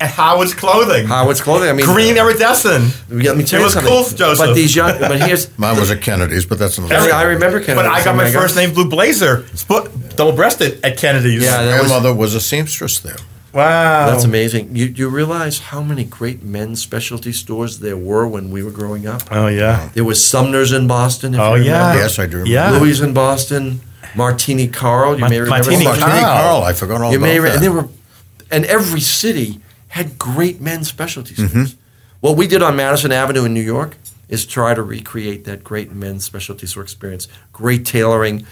And 0.00 0.10
Howard's 0.10 0.54
Clothing. 0.54 1.06
Howard's 1.06 1.40
clothing, 1.40 1.68
I 1.68 1.72
mean. 1.72 1.86
Green 1.86 2.18
uh, 2.18 2.22
iridescent. 2.24 2.92
Let 3.10 3.36
me 3.36 3.44
tell 3.44 3.58
It 3.58 3.60
you 3.60 3.64
was 3.64 3.74
something. 3.74 3.92
cool, 3.92 4.02
Joseph. 4.04 4.46
But 4.46 4.54
these 4.54 4.74
young, 4.74 4.98
but 4.98 5.20
here's. 5.20 5.56
Mine 5.58 5.78
was 5.78 5.90
at 5.92 6.02
Kennedy's, 6.02 6.44
but 6.46 6.58
that's 6.58 6.78
another 6.78 6.96
I. 6.96 7.10
I 7.10 7.22
remember 7.22 7.60
Kennedy. 7.60 7.86
But 7.88 7.92
I 7.94 8.02
got 8.04 8.16
my 8.16 8.26
oh 8.28 8.32
first 8.32 8.56
name 8.56 8.74
blue 8.74 8.88
blazer, 8.90 9.46
split, 9.54 10.16
double 10.16 10.32
breasted 10.32 10.84
at 10.84 10.96
Kennedy's. 10.96 11.44
Yeah, 11.44 11.58
My 11.58 11.64
that 11.64 11.82
was- 11.82 11.90
grandmother 11.90 12.14
was 12.14 12.34
a 12.34 12.40
seamstress 12.40 12.98
there. 13.00 13.16
Wow. 13.54 14.06
That's 14.10 14.24
amazing. 14.24 14.74
You, 14.74 14.86
you 14.86 15.08
realize 15.08 15.58
how 15.60 15.80
many 15.82 16.04
great 16.04 16.42
men's 16.42 16.82
specialty 16.82 17.32
stores 17.32 17.78
there 17.78 17.96
were 17.96 18.26
when 18.26 18.50
we 18.50 18.62
were 18.62 18.70
growing 18.72 19.06
up? 19.06 19.22
Oh 19.30 19.46
yeah. 19.46 19.90
There 19.94 20.04
was 20.04 20.26
Sumner's 20.26 20.72
in 20.72 20.86
Boston. 20.88 21.34
If 21.34 21.40
Oh 21.40 21.54
you 21.54 21.64
yeah. 21.64 21.94
Yes, 21.94 22.18
I 22.18 22.26
do 22.26 22.38
remember. 22.38 22.50
Yeah. 22.50 22.70
Louis 22.72 23.00
in 23.00 23.14
Boston. 23.14 23.80
Martini 24.16 24.68
Carl. 24.68 25.14
You 25.14 25.20
Ma- 25.20 25.28
may 25.28 25.40
remember. 25.40 25.64
Martini. 25.64 25.84
Martini 25.84 26.06
Carl. 26.20 26.42
Carl. 26.42 26.62
I 26.64 26.72
forgot 26.72 27.00
all 27.00 27.10
You 27.12 27.18
about 27.18 27.26
may, 27.26 27.40
re- 27.40 27.48
that. 27.50 27.54
and 27.56 27.64
they 27.64 27.68
were, 27.68 27.88
and 28.50 28.64
every 28.66 29.00
city 29.00 29.60
had 29.88 30.18
great 30.18 30.60
men's 30.60 30.88
specialty 30.88 31.34
stores. 31.34 31.50
Mm-hmm. 31.52 31.78
What 32.20 32.36
we 32.36 32.46
did 32.46 32.62
on 32.62 32.74
Madison 32.76 33.12
Avenue 33.12 33.44
in 33.44 33.54
New 33.54 33.60
York 33.60 33.96
is 34.28 34.46
try 34.46 34.74
to 34.74 34.82
recreate 34.82 35.44
that 35.44 35.62
great 35.62 35.92
men's 35.92 36.24
specialty 36.24 36.66
store 36.66 36.82
experience. 36.82 37.28
Great 37.52 37.84
tailoring, 37.86 38.46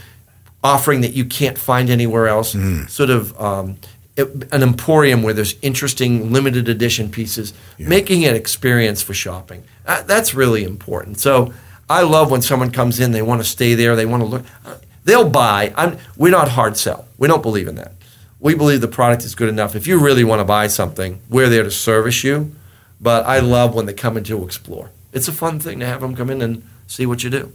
offering 0.62 1.00
that 1.00 1.14
you 1.14 1.24
can't 1.24 1.58
find 1.58 1.90
anywhere 1.90 2.28
else. 2.28 2.54
Mm. 2.54 2.88
Sort 2.90 3.10
of 3.10 3.38
um, 3.40 3.78
an 4.16 4.62
emporium 4.62 5.22
where 5.22 5.32
there's 5.32 5.54
interesting 5.62 6.32
limited 6.32 6.68
edition 6.68 7.10
pieces, 7.10 7.54
making 7.78 8.24
an 8.26 8.34
experience 8.34 9.02
for 9.02 9.14
shopping. 9.14 9.64
Uh, 9.86 10.02
that's 10.02 10.34
really 10.34 10.64
important. 10.64 11.18
So 11.18 11.52
I 11.88 12.02
love 12.02 12.30
when 12.30 12.42
someone 12.42 12.70
comes 12.70 13.00
in, 13.00 13.12
they 13.12 13.22
want 13.22 13.40
to 13.40 13.48
stay 13.48 13.74
there, 13.74 13.96
they 13.96 14.06
want 14.06 14.22
to 14.22 14.26
look. 14.26 14.44
Uh, 14.64 14.76
they'll 15.04 15.28
buy. 15.28 15.72
I'm, 15.76 15.98
we're 16.16 16.30
not 16.30 16.48
hard 16.48 16.76
sell. 16.76 17.06
We 17.16 17.26
don't 17.26 17.42
believe 17.42 17.68
in 17.68 17.76
that. 17.76 17.92
We 18.38 18.54
believe 18.54 18.80
the 18.80 18.88
product 18.88 19.24
is 19.24 19.34
good 19.34 19.48
enough. 19.48 19.74
If 19.74 19.86
you 19.86 19.98
really 19.98 20.24
want 20.24 20.40
to 20.40 20.44
buy 20.44 20.66
something, 20.66 21.20
we're 21.30 21.48
there 21.48 21.62
to 21.62 21.70
service 21.70 22.22
you. 22.22 22.54
But 23.00 23.26
I 23.26 23.40
love 23.40 23.74
when 23.74 23.86
they 23.86 23.94
come 23.94 24.16
in 24.16 24.24
to 24.24 24.44
explore. 24.44 24.90
It's 25.12 25.28
a 25.28 25.32
fun 25.32 25.58
thing 25.58 25.80
to 25.80 25.86
have 25.86 26.00
them 26.00 26.14
come 26.14 26.30
in 26.30 26.42
and 26.42 26.68
see 26.86 27.06
what 27.06 27.24
you 27.24 27.30
do. 27.30 27.52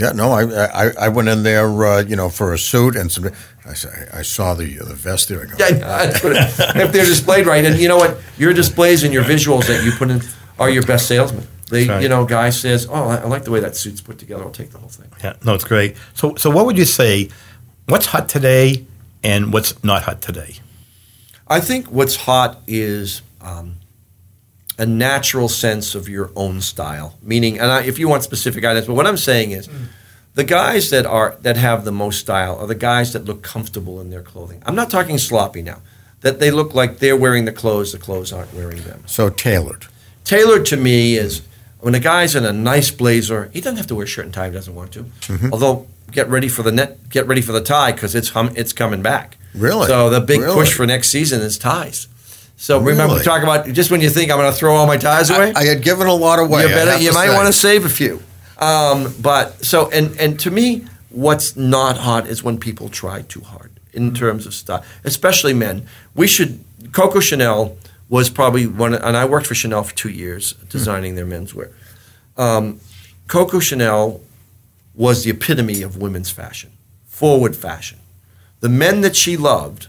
Yeah, 0.00 0.12
no, 0.12 0.32
I 0.32 0.42
I, 0.86 0.90
I 0.98 1.08
went 1.08 1.28
in 1.28 1.42
there, 1.42 1.68
uh, 1.84 2.02
you 2.02 2.16
know, 2.16 2.30
for 2.30 2.54
a 2.54 2.58
suit 2.58 2.96
and 2.96 3.12
some. 3.12 3.26
I, 3.66 3.72
I 4.20 4.22
saw 4.22 4.54
the 4.54 4.78
the 4.78 4.94
vest 4.94 5.28
there. 5.28 5.42
I 5.42 5.44
go, 5.44 5.56
Yeah, 5.58 5.70
that's 5.72 6.24
what 6.24 6.32
it- 6.36 6.76
if 6.84 6.92
they're 6.92 7.04
displayed 7.04 7.46
right, 7.46 7.64
and 7.64 7.78
you 7.78 7.88
know 7.88 7.98
what, 7.98 8.16
your 8.38 8.54
displays 8.54 9.04
and 9.04 9.12
your 9.12 9.24
visuals 9.24 9.66
that 9.66 9.84
you 9.84 9.92
put 9.92 10.10
in 10.10 10.22
are 10.58 10.70
your 10.70 10.82
best 10.84 11.06
salesmen. 11.06 11.46
They, 11.70 11.86
right. 11.86 12.02
you 12.02 12.08
know, 12.08 12.24
guy 12.24 12.50
says, 12.50 12.86
"Oh, 12.90 13.08
I 13.08 13.16
I 13.18 13.26
like 13.26 13.44
the 13.44 13.50
way 13.50 13.60
that 13.60 13.76
suit's 13.76 14.00
put 14.00 14.18
together. 14.18 14.42
I'll 14.42 14.50
take 14.50 14.70
the 14.70 14.78
whole 14.78 14.88
thing." 14.88 15.10
Yeah, 15.22 15.34
no, 15.44 15.54
it's 15.54 15.64
great. 15.64 15.96
So, 16.14 16.34
so 16.36 16.50
what 16.50 16.64
would 16.66 16.78
you 16.78 16.86
say? 16.86 17.28
What's 17.86 18.06
hot 18.06 18.28
today, 18.28 18.86
and 19.22 19.52
what's 19.52 19.82
not 19.84 20.02
hot 20.02 20.20
today? 20.22 20.56
I 21.46 21.60
think 21.60 21.86
what's 21.92 22.16
hot 22.16 22.60
is 22.66 23.22
um, 23.40 23.76
a 24.80 24.86
natural 24.86 25.48
sense 25.48 25.94
of 25.94 26.08
your 26.08 26.30
own 26.34 26.60
style. 26.60 27.18
Meaning, 27.22 27.58
and 27.60 27.70
I, 27.70 27.82
if 27.82 27.98
you 27.98 28.08
want 28.08 28.22
specific 28.24 28.64
items, 28.64 28.86
but 28.86 28.94
what 28.94 29.06
I'm 29.06 29.16
saying 29.18 29.50
is, 29.52 29.68
the 30.34 30.44
guys 30.44 30.90
that 30.90 31.04
are 31.06 31.36
that 31.42 31.56
have 31.56 31.84
the 31.84 31.92
most 31.92 32.18
style 32.20 32.56
are 32.60 32.66
the 32.66 32.74
guys 32.90 33.12
that 33.12 33.24
look 33.26 33.42
comfortable 33.42 34.00
in 34.00 34.10
their 34.10 34.22
clothing. 34.22 34.62
I'm 34.66 34.74
not 34.74 34.88
talking 34.90 35.18
sloppy 35.18 35.62
now. 35.62 35.78
That 36.22 36.38
they 36.40 36.50
look 36.50 36.74
like 36.74 36.98
they're 36.98 37.16
wearing 37.16 37.44
the 37.46 37.52
clothes, 37.52 37.92
the 37.92 37.98
clothes 37.98 38.32
aren't 38.32 38.52
wearing 38.54 38.82
them. 38.82 39.02
so 39.06 39.30
tailored. 39.30 39.86
Tailored 40.24 40.66
to 40.66 40.76
me 40.76 41.16
is 41.16 41.42
when 41.80 41.94
a 41.94 42.00
guy's 42.00 42.34
in 42.36 42.44
a 42.44 42.52
nice 42.52 42.90
blazer, 42.90 43.50
he 43.54 43.60
doesn't 43.60 43.78
have 43.78 43.86
to 43.88 43.94
wear 43.94 44.06
shirt 44.06 44.26
and 44.26 44.34
tie 44.34 44.48
he 44.48 44.52
doesn't 44.52 44.74
want 44.74 44.92
to. 44.92 45.02
Mm-hmm. 45.04 45.48
Although, 45.52 45.86
get 46.12 46.28
ready 46.28 46.48
for 46.48 46.62
the 46.62 46.72
net, 46.72 47.08
get 47.08 47.26
ready 47.26 47.40
for 47.40 47.52
the 47.52 47.60
tie 47.62 47.92
because 47.92 48.14
it's 48.14 48.30
hum, 48.30 48.50
it's 48.54 48.72
coming 48.74 49.00
back. 49.02 49.36
Really? 49.54 49.86
So 49.86 50.10
the 50.10 50.20
big 50.20 50.40
Really? 50.40 50.54
push 50.54 50.72
for 50.74 50.86
next 50.86 51.08
season 51.08 51.40
is 51.40 51.56
ties. 51.58 52.06
So 52.60 52.78
remember, 52.78 53.14
Really? 53.14 53.24
talk 53.24 53.42
about 53.42 53.66
just 53.68 53.90
when 53.90 54.02
you 54.02 54.10
think 54.10 54.30
I'm 54.30 54.36
going 54.36 54.52
to 54.52 54.56
throw 54.56 54.76
all 54.76 54.86
my 54.86 54.98
ties 54.98 55.30
away, 55.30 55.50
I 55.56 55.64
had 55.64 55.80
given 55.80 56.06
a 56.06 56.12
lot 56.12 56.38
away. 56.38 56.60
you 56.64 56.68
better 56.68 57.02
you 57.02 57.10
might 57.14 57.28
say. 57.28 57.34
want 57.34 57.46
to 57.46 57.54
save 57.54 57.86
a 57.86 57.88
few. 57.88 58.22
Um, 58.58 59.14
but 59.18 59.64
so 59.64 59.90
and 59.90 60.14
and 60.20 60.38
to 60.40 60.50
me, 60.50 60.84
what's 61.08 61.56
not 61.56 61.96
hot 61.96 62.26
is 62.26 62.42
when 62.44 62.58
people 62.58 62.90
try 62.90 63.22
too 63.22 63.40
hard 63.40 63.70
in 63.94 64.12
terms 64.12 64.44
of 64.44 64.52
style, 64.52 64.84
especially 65.04 65.54
men. 65.54 65.86
We 66.14 66.26
should 66.26 66.62
Coco 66.92 67.18
Chanel 67.20 67.78
was 68.10 68.28
probably 68.28 68.66
one, 68.66 68.92
and 68.92 69.16
I 69.16 69.24
worked 69.24 69.46
for 69.46 69.54
Chanel 69.54 69.82
for 69.82 69.94
two 69.96 70.10
years 70.10 70.52
designing 70.68 71.14
their 71.14 71.24
menswear. 71.24 71.72
Um, 72.36 72.80
Coco 73.26 73.58
Chanel 73.60 74.20
was 74.94 75.24
the 75.24 75.30
epitome 75.30 75.80
of 75.80 75.96
women's 75.96 76.28
fashion, 76.28 76.72
forward 77.06 77.56
fashion. 77.56 78.00
The 78.60 78.68
men 78.68 79.00
that 79.00 79.16
she 79.16 79.38
loved 79.38 79.86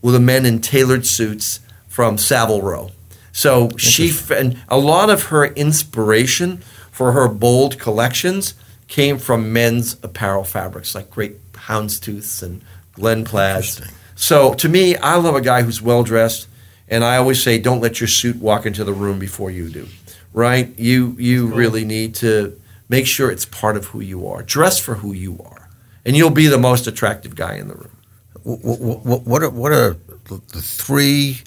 were 0.00 0.12
the 0.12 0.20
men 0.20 0.46
in 0.46 0.62
tailored 0.62 1.04
suits 1.04 1.60
from 1.96 2.18
Savile 2.18 2.60
Row. 2.60 2.90
So 3.32 3.70
she 3.78 4.12
and 4.30 4.58
a 4.68 4.76
lot 4.76 5.08
of 5.08 5.28
her 5.28 5.46
inspiration 5.46 6.58
for 6.90 7.12
her 7.12 7.26
bold 7.26 7.78
collections 7.78 8.52
came 8.86 9.16
from 9.16 9.50
men's 9.50 9.96
apparel 10.02 10.44
fabrics 10.44 10.94
like 10.94 11.08
great 11.08 11.36
houndstooths 11.52 12.42
and 12.42 12.60
Glen 12.92 13.24
plaids. 13.24 13.80
So 14.14 14.52
to 14.52 14.68
me, 14.68 14.94
I 14.96 15.16
love 15.16 15.34
a 15.34 15.40
guy 15.40 15.62
who's 15.62 15.80
well 15.80 16.02
dressed, 16.02 16.48
and 16.86 17.02
I 17.02 17.16
always 17.16 17.42
say, 17.42 17.58
don't 17.58 17.80
let 17.80 17.98
your 17.98 18.08
suit 18.08 18.36
walk 18.36 18.66
into 18.66 18.84
the 18.84 18.92
room 18.92 19.18
before 19.18 19.50
you 19.50 19.70
do. 19.70 19.88
Right? 20.34 20.78
You 20.78 21.16
you 21.18 21.46
really 21.46 21.86
need 21.86 22.14
to 22.16 22.60
make 22.90 23.06
sure 23.06 23.30
it's 23.30 23.46
part 23.46 23.78
of 23.78 23.86
who 23.86 24.00
you 24.02 24.28
are. 24.28 24.42
Dress 24.42 24.78
for 24.78 24.96
who 24.96 25.14
you 25.14 25.40
are, 25.42 25.70
and 26.04 26.14
you'll 26.14 26.28
be 26.28 26.48
the 26.48 26.58
most 26.58 26.86
attractive 26.86 27.34
guy 27.34 27.54
in 27.54 27.68
the 27.68 27.74
room. 27.74 27.96
What, 28.42 28.80
what, 28.80 29.22
what 29.24 29.42
are, 29.42 29.50
what 29.50 29.72
are 29.72 29.96
the 30.28 30.60
three 30.60 31.40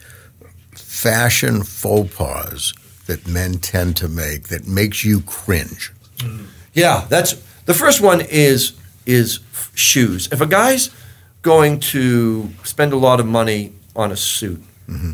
fashion 0.99 1.63
faux 1.63 2.13
pas 2.13 2.73
that 3.07 3.25
men 3.25 3.53
tend 3.53 3.95
to 3.95 4.09
make 4.09 4.49
that 4.49 4.67
makes 4.67 5.05
you 5.05 5.21
cringe? 5.21 5.93
Yeah, 6.73 7.05
that's 7.07 7.33
the 7.65 7.73
first 7.73 8.01
one 8.01 8.21
is 8.21 8.73
is 9.05 9.39
shoes. 9.75 10.27
If 10.31 10.41
a 10.41 10.45
guy's 10.45 10.89
going 11.41 11.79
to 11.79 12.49
spend 12.63 12.91
a 12.91 12.97
lot 12.97 13.19
of 13.21 13.25
money 13.25 13.71
on 13.95 14.11
a 14.11 14.17
suit, 14.17 14.61
mm-hmm. 14.87 15.13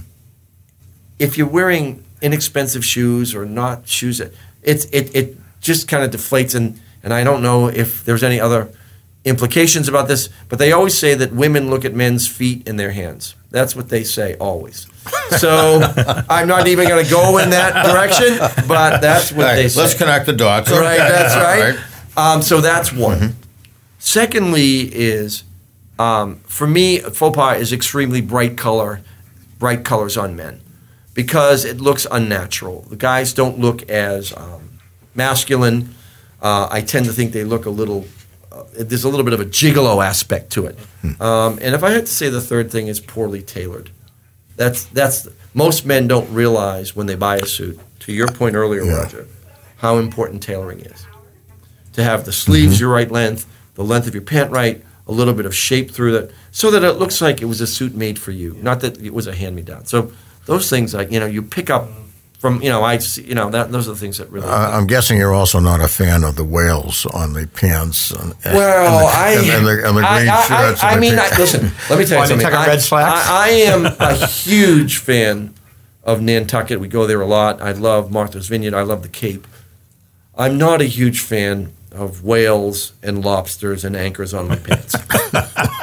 if 1.19 1.37
you're 1.37 1.47
wearing 1.47 2.03
inexpensive 2.19 2.83
shoes 2.83 3.35
or 3.35 3.45
not 3.45 3.87
shoes, 3.87 4.19
it's 4.63 4.85
it 4.85 5.15
it 5.15 5.37
just 5.61 5.87
kind 5.87 6.03
of 6.03 6.09
deflates. 6.09 6.55
And 6.55 6.79
and 7.03 7.13
I 7.13 7.23
don't 7.23 7.43
know 7.43 7.67
if 7.67 8.03
there's 8.03 8.23
any 8.23 8.39
other 8.39 8.71
implications 9.23 9.87
about 9.87 10.07
this, 10.07 10.29
but 10.49 10.57
they 10.57 10.71
always 10.71 10.97
say 10.97 11.13
that 11.13 11.31
women 11.31 11.69
look 11.69 11.85
at 11.85 11.93
men's 11.93 12.27
feet 12.27 12.67
in 12.67 12.77
their 12.77 12.91
hands. 12.91 13.35
That's 13.51 13.75
what 13.75 13.89
they 13.89 14.03
say 14.03 14.35
always. 14.37 14.87
So 15.37 15.81
I'm 16.29 16.47
not 16.47 16.67
even 16.67 16.87
going 16.87 17.03
to 17.03 17.09
go 17.11 17.37
in 17.39 17.49
that 17.51 17.85
direction, 17.85 18.37
but 18.67 18.99
that's 19.01 19.31
what 19.31 19.47
Hey, 19.55 19.63
they 19.63 19.67
say. 19.69 19.81
let's 19.81 19.93
connect 19.93 20.25
the 20.25 20.33
dots. 20.33 20.71
Right, 20.71 20.97
that's 20.97 21.35
right. 21.35 21.77
Um, 22.17 22.41
so 22.41 22.61
that's 22.61 22.91
one. 22.93 23.35
Secondly, 23.99 24.81
is 24.93 25.43
um, 25.99 26.37
for 26.45 26.67
me, 26.67 26.99
faux 26.99 27.35
pas 27.35 27.57
is 27.59 27.73
extremely 27.73 28.21
bright 28.21 28.57
color, 28.57 29.01
bright 29.59 29.83
colors 29.83 30.15
on 30.17 30.35
men, 30.35 30.61
because 31.13 31.65
it 31.65 31.81
looks 31.81 32.05
unnatural. 32.11 32.81
The 32.89 32.95
guys 32.95 33.33
don't 33.33 33.59
look 33.59 33.89
as 33.89 34.31
um, 34.37 34.79
masculine. 35.15 35.95
Uh, 36.41 36.67
I 36.69 36.81
tend 36.81 37.05
to 37.05 37.13
think 37.13 37.31
they 37.31 37.43
look 37.43 37.65
a 37.65 37.69
little. 37.71 38.05
Uh, 38.51 38.63
there's 38.77 39.03
a 39.03 39.09
little 39.09 39.23
bit 39.25 39.33
of 39.33 39.39
a 39.41 39.45
gigolo 39.45 40.05
aspect 40.05 40.51
to 40.51 40.65
it. 40.67 40.77
Um, 41.19 41.57
and 41.61 41.73
if 41.75 41.83
I 41.83 41.89
had 41.91 42.05
to 42.05 42.11
say 42.11 42.29
the 42.29 42.41
third 42.41 42.71
thing 42.71 42.87
is 42.87 42.99
poorly 42.99 43.41
tailored. 43.41 43.89
That's 44.55 44.85
that's 44.85 45.27
most 45.53 45.85
men 45.85 46.07
don't 46.07 46.31
realize 46.33 46.95
when 46.95 47.07
they 47.07 47.15
buy 47.15 47.37
a 47.37 47.45
suit. 47.45 47.79
To 48.01 48.13
your 48.13 48.27
point 48.27 48.55
earlier, 48.55 48.83
Yeah. 48.83 49.01
Roger, 49.01 49.27
how 49.77 49.97
important 49.97 50.43
tailoring 50.43 50.81
is. 50.81 51.05
To 51.93 52.03
have 52.03 52.25
the 52.25 52.31
sleeves 52.31 52.75
mm-hmm. 52.75 52.81
your 52.81 52.91
right 52.91 53.09
length, 53.09 53.47
the 53.75 53.83
length 53.83 54.07
of 54.07 54.13
your 54.13 54.23
pant 54.23 54.51
right, 54.51 54.83
a 55.07 55.11
little 55.11 55.33
bit 55.33 55.45
of 55.45 55.55
shape 55.55 55.91
through 55.91 56.11
that, 56.13 56.31
so 56.51 56.69
that 56.71 56.83
it 56.83 56.93
looks 56.93 57.21
like 57.21 57.41
it 57.41 57.45
was 57.45 57.61
a 57.61 57.67
suit 57.67 57.95
made 57.95 58.19
for 58.19 58.31
you, 58.31 58.57
not 58.61 58.81
that 58.81 59.01
it 59.01 59.13
was 59.13 59.27
a 59.27 59.35
hand 59.35 59.55
me 59.55 59.61
down. 59.61 59.85
So 59.85 60.11
those 60.45 60.69
things, 60.69 60.93
like 60.93 61.11
you 61.11 61.19
know, 61.19 61.25
you 61.25 61.41
pick 61.41 61.69
up 61.69 61.89
from 62.45 62.61
you 62.61 62.69
know, 62.69 62.83
I 62.83 62.99
see- 62.99 63.23
you 63.23 63.33
know 63.33 63.49
that 63.49 63.71
those 63.71 63.87
are 63.87 63.93
the 63.93 63.99
things 63.99 64.19
that 64.19 64.29
really. 64.29 64.45
Uh, 64.47 64.77
I'm 64.77 64.85
guessing 64.85 65.17
you're 65.17 65.33
also 65.33 65.59
not 65.59 65.81
a 65.81 65.87
fan 65.87 66.23
of 66.23 66.35
the 66.35 66.43
whales 66.43 67.07
on 67.07 67.33
the 67.33 67.47
pants. 67.47 68.11
And, 68.11 68.35
and 68.43 68.55
Well, 68.55 68.99
the, 68.99 69.17
I, 69.17 69.31
and, 69.31 69.49
and 69.49 69.65
the, 69.65 69.87
and 69.87 69.97
the 69.97 70.01
green 70.01 70.29
I, 70.29 70.37
I, 70.37 70.41
shirts. 70.43 70.83
I, 70.83 70.89
I 70.89 70.93
and 70.93 71.01
the 71.01 71.09
mean, 71.09 71.19
I, 71.19 71.37
listen. 71.39 71.71
Let 71.89 71.97
me 71.97 72.05
tell 72.05 72.21
you 72.21 72.27
something. 72.27 72.37
Nantucket 72.37 72.59
I, 72.59 72.67
Red 72.67 72.81
slacks? 72.83 73.27
I, 73.27 73.45
I 73.45 73.49
am 73.49 73.85
a 73.87 74.27
huge 74.27 74.99
fan 74.99 75.55
of 76.03 76.21
Nantucket. 76.21 76.79
We 76.79 76.87
go 76.87 77.07
there 77.07 77.19
a 77.19 77.25
lot. 77.25 77.63
I 77.63 77.71
love 77.71 78.11
Martha's 78.11 78.47
Vineyard. 78.47 78.75
I 78.75 78.83
love 78.83 79.01
the 79.01 79.09
Cape. 79.09 79.47
I'm 80.37 80.59
not 80.59 80.81
a 80.81 80.85
huge 80.85 81.21
fan 81.21 81.73
of 81.91 82.23
whales 82.23 82.93
and 83.01 83.25
lobsters 83.25 83.83
and 83.83 83.95
anchors 83.95 84.35
on 84.35 84.49
my 84.49 84.57
pants. 84.57 84.93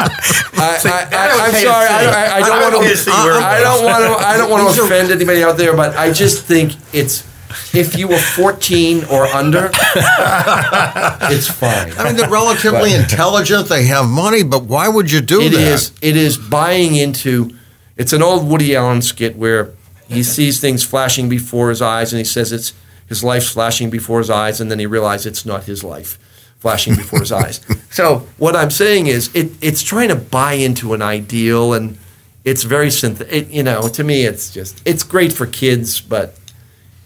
I, 0.55 0.79
I, 0.85 1.09
I, 1.13 1.47
I'm 1.47 1.53
sorry. 1.53 1.89
I, 1.89 2.05
I, 2.05 2.37
I 2.37 2.41
don't 2.41 2.61
want 2.61 2.75
to. 2.97 3.11
I 3.13 3.61
don't 3.61 3.85
want 3.85 4.05
to. 4.05 4.27
I 4.27 4.37
don't 4.37 4.51
want 4.51 4.75
to 4.77 4.83
offend 4.85 5.11
anybody 5.11 5.43
out 5.43 5.57
there, 5.57 5.75
but 5.77 5.97
I 5.97 6.13
just 6.13 6.45
think 6.45 6.75
it's. 6.93 7.31
If 7.75 7.99
you 7.99 8.09
were 8.09 8.17
14 8.19 9.05
or 9.11 9.27
under, 9.27 9.71
it's 9.75 11.49
fine. 11.49 11.93
I 11.99 12.05
mean, 12.05 12.17
they're 12.17 12.29
relatively 12.29 12.95
intelligent. 12.95 13.69
They 13.69 13.85
have 13.87 14.07
money, 14.09 14.43
but 14.43 14.65
why 14.65 14.89
would 14.89 15.11
you 15.11 15.21
do 15.21 15.41
It 15.43 15.51
that? 15.51 15.61
is. 15.61 15.93
It 16.01 16.17
is 16.17 16.39
buying 16.39 16.95
into. 16.97 17.51
It's 17.97 18.13
an 18.15 18.23
old 18.23 18.49
Woody 18.49 18.75
Allen 18.75 19.03
skit 19.03 19.37
where 19.37 19.71
he 20.09 20.23
sees 20.23 20.61
things 20.61 20.83
flashing 20.85 21.29
before 21.29 21.69
his 21.69 21.83
eyes, 21.83 22.13
and 22.13 22.19
he 22.19 22.25
says 22.25 22.53
it's 22.53 22.73
his 23.07 23.23
life's 23.23 23.51
flashing 23.51 23.91
before 23.91 24.19
his 24.19 24.31
eyes, 24.31 24.61
and 24.61 24.71
then 24.71 24.79
he 24.79 24.87
realizes 24.87 25.27
it's 25.27 25.45
not 25.47 25.65
his 25.65 25.85
life 25.85 26.19
flashing 26.63 26.95
before 26.95 27.21
his 27.21 27.33
eyes. 27.33 27.61
So 27.93 28.21
what 28.39 28.57
I'm 28.57 28.71
saying 28.71 29.09
is, 29.09 29.29
it, 29.35 29.51
it's 29.61 29.83
trying 29.83 30.09
to 30.09 30.17
buy 30.17 30.55
into 30.55 30.95
an 30.95 31.03
ideal, 31.03 31.75
and 31.75 31.99
it's 32.43 32.63
very 32.63 32.89
synth. 32.89 33.21
It, 33.31 33.49
you 33.51 33.63
know, 33.63 33.87
to 33.89 34.03
me, 34.03 34.25
it's 34.25 34.51
just 34.51 34.81
it's 34.87 35.03
great 35.03 35.31
for 35.31 35.47
kids, 35.47 36.01
but 36.01 36.39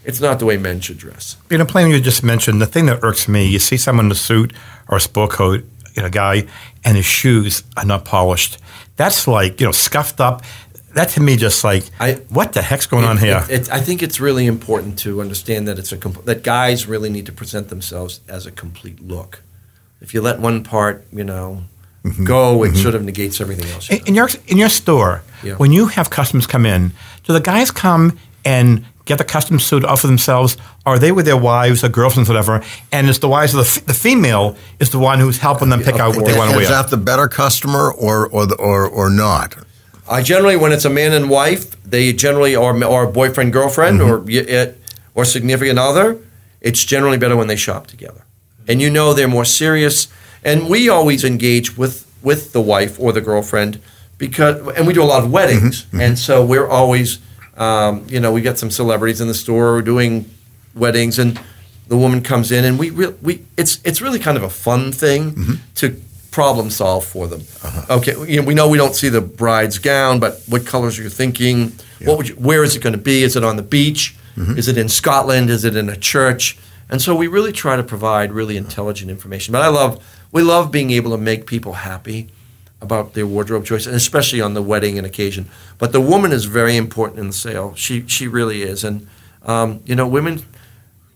it's 0.05 0.21
not 0.21 0.39
the 0.39 0.45
way 0.45 0.55
men 0.55 0.79
should 0.79 0.97
dress. 0.97 1.35
You 1.49 1.57
know, 1.57 1.65
playing 1.65 1.91
you 1.91 1.99
just 1.99 2.23
mentioned, 2.23 2.61
the 2.61 2.65
thing 2.65 2.85
that 2.85 2.99
irks 3.03 3.27
me, 3.27 3.45
you 3.45 3.59
see 3.59 3.75
someone 3.75 4.05
in 4.05 4.11
a 4.13 4.15
suit 4.15 4.53
or 4.87 4.95
a 4.97 5.01
sport 5.01 5.31
coat, 5.31 5.65
you 5.93 6.01
know, 6.03 6.09
guy, 6.09 6.47
and 6.85 6.95
his 6.95 7.05
shoes 7.05 7.63
are 7.75 7.83
not 7.85 8.05
polished. 8.05 8.57
That's 8.95 9.27
like, 9.27 9.59
you 9.59 9.65
know, 9.65 9.73
scuffed 9.73 10.21
up. 10.21 10.41
That 10.93 11.09
to 11.09 11.19
me 11.19 11.35
just 11.35 11.65
like, 11.65 11.83
I- 11.99 12.21
what 12.29 12.53
the 12.53 12.61
heck's 12.61 12.85
going 12.87 13.03
on 13.03 13.17
here? 13.17 13.43
it- 13.49 13.67
it- 13.67 13.71
I 13.73 13.81
think 13.81 14.01
it's 14.01 14.21
really 14.21 14.45
important 14.45 14.97
to 14.99 15.19
understand 15.19 15.67
that 15.67 15.77
it's 15.77 15.91
a 15.91 15.97
that 16.23 16.43
guys 16.43 16.87
really 16.87 17.09
need 17.09 17.25
to 17.25 17.33
present 17.33 17.67
themselves 17.67 18.21
as 18.29 18.45
a 18.45 18.51
complete 18.51 19.01
look. 19.01 19.41
If 20.01 20.13
you 20.13 20.21
let 20.21 20.39
one 20.39 20.63
part, 20.63 21.05
you 21.11 21.23
know, 21.23 21.63
mm-hmm. 22.03 22.23
go, 22.23 22.63
it 22.63 22.69
mm-hmm. 22.69 22.77
sort 22.77 22.95
of 22.95 23.03
negates 23.03 23.41
everything 23.41 23.69
else. 23.71 23.89
In, 23.89 23.99
in 24.07 24.15
your 24.15 24.29
in 24.47 24.57
your 24.57 24.69
store, 24.69 25.23
Yeah. 25.43 25.55
when 25.55 25.71
you 25.71 25.87
have 25.87 26.09
customers 26.09 26.47
come 26.47 26.65
in, 26.65 26.91
do 27.23 27.33
the 27.33 27.39
guys 27.41 27.71
come 27.71 28.17
and 28.45 28.85
get 29.05 29.17
the 29.17 29.23
custom 29.23 29.59
suit 29.59 29.85
off 29.85 30.03
of 30.03 30.09
themselves, 30.09 30.57
or 30.85 30.95
are 30.95 30.99
they 30.99 31.11
with 31.11 31.25
their 31.25 31.37
wives 31.37 31.83
or 31.83 31.89
girlfriends, 31.89 32.29
or 32.29 32.33
whatever? 32.33 32.61
And 32.91 33.09
it's 33.09 33.19
the 33.19 33.29
wives 33.29 33.53
of 33.53 33.59
the, 33.59 33.69
f- 33.79 33.85
the 33.85 33.93
female 33.93 34.55
is 34.79 34.89
the 34.89 34.99
one 34.99 35.19
who's 35.19 35.37
helping 35.37 35.69
them 35.69 35.81
pick 35.81 35.95
Of 35.95 36.01
out 36.01 36.15
what 36.15 36.25
they 36.25 36.37
want 36.37 36.51
to 36.51 36.59
Is 36.59 36.69
that 36.69 36.89
the 36.89 36.97
better 36.97 37.27
customer 37.27 37.91
or 37.91 38.27
or 38.27 38.45
the, 38.45 38.55
or, 38.55 38.87
or 38.87 39.09
not? 39.09 39.55
I 40.09 40.21
generally, 40.21 40.55
when 40.55 40.71
it's 40.71 40.85
a 40.85 40.89
man 40.89 41.13
and 41.13 41.29
wife, 41.29 41.81
they 41.83 42.13
generally 42.13 42.55
are 42.55 42.83
or 42.83 43.07
boyfriend 43.07 43.51
girlfriend 43.51 43.99
mm-hmm. 43.99 44.27
or 44.27 44.29
it, 44.29 44.79
or 45.15 45.25
significant 45.25 45.79
other. 45.79 46.17
It's 46.61 46.83
generally 46.83 47.17
better 47.17 47.35
when 47.35 47.47
they 47.47 47.55
shop 47.55 47.87
together, 47.87 48.23
and 48.67 48.81
you 48.81 48.89
know 48.89 49.13
they're 49.13 49.27
more 49.27 49.45
serious. 49.45 50.07
And 50.43 50.69
we 50.69 50.89
always 50.89 51.23
engage 51.23 51.77
with 51.77 52.05
with 52.21 52.53
the 52.53 52.61
wife 52.61 52.99
or 52.99 53.13
the 53.13 53.21
girlfriend 53.21 53.79
because, 54.17 54.75
and 54.75 54.87
we 54.87 54.93
do 54.93 55.03
a 55.03 55.05
lot 55.05 55.23
of 55.23 55.31
weddings, 55.31 55.83
mm-hmm. 55.83 55.97
Mm-hmm. 55.97 56.01
and 56.01 56.19
so 56.19 56.43
we're 56.45 56.67
always, 56.67 57.19
um, 57.55 58.05
you 58.09 58.19
know, 58.19 58.31
we 58.31 58.41
get 58.41 58.57
some 58.57 58.71
celebrities 58.71 59.21
in 59.21 59.27
the 59.27 59.33
store 59.33 59.81
doing 59.81 60.29
weddings, 60.73 61.19
and 61.19 61.39
the 61.87 61.97
woman 61.97 62.21
comes 62.21 62.51
in, 62.51 62.65
and 62.65 62.79
we 62.79 62.89
re- 62.89 63.15
we 63.21 63.45
it's 63.57 63.79
it's 63.83 64.01
really 64.01 64.19
kind 64.19 64.37
of 64.37 64.43
a 64.43 64.49
fun 64.49 64.91
thing 64.91 65.31
mm-hmm. 65.31 65.53
to 65.75 66.01
problem 66.31 66.69
solve 66.69 67.05
for 67.05 67.27
them. 67.27 67.41
Uh-huh. 67.63 67.97
Okay, 67.97 68.13
you 68.31 68.39
know, 68.41 68.47
we 68.47 68.53
know 68.53 68.69
we 68.69 68.77
don't 68.77 68.95
see 68.95 69.09
the 69.09 69.21
bride's 69.21 69.79
gown, 69.79 70.19
but 70.19 70.41
what 70.47 70.65
colors 70.65 70.99
are 70.99 71.03
you 71.03 71.09
thinking? 71.09 71.73
What 72.03 72.17
would 72.17 72.29
you, 72.29 72.35
where 72.35 72.63
is 72.63 72.75
it 72.75 72.83
going 72.83 72.93
to 72.93 73.01
be? 73.01 73.23
Is 73.23 73.35
it 73.35 73.43
on 73.43 73.55
the 73.55 73.63
beach? 73.63 74.15
Is 74.55 74.67
it 74.67 74.77
in 74.77 74.87
Scotland? 74.87 75.49
Is 75.49 75.65
it 75.65 75.75
in 75.75 75.89
a 75.89 75.95
church? 75.95 76.59
And 76.89 77.01
so 77.01 77.15
we 77.15 77.27
really 77.27 77.51
try 77.51 77.75
to 77.75 77.83
provide 77.83 78.31
really 78.31 78.55
intelligent 78.57 79.11
information. 79.11 79.51
But 79.51 79.61
I 79.61 79.67
love 79.67 80.03
we 80.31 80.41
love 80.41 80.71
being 80.71 80.91
able 80.91 81.11
to 81.11 81.17
make 81.17 81.45
people 81.45 81.73
happy 81.73 82.29
about 82.81 83.13
their 83.13 83.25
wardrobe 83.25 83.65
choice, 83.65 83.85
and 83.87 83.95
especially 83.95 84.39
on 84.41 84.53
the 84.53 84.61
wedding 84.61 84.97
and 84.97 85.05
occasion. 85.07 85.49
But 85.79 85.91
the 85.91 86.01
woman 86.01 86.31
is 86.31 86.45
very 86.45 86.75
important 86.77 87.19
in 87.19 87.27
the 87.27 87.33
sale. 87.33 87.73
She 87.75 88.05
she 88.07 88.27
really 88.27 88.61
is, 88.61 88.83
and 88.83 89.07
um, 89.45 89.81
you 89.85 89.95
know, 89.95 90.07
women. 90.07 90.43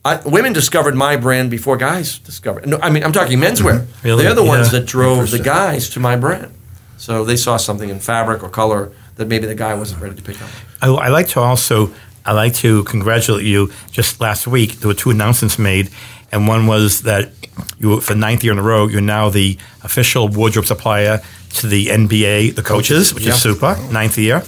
I, 0.04 0.20
women 0.26 0.52
discovered 0.52 0.96
my 0.96 1.16
brand 1.16 1.52
before 1.52 1.78
guys 1.78 2.18
discovered. 2.18 2.68
No, 2.68 2.80
I 2.82 2.90
mean, 2.90 3.04
I'm 3.04 3.12
talking 3.12 3.38
menswear. 3.40 3.86
Really? 4.04 4.24
They're 4.24 4.34
the 4.34 4.44
ones 4.44 4.74
Yeah. 4.74 4.80
that 4.80 4.88
drove 4.88 5.30
the 5.30 5.38
guys 5.38 5.90
to 5.92 6.00
my 6.00 6.16
brand. 6.16 6.52
So 6.98 7.24
they 7.24 7.36
saw 7.38 7.58
something 7.58 7.88
in 7.88 8.00
fabric 8.00 8.42
or 8.42 8.50
color 8.50 8.92
that 9.18 9.28
maybe 9.28 9.46
the 9.46 9.54
guy 9.54 9.76
wasn't 9.76 10.02
ready 10.02 10.16
to 10.16 10.22
pick 10.24 10.42
up. 10.42 10.50
I, 10.82 10.88
I 10.88 11.10
like 11.10 11.28
to 11.30 11.40
also 11.40 11.92
I 12.26 12.34
like 12.34 12.54
to 12.56 12.84
congratulate 12.86 13.46
you. 13.46 13.72
Just 13.92 14.22
last 14.22 14.48
week, 14.48 14.80
there 14.80 14.88
were 14.88 14.94
two 14.94 15.10
announcements 15.10 15.58
made, 15.58 15.90
and 16.32 16.48
one 16.48 16.68
was 16.68 17.02
that 17.04 17.32
you, 17.80 18.00
for 18.02 18.14
the 18.14 18.20
ninth 18.20 18.44
year 18.44 18.54
in 18.54 18.60
a 18.60 18.64
row, 18.64 18.88
you're 18.88 19.02
now 19.02 19.30
the 19.30 19.58
official 19.84 20.28
wardrobe 20.28 20.66
supplier 20.66 21.20
to 21.56 21.68
the 21.68 21.88
NBA, 21.88 22.56
the 22.56 22.64
coaches, 22.64 23.14
which 23.14 23.26
Yeah. 23.26 23.34
is 23.34 23.42
super. 23.42 23.78
Ninth 23.92 24.18
year, 24.18 24.44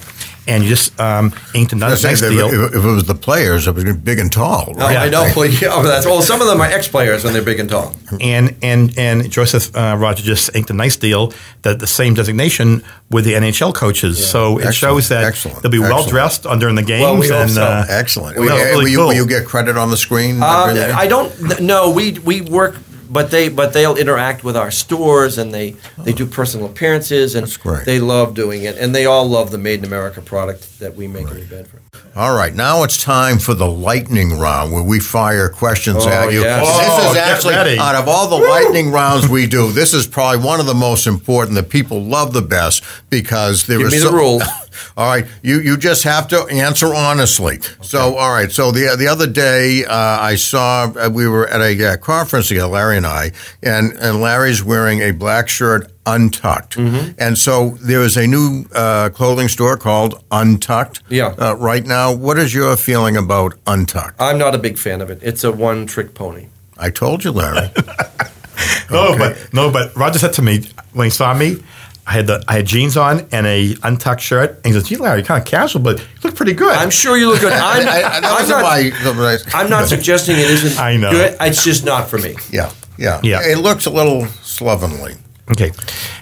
and 0.47 0.63
you 0.63 0.69
just 0.69 0.99
um, 0.99 1.33
inked 1.53 1.73
another 1.73 1.95
If, 1.95 2.03
nice 2.03 2.21
if- 2.21 2.31
deal. 2.31 2.47
if 2.49 2.75
it 2.75 2.79
was 2.79 3.05
the 3.05 3.15
players, 3.15 3.67
it 3.67 3.75
was 3.75 3.83
big 3.97 4.19
and 4.19 4.31
tall. 4.31 4.65
Oh, 4.75 4.79
Right? 4.79 4.97
I 4.97 5.09
know. 5.09 5.23
Well, 5.35 5.47
yeah, 5.49 5.81
that's, 5.81 6.05
well, 6.05 6.21
some 6.21 6.41
of 6.41 6.47
them 6.47 6.59
are 6.61 6.67
ex-players 6.67 7.25
and 7.25 7.33
they're 7.33 7.41
big 7.41 7.59
and 7.59 7.69
tall. 7.69 7.95
and 8.21 8.55
and 8.61 8.97
and 8.97 9.31
Joseph 9.31 9.75
uh, 9.75 9.95
Roger 9.97 10.21
just 10.23 10.53
inked 10.55 10.69
a 10.69 10.73
nice 10.73 10.95
deal 10.97 11.33
that 11.63 11.79
the 11.79 11.87
same 11.87 12.13
designation 12.13 12.83
with 13.09 13.25
the 13.25 13.33
NHL 13.33 13.73
coaches. 13.73 14.15
So 14.29 14.57
it 14.59 14.65
Excellent, 14.65 14.75
shows 14.75 15.09
that 15.09 15.23
excellent, 15.23 15.61
they'll 15.61 15.71
be 15.71 15.79
well 15.79 16.05
dressed 16.07 16.43
during 16.59 16.75
the 16.75 16.83
games. 16.83 17.03
Well, 17.03 17.17
we 17.17 17.31
and, 17.31 17.57
uh, 17.57 17.85
Excellent. 17.89 18.37
Well, 18.37 18.45
will, 18.47 18.55
really 18.63 18.83
will 18.83 18.87
you, 18.89 18.97
cool. 18.97 19.07
will 19.07 19.13
you 19.15 19.27
get 19.27 19.45
credit 19.45 19.77
on 19.77 19.89
the 19.89 19.97
screen? 19.97 20.35
Um, 20.37 20.43
I 20.43 21.07
don't. 21.07 21.31
No, 21.61 21.89
we 21.91 22.19
we 22.19 22.41
work, 22.41 22.75
but 23.13 23.31
they 23.31 23.47
but 23.49 23.71
they'll 23.73 23.95
interact 23.95 24.43
with 24.43 24.57
our 24.57 24.71
stores 24.71 25.37
and 25.37 25.53
they 25.53 25.75
they 25.99 26.11
do 26.13 26.25
personal 26.25 26.65
appearances 26.65 27.35
and 27.35 27.47
they 27.85 27.99
love 27.99 28.33
doing 28.33 28.63
it 28.63 28.75
and 28.77 28.93
they 28.93 29.05
all 29.05 29.25
love 29.27 29.51
the 29.51 29.57
Made 29.57 29.79
in 29.79 29.85
America 29.85 30.21
product 30.21 30.79
that 30.79 30.95
we 30.95 31.07
make 31.07 31.27
in 31.29 31.35
New 31.37 31.45
Bedford. 31.45 31.79
All 32.15 32.35
right, 32.35 32.53
now 32.53 32.83
it's 32.83 33.01
time 33.01 33.39
for 33.39 33.53
the 33.55 33.65
lightning 33.69 34.37
round 34.37 34.71
where 34.71 34.83
we 34.83 34.99
fire 34.99 35.49
questions 35.49 36.05
Oh, 36.05 36.09
at 36.09 36.31
you. 36.31 36.41
yes. 36.41 36.67
this 36.67 37.07
Oh, 37.07 37.11
is 37.11 37.17
actually, 37.17 37.77
out 37.79 37.95
of 37.95 38.07
all 38.07 38.27
the 38.27 38.37
lightning 38.47 38.91
rounds 38.91 39.27
we 39.27 39.47
do, 39.47 39.71
this 39.71 39.95
is 39.95 40.05
probably 40.05 40.43
one 40.45 40.59
of 40.59 40.67
the 40.67 40.75
most 40.75 41.07
important 41.07 41.55
that 41.55 41.69
people 41.69 42.03
love 42.03 42.33
the 42.33 42.41
best 42.43 42.83
because 43.09 43.65
there 43.65 43.79
Give 43.79 43.87
is 43.87 43.93
me 43.93 44.09
the 44.09 44.15
rules. 44.15 44.43
all 44.97 45.07
right, 45.07 45.25
you, 45.41 45.59
you 45.59 45.77
just 45.77 46.03
have 46.03 46.27
to 46.29 46.45
answer 46.47 46.93
honestly. 46.93 47.59
So, 47.81 48.15
all 48.15 48.33
right, 48.33 48.51
so 48.51 48.71
the 48.71 48.95
the 48.97 49.07
other 49.07 49.27
day 49.27 49.85
uh, 49.85 49.93
I 49.93 50.35
saw 50.35 50.91
uh, 50.95 51.09
we 51.09 51.27
were 51.27 51.47
at 51.47 51.61
a 51.61 51.93
uh, 51.93 51.97
conference 51.97 52.47
together, 52.47 52.67
Larry 52.67 52.97
and 52.97 53.05
I, 53.07 53.31
and, 53.61 53.93
and 53.93 54.21
Larry's 54.21 54.63
wearing 54.63 54.99
a 55.01 55.11
black 55.11 55.49
shirt 55.49 55.91
untucked. 56.05 56.75
Mm-hmm. 56.75 57.11
And 57.17 57.37
so 57.37 57.71
there 57.81 58.01
is 58.01 58.17
a 58.17 58.27
new 58.27 58.65
uh, 58.75 59.09
clothing 59.09 59.47
store 59.47 59.77
called 59.77 60.21
Untucked 60.31 61.01
Yeah. 61.09 61.27
uh, 61.37 61.55
right 61.55 61.85
now. 61.85 62.13
What 62.13 62.37
is 62.37 62.53
your 62.53 62.75
feeling 62.75 63.15
about 63.15 63.53
Untucked? 63.65 64.19
I'm 64.19 64.37
not 64.37 64.53
a 64.53 64.57
big 64.57 64.77
fan 64.77 65.01
of 65.01 65.09
it. 65.09 65.19
It's 65.21 65.43
a 65.45 65.51
one-trick 65.51 66.13
pony. 66.13 66.47
I 66.77 66.89
told 66.89 67.23
you, 67.23 67.31
Larry. 67.31 67.71
No, 68.91 69.17
but 69.17 69.51
no, 69.53 69.71
but 69.71 69.95
Roger 69.95 70.19
said 70.19 70.33
to 70.33 70.41
me 70.41 70.69
when 70.93 71.05
he 71.05 71.09
saw 71.09 71.33
me, 71.33 71.57
I 72.05 72.11
had 72.11 72.27
the 72.27 72.43
I 72.47 72.53
had 72.57 72.65
jeans 72.65 72.97
on 72.97 73.27
and 73.31 73.47
a 73.47 73.75
untucked 73.83 74.21
shirt, 74.21 74.57
and 74.57 74.65
he 74.67 74.71
goes, 74.73 74.87
"Gee, 74.89 74.97
Larry, 74.97 75.19
you're 75.19 75.25
kind 75.25 75.41
of 75.41 75.47
casual, 75.47 75.81
but 75.81 75.99
you 75.99 76.05
look 76.23 76.35
pretty 76.35 76.53
good." 76.53 76.75
I'm 76.75 76.89
sure 76.89 77.17
you 77.17 77.29
look 77.29 77.39
good. 77.39 77.53
I'm, 77.53 77.87
I, 77.87 77.91
I, 77.91 78.01
that 78.01 78.23
I'm 78.25 78.31
wasn't 78.33 79.03
not, 79.05 79.53
my. 79.53 79.59
I'm 79.59 79.69
not 79.69 79.87
suggesting 79.87 80.35
it 80.37 80.49
isn't 80.49 80.79
I 80.79 80.97
know. 80.97 81.11
good. 81.11 81.37
It's 81.39 81.63
just 81.63 81.85
not 81.85 82.09
for 82.09 82.17
me. 82.17 82.35
Yeah, 82.51 82.71
yeah, 82.97 83.21
Yeah. 83.23 83.39
It 83.43 83.59
looks 83.59 83.85
a 83.85 83.89
little 83.89 84.25
slovenly. 84.43 85.13
okay. 85.51 85.71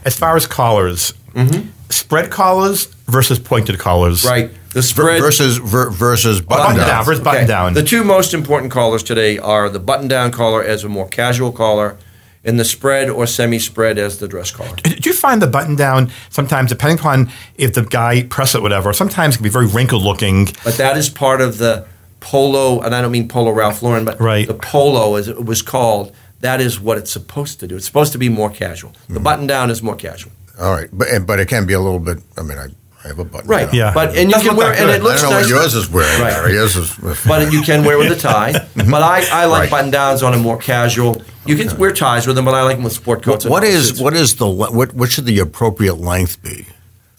As 0.06 0.18
far 0.18 0.36
as 0.36 0.46
collars, 0.46 1.14
mm-hmm. 1.34 1.70
spread 1.90 2.30
collars 2.30 2.86
versus 3.08 3.40
pointed 3.40 3.80
collars, 3.80 4.24
Right. 4.24 4.52
The 4.74 4.82
spread 4.82 5.20
versus 5.20 5.58
ver, 5.58 5.90
versus 5.90 6.40
button, 6.40 6.64
Button 6.64 6.78
down. 6.78 6.88
down 6.88 7.06
versus 7.06 7.22
button 7.22 7.40
Okay. 7.42 7.48
down. 7.48 7.74
The 7.74 7.84
two 7.84 8.06
most 8.06 8.34
important 8.34 8.72
collars 8.72 9.04
today 9.04 9.38
are 9.38 9.68
the 9.68 9.80
button-down 9.82 10.32
collar 10.32 10.64
as 10.64 10.86
a 10.86 10.90
more 10.90 11.10
casual 11.10 11.52
collar, 11.52 11.98
and 12.44 12.60
the 12.60 12.66
spread 12.66 13.10
or 13.10 13.28
semi-spread 13.28 13.98
as 14.00 14.18
the 14.20 14.28
dress 14.28 14.52
collar. 14.52 14.76
Did 14.78 15.06
you 15.06 15.14
find 15.14 15.42
the 15.42 15.48
button 15.48 15.76
down 15.76 16.12
sometimes, 16.30 16.70
depending 16.70 16.98
upon 17.00 17.32
if 17.56 17.74
the 17.74 17.84
guy 17.84 18.24
press 18.24 18.56
it, 18.56 18.62
whatever? 18.62 18.94
Sometimes 18.94 19.36
it 19.36 19.38
can 19.38 19.44
be 19.44 19.50
very 19.50 19.68
wrinkled 19.68 20.04
looking. 20.04 20.46
But 20.64 20.76
that 20.78 20.98
is 20.98 21.10
part 21.10 21.42
of 21.42 21.58
the 21.60 21.86
polo, 22.20 22.82
and 22.82 22.94
I 22.96 23.02
don't 23.02 23.12
mean 23.12 23.28
polo 23.28 23.52
Ralph 23.52 23.82
Lauren, 23.84 24.06
but 24.06 24.20
Right. 24.20 24.48
the 24.48 24.54
polo, 24.54 25.16
as 25.16 25.28
it 25.28 25.46
was 25.46 25.62
called, 25.62 26.16
that 26.40 26.60
is 26.62 26.80
what 26.80 26.98
it's 26.98 27.12
supposed 27.12 27.60
to 27.60 27.68
do. 27.68 27.76
It's 27.76 27.86
supposed 27.86 28.12
to 28.14 28.18
be 28.18 28.30
more 28.30 28.50
casual. 28.50 28.92
The 29.08 29.16
Mm-hmm. 29.16 29.24
button 29.24 29.48
down 29.48 29.70
is 29.70 29.82
more 29.84 29.96
casual. 29.96 30.32
All 30.60 30.72
right, 30.72 30.90
but 30.92 31.08
but 31.26 31.40
it 31.40 31.48
can 31.48 31.66
be 31.66 31.74
a 31.74 31.80
little 31.80 32.00
bit. 32.00 32.20
I 32.38 32.42
mean, 32.44 32.58
I, 32.58 32.68
I 33.04 33.08
have 33.08 33.20
a 33.20 33.26
button. 33.26 33.48
Right. 33.50 33.66
down. 33.66 33.74
Yeah. 33.76 33.94
But 33.94 34.10
and 34.10 34.30
you 34.30 34.32
Doesn't 34.32 34.48
can 34.50 34.58
wear 34.58 34.70
that 34.70 34.80
and 34.80 34.88
good. 34.90 35.02
it 35.02 35.04
looks 35.04 35.20
I 35.20 35.22
don't 35.24 35.32
know 35.32 35.38
nice. 35.42 35.52
what 35.52 35.62
yours 35.62 35.76
is 35.76 35.90
wearing. 35.90 36.22
Right. 36.22 36.34
Larry. 36.34 36.54
Yours 36.54 36.76
is. 36.76 36.96
but 37.28 37.52
you 37.52 37.62
can 37.64 37.84
wear 37.84 37.98
with 37.98 38.12
a 38.12 38.16
tie. 38.16 38.54
Mm-hmm. 38.72 38.90
but 38.92 39.02
I, 39.04 39.26
I 39.32 39.46
like 39.46 39.62
Right. 39.62 39.70
button 39.72 39.92
downs 39.92 40.24
on 40.24 40.34
a 40.34 40.38
more 40.38 40.58
casual. 40.58 41.22
You 41.46 41.56
can 41.58 41.76
wear 41.78 41.92
ties 41.92 42.26
with 42.28 42.36
them, 42.36 42.46
but 42.46 42.54
I 42.54 42.62
like 42.64 42.78
them 42.78 42.84
with 42.84 42.94
sport 42.94 43.22
coats. 43.24 43.44
and 43.46 43.52
what 43.52 43.64
is 43.64 43.90
suits. 43.90 44.00
what 44.02 44.14
is 44.14 44.36
the 44.36 44.46
le- 44.46 44.72
what 44.72 44.94
what 44.94 45.12
should 45.12 45.26
the 45.26 45.40
appropriate 45.40 45.96
length 45.96 46.42
be? 46.44 46.68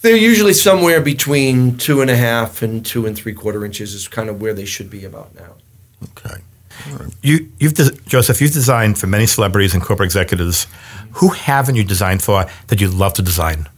They're 0.03 0.17
usually 0.17 0.53
somewhere 0.55 1.01
between 1.01 1.77
two 1.77 2.01
and 2.01 2.11
a 2.11 2.17
half 2.17 2.63
and 2.63 2.85
two 2.85 3.07
and 3.07 3.17
three 3.17 3.35
quarter 3.35 3.65
inches 3.65 3.95
is 3.95 4.09
kind 4.09 4.29
of 4.29 4.41
where 4.41 4.55
they 4.55 4.65
should 4.65 4.89
be 4.91 5.05
about 5.05 5.35
now. 5.35 5.53
Okay. 6.19 6.41
You, 7.23 7.49
you've 7.61 7.75
de- 7.75 7.93
Joseph, 8.07 8.41
you've 8.41 8.53
designed 8.53 8.99
for 8.99 9.07
many 9.07 9.27
celebrities 9.27 9.75
and 9.75 9.83
corporate 9.83 10.07
executives. 10.07 10.67
Who 11.13 11.29
haven't 11.29 11.77
you 11.77 11.85
designed 11.85 12.23
for 12.23 12.47
that 12.69 12.81
you'd 12.81 12.95
love 12.95 13.13
to 13.15 13.23
design? 13.23 13.69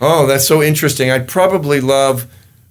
Oh, 0.00 0.26
that's 0.26 0.46
so 0.46 0.62
interesting. 0.62 1.10
I'd 1.10 1.28
probably 1.28 1.80
love, 1.80 2.26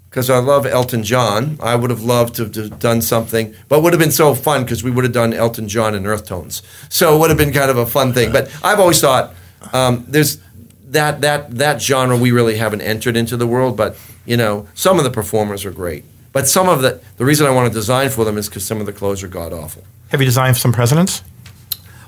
because 0.10 0.30
I 0.30 0.38
love 0.40 0.66
Elton 0.66 1.04
John, 1.04 1.58
I 1.62 1.76
would 1.76 1.90
have 1.90 2.04
loved 2.04 2.36
to 2.36 2.44
have 2.44 2.80
done 2.80 3.02
something, 3.02 3.56
but 3.70 3.82
would 3.82 3.94
have 3.94 4.00
been 4.00 4.12
so 4.12 4.36
fun 4.36 4.64
because 4.64 4.84
we 4.84 4.92
would 4.92 5.04
have 5.04 5.14
done 5.14 5.34
Elton 5.34 5.68
John 5.68 5.96
and 5.96 6.06
Earth 6.06 6.26
Tones. 6.26 6.62
So 6.90 7.16
it 7.16 7.20
would 7.20 7.30
have 7.30 7.38
been 7.38 7.54
kind 7.54 7.72
of 7.72 7.78
a 7.78 7.86
fun 7.86 8.14
thing. 8.14 8.32
But 8.32 8.52
I've 8.64 8.80
always 8.80 9.02
thought 9.02 9.34
um, 9.72 10.06
there's 10.08 10.40
that, 10.90 11.22
that, 11.22 11.58
that 11.58 11.82
genre 11.82 12.18
we 12.18 12.32
really 12.32 12.58
haven't 12.58 12.82
entered 12.82 13.18
into 13.18 13.38
the 13.38 13.48
world, 13.48 13.76
but, 13.76 13.98
you 14.26 14.38
know, 14.38 14.68
some 14.76 14.98
of 14.98 15.04
the 15.04 15.10
performers 15.10 15.66
are 15.66 15.72
great. 15.72 16.06
But 16.32 16.48
some 16.48 16.68
of 16.68 16.82
the, 16.82 17.02
the 17.18 17.26
reason 17.26 17.48
I 17.48 17.52
want 17.52 17.68
to 17.68 17.74
design 17.74 18.10
for 18.10 18.26
them 18.26 18.38
is 18.38 18.50
because 18.50 18.66
some 18.66 18.80
of 18.80 18.86
the 18.86 18.94
clothes 18.94 19.24
are 19.24 19.28
god 19.28 19.54
awful. 19.54 19.84
Have 20.10 20.20
you 20.20 20.26
designed 20.26 20.56
for 20.56 20.60
some 20.60 20.74
presidents? 20.74 21.24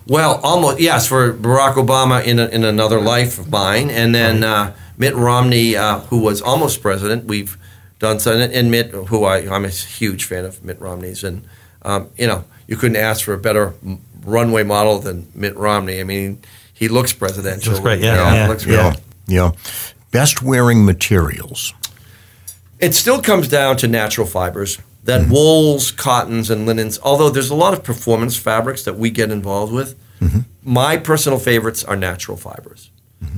Well, 0.07 0.39
almost 0.43 0.79
yes. 0.79 1.07
For 1.07 1.33
Barack 1.33 1.75
Obama 1.75 2.23
in 2.23 2.37
a, 2.37 2.45
in 2.47 2.63
another 2.63 3.01
life 3.01 3.39
of 3.39 3.49
mine, 3.49 3.89
and 3.89 4.13
then 4.13 4.43
uh, 4.43 4.75
Mitt 4.97 5.15
Romney, 5.15 5.75
uh, 5.75 5.99
who 5.99 6.19
was 6.19 6.41
almost 6.41 6.81
president. 6.81 7.25
We've 7.25 7.57
done 7.99 8.19
something, 8.19 8.51
and 8.53 8.71
Mitt, 8.71 8.91
who 8.91 9.23
I 9.25 9.53
I'm 9.53 9.65
a 9.65 9.69
huge 9.69 10.25
fan 10.25 10.45
of 10.45 10.63
Mitt 10.63 10.79
Romney's, 10.79 11.23
and 11.23 11.45
um, 11.81 12.09
you 12.17 12.27
know 12.27 12.45
you 12.67 12.77
couldn't 12.77 12.97
ask 12.97 13.23
for 13.23 13.33
a 13.33 13.37
better 13.37 13.73
runway 14.23 14.63
model 14.63 14.99
than 14.99 15.27
Mitt 15.35 15.55
Romney. 15.55 15.99
I 15.99 16.03
mean, 16.03 16.41
he 16.73 16.87
looks 16.87 17.13
presidential. 17.13 17.73
Looks 17.73 17.83
great, 17.83 18.01
yeah, 18.01 18.33
yeah, 18.33 18.47
looks 18.47 18.65
great. 18.65 18.75
Yeah. 18.75 18.95
Yeah. 19.27 19.51
Best 20.11 20.41
wearing 20.41 20.85
materials. 20.85 21.73
It 22.79 22.93
still 22.93 23.21
comes 23.21 23.47
down 23.47 23.77
to 23.77 23.87
natural 23.87 24.27
fibers. 24.27 24.79
That 25.03 25.29
wools, 25.29 25.91
cottons, 25.91 26.49
and 26.49 26.65
linens. 26.65 26.99
Although 27.03 27.29
there's 27.29 27.51
a 27.51 27.55
lot 27.55 27.73
of 27.73 27.83
performance 27.83 28.35
fabrics 28.35 28.83
that 28.83 28.95
we 28.97 29.11
get 29.11 29.29
involved 29.29 29.71
with, 29.71 29.95
my 30.63 30.97
personal 30.97 31.37
favorites 31.37 31.83
are 31.83 31.95
natural 31.95 32.37
fibers. 32.37 32.89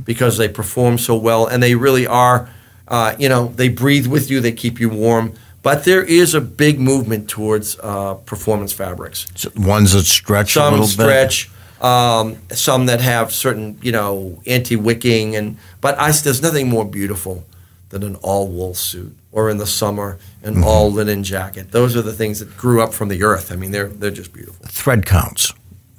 Because 0.05 0.38
they 0.38 0.47
perform 0.47 0.97
so 0.97 1.15
well 1.15 1.45
and 1.45 1.61
they 1.61 1.75
really 1.75 2.07
are, 2.07 2.49
uh, 2.88 3.15
you 3.19 3.29
know, 3.29 3.47
they 3.55 3.69
breathe 3.69 4.07
with 4.07 4.29
you, 4.29 4.41
they 4.41 4.51
keep 4.51 4.79
you 4.79 4.89
warm. 4.89 5.33
But 5.63 5.83
there 5.83 6.03
is 6.03 6.33
a 6.33 6.41
big 6.41 6.79
movement 6.79 7.29
towards 7.29 7.77
uh, 7.83 8.15
performance 8.25 8.71
fabrics. 8.71 9.25
So 9.35 9.49
ones 9.55 9.91
that 9.93 10.05
stretch 10.05 10.55
a 10.55 10.59
Some 10.59 10.73
little 10.73 10.88
stretch, 10.88 11.49
um, 11.81 12.38
some 12.51 12.85
that 12.85 13.01
have 13.01 13.33
certain, 13.33 13.77
you 13.81 13.91
know, 13.91 14.41
anti-wicking, 14.45 15.35
and 15.35 15.57
but 15.81 15.99
I, 15.99 16.11
there's 16.11 16.41
nothing 16.41 16.69
more 16.69 16.85
beautiful 16.85 17.43
than 17.89 18.03
an 18.03 18.15
all 18.21 18.47
wool 18.47 18.73
suit, 18.75 19.15
or 19.31 19.49
in 19.49 19.57
the 19.57 19.65
summer 19.65 20.17
an 20.43 20.53
Mm-hmm. 20.53 20.63
all 20.63 20.91
linen 20.91 21.23
jacket. 21.23 21.71
Those 21.71 21.97
are 21.97 22.01
the 22.01 22.13
things 22.13 22.39
that 22.39 22.55
grew 22.55 22.81
up 22.81 22.93
from 22.93 23.09
the 23.09 23.21
earth. 23.23 23.51
I 23.51 23.55
mean, 23.57 23.71
they're 23.71 23.89
they're 23.89 24.11
just 24.11 24.31
beautiful. 24.31 24.65
Thread 24.67 25.05
counts. 25.05 25.53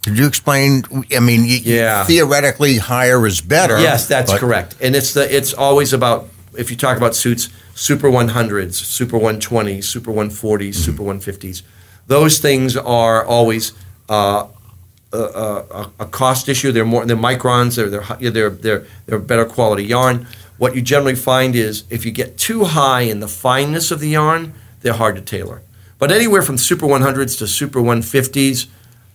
Could 0.09 0.18
you 0.18 0.26
explain? 0.26 0.84
I 1.14 1.20
mean, 1.20 1.42
y- 1.42 1.61
Yeah. 1.62 2.04
theoretically, 2.04 2.78
higher 2.78 3.26
is 3.26 3.40
better. 3.42 3.78
Yes, 3.78 4.06
that's 4.06 4.32
but- 4.32 4.40
correct. 4.40 4.74
And 4.80 4.96
it's 4.96 5.12
the 5.12 5.24
it's 5.34 5.52
always 5.52 5.92
about 5.92 6.28
if 6.56 6.70
you 6.70 6.76
talk 6.76 6.96
about 6.96 7.14
suits, 7.14 7.50
super 7.74 8.09
100s, 8.11 8.74
super 8.74 9.18
120s, 9.18 9.84
super 9.84 10.11
140s, 10.11 10.76
super 10.76 11.02
150s. 11.02 11.62
Those 12.06 12.38
things 12.38 12.74
are 12.76 13.22
always 13.24 13.72
uh, 14.09 14.44
a, 15.12 15.18
a, 15.18 15.90
a 16.00 16.06
cost 16.06 16.48
issue. 16.48 16.72
They're 16.72 16.86
more 16.86 17.04
they're 17.04 17.16
microns. 17.16 17.76
They're 17.76 17.90
they're 17.90 18.30
they're 18.30 18.50
they're 18.50 18.84
they're 19.06 19.18
better 19.18 19.44
quality 19.44 19.84
yarn. 19.84 20.26
What 20.56 20.74
you 20.74 20.80
generally 20.82 21.14
find 21.16 21.54
is 21.54 21.84
if 21.90 22.04
you 22.06 22.11
get 22.12 22.38
too 22.38 22.64
high 22.64 23.02
in 23.02 23.20
the 23.20 23.28
fineness 23.28 23.90
of 23.90 24.00
the 24.00 24.09
yarn, 24.09 24.54
they're 24.80 24.94
hard 24.94 25.16
to 25.16 25.22
tailor. 25.22 25.61
But 25.98 26.11
anywhere 26.12 26.42
from 26.42 26.56
super 26.59 26.86
100s 26.86 27.36
to 27.38 27.46
super 27.46 27.80
150s 27.80 28.66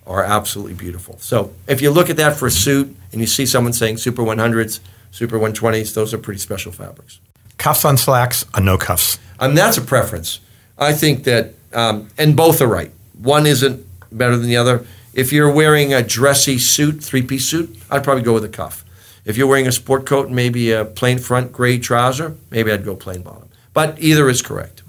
are 0.06 0.22
absolutely 0.22 0.74
beautiful. 0.74 1.18
So 1.18 1.52
if 1.66 1.80
you 1.80 1.90
look 1.90 2.10
at 2.10 2.16
that 2.16 2.36
for 2.36 2.46
a 2.46 2.50
suit 2.50 2.94
and 3.12 3.20
you 3.20 3.26
see 3.26 3.46
someone 3.46 3.72
saying 3.72 3.98
super 3.98 4.22
100s, 4.22 4.80
super 5.10 5.38
120s, 5.38 5.94
those 5.94 6.12
are 6.12 6.18
pretty 6.18 6.40
special 6.40 6.72
fabrics. 6.72 7.20
Cuffs 7.56 7.84
on 7.84 7.96
slacks 7.96 8.44
or 8.54 8.60
no 8.60 8.76
cuffs? 8.76 9.18
Um, 9.38 9.54
that's 9.54 9.78
a 9.78 9.82
preference. 9.82 10.40
I 10.76 10.92
think 10.92 11.24
that, 11.24 11.54
um, 11.72 12.08
and 12.18 12.36
both 12.36 12.60
are 12.60 12.66
right. 12.66 12.90
One 13.18 13.46
isn't 13.46 13.86
better 14.12 14.36
than 14.36 14.48
the 14.48 14.56
other. 14.56 14.84
If 15.14 15.32
you're 15.32 15.50
wearing 15.50 15.94
a 15.94 16.02
dressy 16.02 16.58
suit, 16.58 17.02
three 17.02 17.22
piece 17.22 17.46
suit, 17.46 17.76
I'd 17.90 18.04
probably 18.04 18.24
go 18.24 18.34
with 18.34 18.44
a 18.44 18.48
cuff. 18.48 18.84
If 19.24 19.36
you're 19.36 19.46
wearing 19.46 19.66
a 19.66 19.72
sport 19.72 20.04
coat 20.04 20.26
and 20.26 20.36
maybe 20.36 20.72
a 20.72 20.84
plain 20.84 21.18
front 21.18 21.52
gray 21.52 21.78
trouser, 21.78 22.36
maybe 22.50 22.70
I'd 22.70 22.84
go 22.84 22.94
plain 22.94 23.22
bottom. 23.22 23.48
But 23.72 23.98
either 23.98 24.28
is 24.28 24.42
correct. 24.42 24.82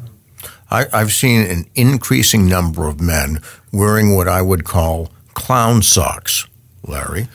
I, 0.69 0.87
I've 0.91 1.13
seen 1.13 1.45
an 1.45 1.65
increasing 1.75 2.47
number 2.47 2.87
of 2.87 2.99
men 2.99 3.41
wearing 3.75 4.15
what 4.15 4.27
I 4.27 4.41
would 4.41 4.63
call 4.63 5.11
clown 5.33 5.81
socks, 5.81 6.47
Larry. 6.87 7.27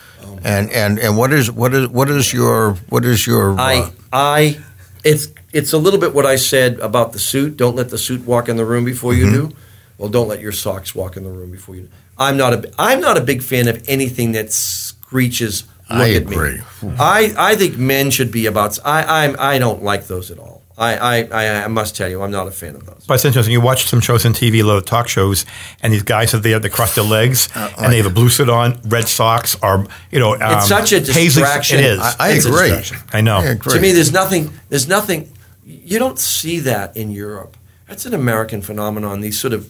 and 0.43 0.71
and 0.71 0.99
and 0.99 1.17
what 1.17 1.33
is 1.33 1.51
what 1.51 1.75
is 1.75 1.89
what 1.89 2.09
is 2.11 2.33
your 2.33 2.75
what 2.89 3.05
is 3.05 3.27
your 3.27 3.53
uh, 3.53 3.63
I, 3.63 3.93
I, 4.13 4.59
it's 5.05 5.29
it's 5.53 5.73
a 5.73 5.79
little 5.79 6.01
bit 6.01 6.15
what 6.15 6.27
I 6.27 6.37
said 6.37 6.79
about 6.81 7.13
the 7.13 7.19
suit. 7.19 7.57
Don't 7.57 7.77
let 7.77 7.91
the 7.91 7.99
suit 7.99 8.25
walk 8.25 8.49
in 8.49 8.57
the 8.57 8.65
room 8.65 8.85
before 8.85 9.15
you 9.15 9.31
do. 9.31 9.53
Well, 9.99 10.09
don't 10.09 10.29
let 10.29 10.41
your 10.41 10.53
socks 10.53 10.95
walk 10.95 11.17
in 11.17 11.25
the 11.25 11.31
room 11.31 11.51
before 11.51 11.75
you 11.77 11.83
do. 11.83 11.89
I'm 12.17 12.37
not 12.37 12.53
a 12.55 12.73
I'm 12.79 13.01
not 13.01 13.17
a 13.19 13.21
big 13.21 13.43
fan 13.43 13.69
of 13.69 13.83
anything 13.89 14.33
that 14.33 14.53
screeches. 14.53 15.65
Look 15.91 15.99
I 15.99 16.11
at 16.15 16.23
agree. 16.23 16.59
me. 16.83 16.95
I, 17.01 17.35
I 17.37 17.57
think 17.57 17.77
men 17.77 18.11
should 18.11 18.31
be 18.31 18.47
about. 18.47 18.79
I 18.85 19.25
I'm, 19.25 19.37
I 19.39 19.59
don't 19.59 19.83
like 19.83 20.07
those 20.07 20.31
at 20.31 20.39
all. 20.39 20.60
I, 20.81 20.97
I, 20.97 21.17
I, 21.31 21.65
I 21.65 21.67
must 21.69 21.95
tell 21.95 22.09
you, 22.09 22.23
I'm 22.23 22.31
not 22.31 22.49
a 22.49 22.51
fan 22.51 22.75
of 22.75 22.87
those. 22.87 23.05
But 23.07 23.15
it's 23.15 23.25
interesting. 23.27 23.53
You 23.53 23.61
watch 23.61 23.85
some 23.87 24.01
shows 24.01 24.25
on 24.25 24.33
TV, 24.33 24.65
little 24.65 24.81
talk 24.81 25.09
shows, 25.09 25.45
and 25.83 25.93
these 25.93 26.03
guys 26.03 26.33
are 26.33 26.39
there, 26.39 26.59
they 26.59 26.71
cross 26.71 26.95
their 26.95 27.05
legs, 27.05 27.49
and 27.55 27.93
they 27.93 27.99
have 27.99 28.07
a 28.07 28.11
blue 28.11 28.31
suit 28.31 28.49
on, 28.49 28.81
red 28.87 29.07
socks, 29.07 29.57
or 29.63 29.87
you 30.11 30.19
know, 30.19 30.35
um, 30.35 30.41
It's 30.59 30.69
such 30.69 30.93
a 30.93 31.01
paisley- 31.03 31.43
distraction. 31.43 31.79
It 31.81 31.85
is. 31.85 32.01
I, 32.01 32.15
I 32.19 32.29
It's 32.31 32.47
a 32.47 32.49
agree. 32.49 32.71
distraction. 32.71 32.97
I 33.13 33.21
know. 33.21 33.37
I 33.37 33.45
agree. 33.45 33.75
To 33.75 33.81
me, 33.81 33.93
there's 33.93 34.11
nothing. 34.13 34.51
There's 34.71 34.89
nothing. 34.89 35.31
You 35.67 35.99
don't 35.99 36.19
see 36.19 36.61
that 36.61 36.97
in 36.97 37.11
Europe. 37.11 37.57
That's 37.87 38.07
an 38.07 38.15
American 38.15 38.63
phenomenon. 38.63 39.21
These 39.21 39.39
sort 39.39 39.53
of, 39.53 39.69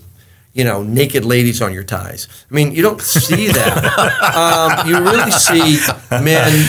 you 0.52 0.62
know, 0.62 0.82
naked 0.84 1.24
ladies 1.24 1.60
on 1.60 1.72
your 1.74 1.84
ties. 1.84 2.28
I 2.50 2.54
mean, 2.54 2.70
you 2.72 2.82
don't 2.82 3.00
see 3.00 3.48
that. 3.48 4.78
um, 4.82 4.88
you 4.88 4.96
really 5.00 5.30
see 5.32 5.78
men 6.10 6.68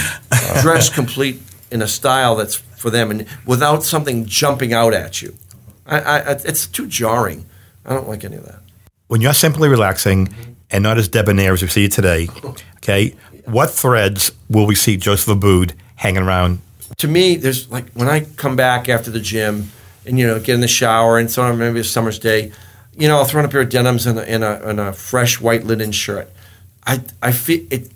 dressed 0.61 0.93
complete 0.93 1.41
in 1.69 1.81
a 1.81 1.87
style 1.87 2.35
that's 2.35 2.61
for 2.81 2.89
them, 2.89 3.11
and 3.11 3.25
without 3.45 3.83
something 3.83 4.25
jumping 4.25 4.73
out 4.73 4.93
at 4.93 5.21
you. 5.21 5.35
I, 5.85 5.99
I, 5.99 6.31
it's 6.31 6.67
too 6.67 6.87
jarring. 6.87 7.45
I 7.85 7.93
don't 7.93 8.07
like 8.07 8.23
any 8.25 8.37
of 8.37 8.45
that. 8.45 8.59
when 9.07 9.21
you're 9.21 9.33
simply 9.33 9.67
relaxing 9.69 10.33
and 10.69 10.83
not 10.83 10.97
as 10.97 11.07
debonair 11.07 11.53
as 11.53 11.61
we 11.61 11.67
see 11.67 11.87
today, 11.89 12.27
okay, 12.77 13.15
what 13.45 13.69
threads 13.69 14.31
will 14.49 14.65
we 14.65 14.75
see 14.75 14.97
Joseph 14.97 15.37
Abboud 15.37 15.73
hanging 15.95 16.23
around? 16.23 16.59
to 16.97 17.07
me, 17.07 17.35
there's 17.35 17.69
like 17.71 17.89
when 17.93 18.07
I 18.09 18.21
come 18.35 18.55
back 18.55 18.89
after 18.89 19.09
the 19.11 19.19
gym 19.19 19.71
and 20.05 20.19
you 20.19 20.27
know 20.27 20.39
get 20.39 20.55
in 20.55 20.61
the 20.61 20.67
shower 20.67 21.17
and 21.17 21.29
so 21.31 21.41
on, 21.43 21.57
maybe 21.57 21.79
a 21.79 21.83
summer's 21.83 22.19
day, 22.19 22.51
you 22.97 23.07
know, 23.07 23.17
I'll 23.17 23.25
throw 23.25 23.39
on 23.39 23.45
a 23.45 23.49
pair 23.49 23.61
of 23.61 23.69
denims 23.69 24.05
and 24.05 24.19
a, 24.19 24.29
and 24.29 24.43
a, 24.43 24.69
and 24.69 24.79
a 24.79 24.93
fresh 24.93 25.39
white 25.41 25.63
linen 25.63 25.91
shirt. 25.91 26.29
I 26.85 27.01
I 27.21 27.31
feel 27.31 27.65
it. 27.71 27.89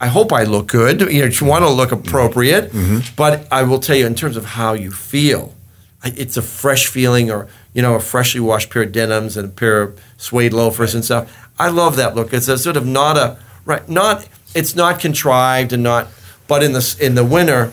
I 0.00 0.06
hope 0.06 0.32
I 0.32 0.44
look 0.44 0.68
good. 0.68 1.00
You 1.02 1.20
know, 1.20 1.26
you 1.26 1.46
want 1.46 1.62
to 1.64 1.70
look 1.70 1.92
appropriate, 1.92 2.72
mm-hmm. 2.72 2.96
Mm-hmm. 2.96 3.14
but 3.16 3.46
I 3.52 3.64
will 3.64 3.78
tell 3.78 3.96
you 3.96 4.06
in 4.06 4.14
terms 4.14 4.36
of 4.36 4.46
how 4.46 4.72
you 4.72 4.90
feel, 4.90 5.54
it's 6.02 6.38
a 6.38 6.42
fresh 6.42 6.86
feeling, 6.86 7.30
or 7.30 7.48
you 7.74 7.82
know, 7.82 7.94
a 7.94 8.00
freshly 8.00 8.40
washed 8.40 8.70
pair 8.70 8.82
of 8.82 8.92
denims 8.92 9.36
and 9.36 9.48
a 9.48 9.52
pair 9.52 9.82
of 9.82 10.00
suede 10.16 10.54
loafers 10.54 10.94
and 10.94 11.04
stuff. 11.04 11.48
I 11.58 11.68
love 11.68 11.96
that 11.96 12.14
look. 12.14 12.32
It's 12.32 12.48
a 12.48 12.56
sort 12.56 12.78
of 12.78 12.86
not 12.86 13.18
a 13.18 13.38
right, 13.66 13.86
not 13.88 14.26
it's 14.54 14.74
not 14.74 15.00
contrived 15.00 15.74
and 15.74 15.82
not, 15.82 16.08
but 16.48 16.62
in 16.62 16.72
the 16.72 16.96
in 16.98 17.14
the 17.14 17.24
winter. 17.24 17.72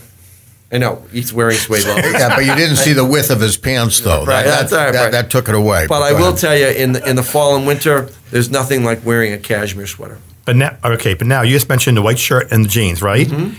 I 0.69 0.79
know 0.79 1.05
he's 1.13 1.31
wearing 1.31 1.55
suede 1.55 1.85
loafers. 1.87 2.11
yeah, 2.11 2.35
but 2.35 2.45
you 2.45 2.53
didn't 2.53 2.75
see 2.75 2.91
the 2.91 3.05
width 3.05 3.29
of 3.29 3.39
his 3.39 3.55
pants, 3.55 4.01
though. 4.01 4.25
Right, 4.25 4.43
that, 4.43 4.59
that's 4.69 4.73
all 4.73 4.79
right, 4.79 4.91
that, 4.91 5.11
that 5.13 5.29
took 5.29 5.47
it 5.47 5.55
away. 5.55 5.87
But 5.87 6.01
I 6.01 6.11
will 6.11 6.27
ahead. 6.27 6.39
tell 6.39 6.57
you, 6.57 6.67
in 6.67 6.91
the, 6.91 7.09
in 7.09 7.15
the 7.15 7.23
fall 7.23 7.55
and 7.55 7.65
winter, 7.65 8.09
there's 8.31 8.49
nothing 8.49 8.83
like 8.83 9.05
wearing 9.05 9.31
a 9.31 9.37
cashmere 9.37 9.87
sweater. 9.87 10.19
But 10.47 10.55
now, 10.55 10.77
okay, 10.81 11.13
but 11.13 11.27
now 11.27 11.41
you 11.41 11.51
just 11.51 11.67
mentioned 11.67 11.97
the 11.97 12.01
white 12.01 12.17
shirt 12.17 12.53
and 12.53 12.63
the 12.63 12.69
jeans, 12.69 13.01
right? 13.01 13.27
Mm-hmm. 13.27 13.57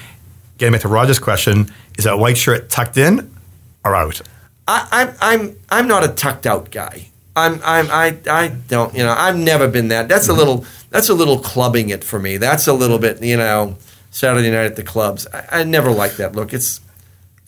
Getting 0.57 0.73
back 0.73 0.81
to 0.81 0.89
Roger's 0.89 1.19
question, 1.19 1.71
is 1.99 2.05
that 2.05 2.19
white 2.19 2.39
shirt 2.39 2.71
tucked 2.71 2.97
in 2.97 3.31
or 3.85 3.95
out? 3.95 4.23
I, 4.67 4.89
I'm 4.91 5.15
I'm 5.21 5.57
I'm 5.69 5.87
not 5.87 6.03
a 6.03 6.09
tucked 6.09 6.47
out 6.47 6.71
guy. 6.71 7.11
I'm 7.37 7.61
I'm 7.63 7.91
I 7.91 8.17
I 8.27 8.49
don't 8.49 8.95
you 8.95 9.05
know 9.05 9.13
I've 9.13 9.37
never 9.37 9.69
been 9.69 9.89
that. 9.89 10.09
That's 10.09 10.29
a 10.29 10.33
little 10.33 10.65
that's 10.89 11.11
a 11.11 11.15
little 11.15 11.39
clubbing 11.39 11.91
it 11.91 12.05
for 12.05 12.19
me. 12.19 12.39
That's 12.39 12.67
a 12.67 12.73
little 12.73 12.99
bit 12.99 13.23
you 13.23 13.37
know 13.37 13.77
Saturday 14.11 14.51
night 14.51 14.65
at 14.65 14.77
the 14.77 14.83
clubs. 14.83 15.27
I, 15.27 15.61
I 15.61 15.65
never 15.65 15.91
like 15.91 16.17
that 16.17 16.35
look. 16.35 16.55
It's 16.55 16.81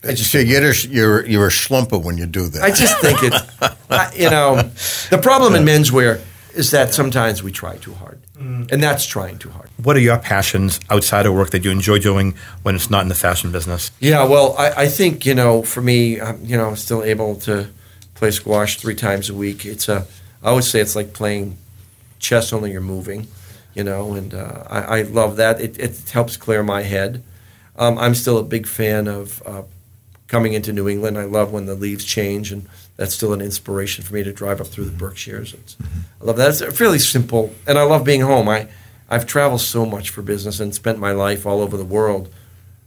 I 0.03 0.13
just 0.13 0.29
say 0.29 0.43
you're, 0.43 0.71
you're 0.71 1.25
you're 1.25 1.47
a 1.47 1.49
schlumper 1.49 1.99
when 1.99 2.19
you 2.19 2.27
do 2.27 2.47
that. 2.47 2.61
I 2.61 2.69
just 2.69 2.99
think 2.99 3.23
it's 3.23 3.81
I, 3.89 4.13
you 4.15 4.29
know 4.29 4.55
the 5.09 5.19
problem 5.19 5.55
in 5.55 5.63
menswear 5.65 6.21
is 6.53 6.71
that 6.71 6.93
sometimes 6.93 7.43
we 7.43 7.51
try 7.51 7.77
too 7.77 7.93
hard, 7.93 8.19
and 8.37 8.83
that's 8.83 9.05
trying 9.05 9.37
too 9.37 9.49
hard. 9.49 9.69
What 9.81 9.95
are 9.95 9.99
your 9.99 10.17
passions 10.17 10.79
outside 10.89 11.25
of 11.25 11.33
work 11.33 11.51
that 11.51 11.63
you 11.63 11.71
enjoy 11.71 11.99
doing 11.99 12.35
when 12.63 12.75
it's 12.75 12.89
not 12.89 13.03
in 13.03 13.09
the 13.09 13.15
fashion 13.15 13.51
business? 13.51 13.91
Yeah, 13.99 14.23
well, 14.25 14.55
I, 14.57 14.83
I 14.83 14.87
think 14.87 15.25
you 15.25 15.35
know, 15.35 15.63
for 15.63 15.81
me, 15.81 16.19
I'm, 16.19 16.43
you 16.43 16.57
know, 16.57 16.67
I'm 16.67 16.75
still 16.75 17.03
able 17.03 17.35
to 17.41 17.69
play 18.15 18.31
squash 18.31 18.77
three 18.77 18.95
times 18.95 19.29
a 19.29 19.33
week. 19.33 19.65
It's 19.65 19.89
a, 19.89 20.05
I 20.43 20.49
always 20.49 20.69
say 20.69 20.79
it's 20.79 20.95
like 20.95 21.13
playing 21.13 21.57
chess, 22.19 22.53
only 22.53 22.71
you're 22.71 22.81
moving, 22.81 23.27
you 23.73 23.83
know, 23.83 24.13
and 24.13 24.33
uh, 24.33 24.63
I, 24.69 24.99
I 24.99 25.01
love 25.03 25.37
that. 25.37 25.59
It, 25.59 25.79
it 25.79 26.09
helps 26.09 26.37
clear 26.37 26.63
my 26.63 26.83
head. 26.83 27.23
Um, 27.77 27.97
I'm 27.97 28.15
still 28.15 28.37
a 28.37 28.43
big 28.43 28.67
fan 28.67 29.07
of 29.07 29.41
uh, 29.45 29.63
coming 30.27 30.53
into 30.53 30.71
New 30.71 30.87
England. 30.87 31.17
I 31.17 31.23
love 31.23 31.51
when 31.51 31.65
the 31.65 31.75
leaves 31.75 32.05
change, 32.05 32.51
and 32.51 32.67
that's 33.01 33.15
still 33.15 33.33
an 33.33 33.41
inspiration 33.41 34.03
for 34.03 34.13
me 34.13 34.21
to 34.21 34.31
drive 34.31 34.61
up 34.61 34.67
through 34.67 34.85
the 34.85 34.91
Berkshires. 34.91 35.55
It's, 35.55 35.75
I 36.21 36.23
love 36.23 36.37
that. 36.37 36.61
It's 36.61 36.77
fairly 36.77 36.99
simple, 36.99 37.51
and 37.65 37.79
I 37.79 37.81
love 37.81 38.03
being 38.03 38.21
home. 38.21 38.47
I, 38.47 38.67
I've 39.09 39.25
traveled 39.25 39.61
so 39.61 39.87
much 39.87 40.11
for 40.11 40.21
business 40.21 40.59
and 40.59 40.75
spent 40.75 40.99
my 40.99 41.11
life 41.11 41.47
all 41.47 41.61
over 41.61 41.77
the 41.77 41.83
world 41.83 42.31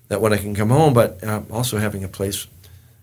that 0.06 0.20
when 0.20 0.32
I 0.32 0.36
can 0.36 0.54
come 0.54 0.70
home, 0.70 0.94
but 0.94 1.24
uh, 1.24 1.42
also 1.50 1.78
having 1.78 2.04
a 2.04 2.08
place 2.08 2.46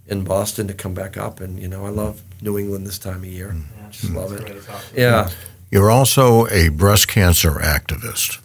in 0.07 0.24
Boston 0.24 0.70
to 0.70 0.74
come 0.74 0.93
back 0.93 1.18
up, 1.18 1.41
and 1.41 1.59
you 1.59 1.68
know, 1.68 1.86
I 1.86 1.89
love 1.89 2.22
New 2.41 2.57
England 2.57 2.88
this 2.88 2.97
time 2.97 3.18
of 3.18 3.26
year. 3.26 3.57
Just 3.89 4.14
love 4.14 4.32
it. 4.32 4.64
Yeah, 4.95 5.30
You're 5.70 5.91
also 5.91 6.47
a 6.47 6.70
breast 6.70 7.09
cancer 7.09 7.51
activist. 7.51 8.39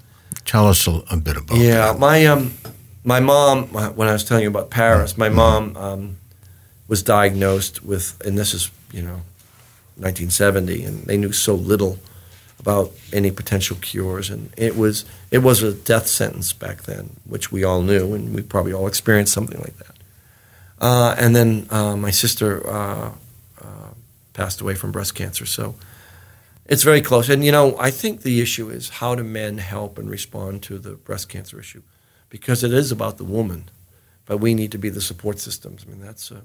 Tell 0.44 0.66
us 0.66 0.88
a, 0.88 1.04
a 1.08 1.16
bit 1.16 1.36
about 1.36 1.56
yeah. 1.56 1.92
that. 1.92 2.00
My 2.00 2.26
um, 2.26 2.52
my 3.04 3.20
mom. 3.20 3.68
When 3.68 4.08
I 4.08 4.12
was 4.12 4.24
telling 4.24 4.42
you 4.42 4.50
about 4.50 4.70
Paris, 4.70 5.16
my 5.16 5.28
mom 5.28 5.76
um, 5.76 6.16
was 6.88 7.02
diagnosed 7.02 7.84
with, 7.84 8.20
and 8.24 8.38
this 8.38 8.54
is 8.54 8.70
you 8.92 9.02
know, 9.02 9.22
1970, 9.96 10.84
and 10.84 11.04
they 11.04 11.16
knew 11.16 11.32
so 11.32 11.54
little 11.54 11.98
about 12.58 12.92
any 13.12 13.30
potential 13.30 13.76
cures, 13.80 14.30
and 14.30 14.50
it 14.56 14.76
was 14.76 15.04
it 15.30 15.38
was 15.38 15.62
a 15.62 15.72
death 15.72 16.06
sentence 16.06 16.52
back 16.52 16.82
then, 16.82 17.16
which 17.24 17.52
we 17.52 17.64
all 17.64 17.82
knew, 17.82 18.14
and 18.14 18.34
we 18.34 18.42
probably 18.42 18.72
all 18.72 18.86
experienced 18.86 19.32
something 19.32 19.60
like 19.60 19.76
that. 19.78 19.96
Uh, 20.80 21.14
and 21.18 21.34
then 21.34 21.66
uh, 21.70 21.96
my 21.96 22.10
sister 22.10 22.66
uh, 22.68 23.12
uh, 23.62 23.90
passed 24.32 24.60
away 24.60 24.74
from 24.74 24.92
breast 24.92 25.14
cancer, 25.14 25.46
so 25.46 25.74
it's 26.64 26.82
very 26.82 27.00
close. 27.00 27.28
And 27.28 27.44
you 27.44 27.52
know, 27.52 27.76
I 27.78 27.90
think 27.90 28.22
the 28.22 28.40
issue 28.40 28.70
is 28.70 28.88
how 28.88 29.14
do 29.14 29.24
men 29.24 29.58
help 29.58 29.98
and 29.98 30.10
respond 30.10 30.62
to 30.64 30.78
the 30.78 30.92
breast 30.96 31.28
cancer 31.28 31.60
issue, 31.60 31.82
because 32.30 32.64
it 32.64 32.72
is 32.72 32.90
about 32.90 33.18
the 33.18 33.24
woman. 33.24 33.70
but 34.26 34.38
we 34.38 34.54
need 34.54 34.72
to 34.72 34.78
be 34.78 34.90
the 34.90 35.00
support 35.00 35.38
systems. 35.38 35.84
I 35.86 35.90
mean, 35.90 36.00
that's 36.00 36.32
uh, 36.32 36.40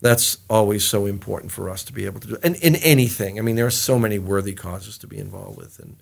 that's 0.00 0.38
always 0.48 0.84
so 0.84 1.06
important 1.06 1.52
for 1.52 1.68
us 1.68 1.84
to 1.84 1.92
be 1.92 2.06
able 2.06 2.20
to 2.20 2.28
do. 2.28 2.36
And 2.42 2.56
in 2.56 2.76
anything, 2.76 3.38
I 3.38 3.42
mean, 3.42 3.56
there 3.56 3.66
are 3.66 3.70
so 3.70 3.98
many 3.98 4.18
worthy 4.18 4.54
causes 4.54 4.98
to 4.98 5.06
be 5.06 5.18
involved 5.18 5.58
with, 5.58 5.78
and 5.78 5.96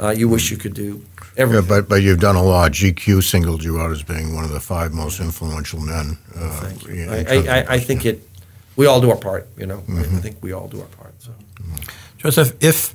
uh, 0.00 0.10
you 0.10 0.28
wish 0.28 0.50
you 0.50 0.56
could 0.56 0.74
do 0.74 1.04
Yeah, 1.36 1.42
everything. 1.42 1.68
but 1.68 1.88
but 1.88 2.02
you've 2.02 2.20
done 2.20 2.36
a 2.36 2.42
lot. 2.42 2.72
GQ 2.72 3.22
singled 3.22 3.62
you 3.64 3.80
out 3.80 3.90
as 3.90 4.02
being 4.02 4.34
one 4.34 4.44
of 4.44 4.50
the 4.50 4.60
five 4.60 4.92
most 4.92 5.20
influential 5.20 5.80
men. 5.80 6.18
Uh, 6.34 6.50
Thank 6.60 6.86
you. 6.86 6.94
in 6.94 7.08
I, 7.08 7.24
I, 7.24 7.60
I- 7.60 7.66
I 7.74 7.78
think 7.80 8.04
it. 8.04 8.28
We 8.76 8.84
all 8.86 9.00
do 9.00 9.10
our 9.10 9.16
part, 9.16 9.48
you 9.56 9.64
know. 9.66 9.82
I 9.88 10.02
think 10.20 10.36
we 10.42 10.52
all 10.52 10.68
do 10.68 10.80
our 10.80 10.86
part. 10.88 11.14
So. 11.22 11.30
Joseph, 12.18 12.52
if 12.60 12.94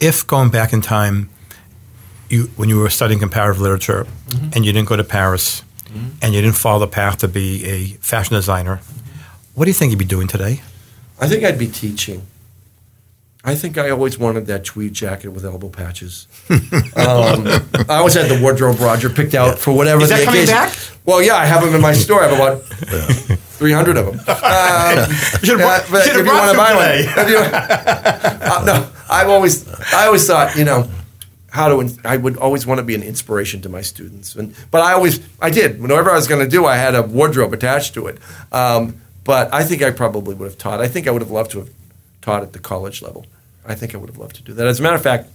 if 0.00 0.26
going 0.26 0.48
back 0.50 0.72
in 0.72 0.80
time, 0.80 1.28
you 2.30 2.44
when 2.56 2.68
you 2.70 2.78
were 2.78 2.88
studying 2.90 3.20
comparative 3.20 3.60
literature 3.60 4.06
and 4.54 4.64
you 4.64 4.72
didn't 4.72 4.88
go 4.88 4.96
to 4.96 5.04
Paris 5.04 5.62
and 6.22 6.32
you 6.34 6.40
didn't 6.40 6.56
follow 6.56 6.78
the 6.78 6.86
path 6.86 7.18
to 7.18 7.28
be 7.28 7.64
a 7.66 7.86
fashion 8.00 8.34
designer, 8.36 8.80
what 9.58 9.64
do 9.64 9.70
you 9.70 9.74
think 9.74 9.90
you'd 9.90 9.98
be 9.98 10.04
doing 10.04 10.28
today? 10.28 10.60
I 11.20 11.26
think 11.28 11.44
I'd 11.44 11.58
be 11.58 11.66
teaching. 11.66 12.22
I 13.44 13.54
think 13.54 13.78
I 13.78 13.90
always 13.90 14.18
wanted 14.18 14.46
that 14.46 14.64
tweed 14.64 14.92
jacket 14.94 15.28
with 15.28 15.44
elbow 15.44 15.68
patches. 15.68 16.26
um, 16.50 16.58
I 16.96 17.96
always 17.98 18.14
had 18.14 18.28
the 18.30 18.38
wardrobe 18.42 18.78
Roger 18.80 19.08
picked 19.08 19.34
out 19.34 19.58
for 19.58 19.72
whatever 19.74 20.02
Is 20.02 20.08
that 20.10 20.18
the 20.20 20.24
coming 20.24 20.42
occasion. 20.42 20.54
back? 20.54 20.76
Well, 21.04 21.22
yeah, 21.22 21.36
I 21.36 21.46
have 21.46 21.62
them 21.64 21.74
in 21.74 21.80
my 21.80 21.92
store. 21.92 22.22
I 22.24 22.28
have 22.28 22.38
about 22.38 22.62
300 22.62 23.96
of 23.96 24.06
them. 24.06 24.20
Um, 24.28 25.10
should've 25.42 25.58
brought- 25.58 25.90
yeah, 25.90 26.02
should've 26.02 26.06
if 26.06 26.16
you 26.16 26.22
brought 26.24 26.46
want 26.46 26.52
to 26.52 26.56
buy 26.56 26.72
today. 26.72 27.06
one, 27.16 27.28
you- 27.28 27.38
Uh, 28.50 28.64
no, 28.64 28.90
I've 29.10 29.28
always, 29.28 29.68
I 29.92 30.06
always 30.06 30.26
thought, 30.26 30.56
you 30.56 30.64
know, 30.64 30.88
how 31.50 31.68
to. 31.68 31.98
I 32.04 32.16
would 32.16 32.36
always 32.36 32.66
want 32.66 32.78
to 32.78 32.84
be 32.84 32.94
an 32.94 33.02
inspiration 33.02 33.60
to 33.62 33.68
my 33.68 33.80
students, 33.82 34.34
and 34.36 34.54
but 34.70 34.80
I 34.82 34.92
always, 34.92 35.20
I 35.40 35.50
did. 35.50 35.80
Whatever 35.80 36.10
I 36.10 36.14
was 36.14 36.26
going 36.28 36.42
to 36.44 36.48
do, 36.50 36.64
I 36.66 36.76
had 36.76 36.94
a 36.94 37.02
wardrobe 37.02 37.52
attached 37.52 37.94
to 37.94 38.06
it. 38.06 38.18
Um, 38.52 39.00
but 39.28 39.52
I 39.52 39.62
think 39.62 39.82
I 39.82 39.90
probably 39.90 40.34
would 40.34 40.46
have 40.46 40.56
taught. 40.56 40.80
I 40.80 40.88
think 40.88 41.06
I 41.06 41.10
would 41.10 41.20
have 41.20 41.30
loved 41.30 41.50
to 41.50 41.58
have 41.58 41.68
taught 42.22 42.42
at 42.42 42.54
the 42.54 42.58
college 42.58 43.02
level. 43.02 43.26
I 43.62 43.74
think 43.74 43.94
I 43.94 43.98
would 43.98 44.08
have 44.08 44.16
loved 44.16 44.36
to 44.36 44.42
do 44.42 44.54
that. 44.54 44.66
As 44.66 44.80
a 44.80 44.82
matter 44.82 44.96
of 44.96 45.02
fact, 45.02 45.28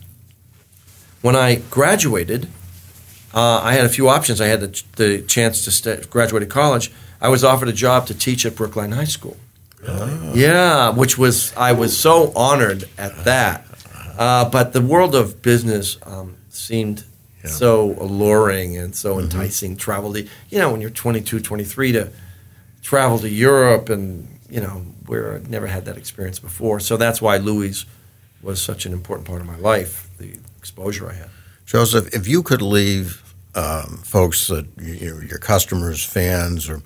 when 1.22 1.36
I 1.36 1.62
graduated, 1.70 2.48
uh, 3.36 3.60
I 3.62 3.74
had 3.74 3.86
a 3.86 3.90
few 3.90 4.10
options. 4.10 4.42
I 4.42 4.48
had 4.48 4.62
the, 4.62 4.84
the 4.96 5.22
chance 5.22 5.64
to 5.66 5.70
st- 5.70 6.10
graduate 6.10 6.42
at 6.42 6.50
college. 6.50 6.92
I 7.22 7.30
was 7.30 7.44
offered 7.44 7.68
a 7.68 7.74
job 7.74 8.08
to 8.08 8.16
teach 8.16 8.48
at 8.48 8.56
Brookline 8.56 8.94
High 8.94 9.04
School. 9.04 9.38
Really? 9.84 10.42
Yeah, 10.42 10.90
which 10.90 11.20
was 11.20 11.54
I 11.56 11.74
was 11.74 11.96
so 11.96 12.34
honored 12.36 12.90
at 12.98 13.26
that. 13.26 13.64
Uh, 14.18 14.50
but 14.50 14.74
the 14.74 14.82
world 14.82 15.14
of 15.14 15.44
business 15.44 16.00
um, 16.02 16.38
seemed 16.50 17.04
so 17.46 17.92
alluring 18.00 18.76
and 18.76 18.96
so 18.96 19.20
enticing. 19.20 19.78
Travel 19.78 20.14
to 20.14 20.24
you 20.50 20.58
know 20.58 20.72
when 20.72 20.82
you're 20.82 20.90
22, 20.90 21.42
23 21.42 21.92
to 21.92 22.12
travel 22.84 23.18
to 23.20 23.30
Europe 23.30 23.90
and 23.90 24.40
you 24.50 24.62
know 24.62 24.86
where 25.08 25.36
I'd 25.36 25.50
never 25.50 25.68
had 25.68 25.86
that 25.86 25.98
experience 25.98 26.38
before. 26.38 26.80
So 26.80 26.98
that's 26.98 27.22
why 27.22 27.38
Louis 27.38 27.86
was 28.44 28.62
such 28.62 28.86
an 28.86 28.94
important 28.94 29.28
part 29.28 29.42
of 29.42 29.48
my 29.48 29.58
life. 29.58 30.10
The 30.20 30.38
exposure 30.60 31.10
I 31.10 31.14
had. 31.14 31.30
Joseph, 31.66 32.14
if 32.14 32.28
you 32.28 32.44
could 32.44 32.62
leave 32.62 33.34
um, 33.56 34.02
folks, 34.04 34.48
that 34.48 34.68
your, 34.78 35.24
your 35.24 35.40
customers, 35.40 36.04
fans, 36.04 36.70
or 36.70 36.82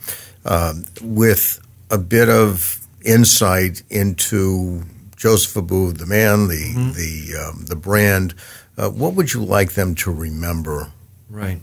um, 0.46 0.86
with 1.02 1.60
a 1.90 1.98
bit 1.98 2.30
of 2.30 2.86
insight 3.04 3.84
into 3.90 4.84
Joseph 5.16 5.56
Abboud, 5.56 5.98
the 5.98 6.06
man, 6.06 6.48
the 6.48 6.74
the 6.96 7.38
um, 7.38 7.66
the 7.66 7.76
brand, 7.76 8.34
uh, 8.78 8.90
what 8.90 9.14
would 9.14 9.34
you 9.34 9.44
like 9.44 9.74
them 9.74 9.96
to 9.96 10.12
remember? 10.12 10.92
Right. 11.30 11.60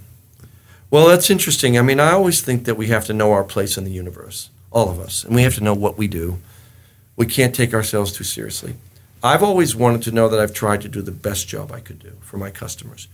Well, 0.94 1.08
that's 1.08 1.28
interesting. 1.28 1.76
I 1.76 1.82
mean, 1.82 1.98
I 1.98 2.12
always 2.12 2.40
think 2.40 2.66
that 2.66 2.76
we 2.76 2.86
have 2.86 3.04
to 3.06 3.12
know 3.12 3.32
our 3.32 3.42
place 3.42 3.76
in 3.76 3.82
the 3.82 3.90
universe, 3.90 4.50
all 4.70 4.88
of 4.88 5.00
us, 5.00 5.24
and 5.24 5.34
we 5.34 5.42
have 5.42 5.56
to 5.56 5.60
know 5.60 5.74
what 5.74 5.98
we 5.98 6.06
do. 6.06 6.38
We 7.16 7.26
can't 7.26 7.52
take 7.52 7.74
ourselves 7.74 8.12
too 8.12 8.22
seriously. 8.22 8.76
I've 9.20 9.42
always 9.42 9.74
wanted 9.74 10.02
to 10.02 10.12
know 10.12 10.28
that 10.28 10.38
I've 10.38 10.54
tried 10.54 10.82
to 10.82 10.88
do 10.88 11.02
the 11.02 11.10
best 11.10 11.48
job 11.48 11.72
I 11.72 11.80
could 11.80 11.98
do 11.98 12.12
for 12.20 12.36
my 12.36 12.52
customers. 12.52 13.08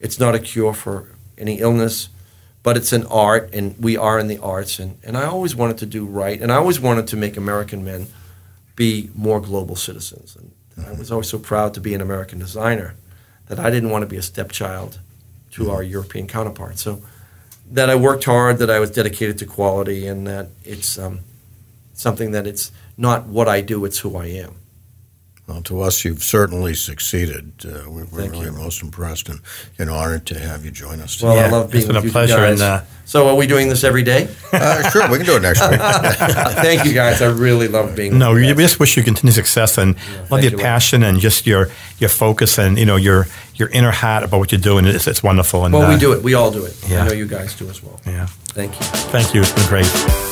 It's 0.00 0.18
not 0.18 0.34
a 0.34 0.40
cure 0.40 0.74
for 0.74 1.10
any 1.38 1.60
illness, 1.60 2.08
but 2.64 2.76
it's 2.76 2.92
an 2.92 3.06
art, 3.06 3.50
and 3.54 3.78
we 3.78 3.96
are 3.96 4.18
in 4.18 4.26
the 4.26 4.38
arts, 4.38 4.80
and, 4.80 4.98
and 5.04 5.16
I 5.16 5.26
always 5.26 5.54
wanted 5.54 5.78
to 5.78 5.86
do 5.86 6.04
right, 6.04 6.42
and 6.42 6.50
I 6.50 6.56
always 6.56 6.80
wanted 6.80 7.06
to 7.06 7.16
make 7.16 7.36
American 7.36 7.84
men 7.84 8.08
be 8.74 9.10
more 9.14 9.40
global 9.40 9.76
citizens. 9.76 10.36
And 10.36 10.50
I 10.84 10.90
was 10.94 11.12
always 11.12 11.28
so 11.28 11.38
proud 11.38 11.72
to 11.74 11.80
be 11.80 11.94
an 11.94 12.00
American 12.00 12.40
designer 12.40 12.96
that 13.46 13.60
I 13.60 13.70
didn't 13.70 13.90
want 13.90 14.02
to 14.02 14.08
be 14.08 14.16
a 14.16 14.22
stepchild 14.22 14.98
to 15.52 15.70
our 15.70 15.82
mm-hmm. 15.82 15.92
European 15.92 16.26
counterparts. 16.26 16.82
So 16.82 17.00
that 17.72 17.90
I 17.90 17.94
worked 17.94 18.24
hard, 18.24 18.58
that 18.58 18.70
I 18.70 18.78
was 18.78 18.90
dedicated 18.90 19.38
to 19.38 19.46
quality, 19.46 20.06
and 20.06 20.26
that 20.26 20.48
it's 20.64 20.98
um, 20.98 21.20
something 21.94 22.32
that 22.32 22.46
it's 22.46 22.70
not 22.96 23.26
what 23.26 23.48
I 23.48 23.60
do, 23.60 23.84
it's 23.84 23.98
who 24.00 24.16
I 24.16 24.26
am. 24.26 24.56
Well, 25.48 25.60
to 25.62 25.80
us, 25.82 26.04
you've 26.04 26.22
certainly 26.22 26.72
succeeded. 26.72 27.52
Uh, 27.66 27.90
we- 27.90 28.02
we're 28.04 28.20
Thank 28.20 28.32
really 28.32 28.46
you. 28.46 28.52
most 28.52 28.80
impressed 28.80 29.28
and, 29.28 29.40
and 29.76 29.90
honored 29.90 30.24
to 30.26 30.38
have 30.38 30.64
you 30.64 30.70
join 30.70 31.00
us. 31.00 31.20
Well, 31.20 31.34
today. 31.34 31.46
I 31.46 31.50
love 31.50 31.70
being 31.72 31.80
it's 31.82 31.86
been 31.88 31.96
with 31.96 32.04
a 32.04 32.06
you 32.06 32.12
pleasure, 32.12 32.36
guys. 32.36 32.60
and, 32.60 32.62
uh, 32.62 32.80
so 33.04 33.28
are 33.28 33.34
we 33.34 33.48
doing 33.48 33.68
this 33.68 33.82
every 33.82 34.04
day? 34.04 34.28
uh, 34.52 34.88
sure, 34.90 35.10
we 35.10 35.16
can 35.16 35.26
do 35.26 35.36
it 35.36 35.42
next 35.42 35.60
week. 35.68 35.80
Thank 36.62 36.84
you 36.84 36.92
guys. 36.94 37.20
I 37.20 37.26
really 37.26 37.66
love 37.66 37.96
being 37.96 38.16
No, 38.18 38.30
with 38.30 38.42
we 38.42 38.48
you 38.48 38.54
guys. 38.54 38.62
just 38.70 38.80
wish 38.80 38.96
you 38.96 39.02
continued 39.02 39.34
success 39.34 39.76
and 39.78 39.96
love 39.96 40.28
thank 40.28 40.42
your 40.44 40.52
you. 40.52 40.58
passion 40.58 41.02
and 41.02 41.18
just 41.18 41.44
your 41.46 41.68
your 41.98 42.08
focus 42.08 42.56
and 42.58 42.78
you 42.78 42.86
know 42.86 42.96
your 42.96 43.26
your 43.56 43.68
inner 43.70 43.90
heart 43.90 44.22
about 44.22 44.38
what 44.38 44.52
you're 44.52 44.60
doing. 44.60 44.86
It's, 44.86 45.08
it's 45.08 45.22
wonderful. 45.24 45.64
And 45.64 45.74
Well, 45.74 45.82
uh, 45.90 45.92
we 45.92 45.98
do 45.98 46.12
it. 46.12 46.22
We 46.22 46.34
all 46.34 46.52
do 46.52 46.64
it. 46.64 46.74
yeah. 46.88 47.02
I 47.02 47.08
know 47.08 47.12
you 47.14 47.26
guys 47.26 47.54
do 47.56 47.68
as 47.68 47.82
well. 47.82 48.00
Yeah, 48.06 48.26
Thank 48.54 48.72
you. 48.78 48.86
thank 49.10 49.34
you. 49.34 49.40
It's 49.42 49.52
been 49.52 49.66
great. 49.66 50.31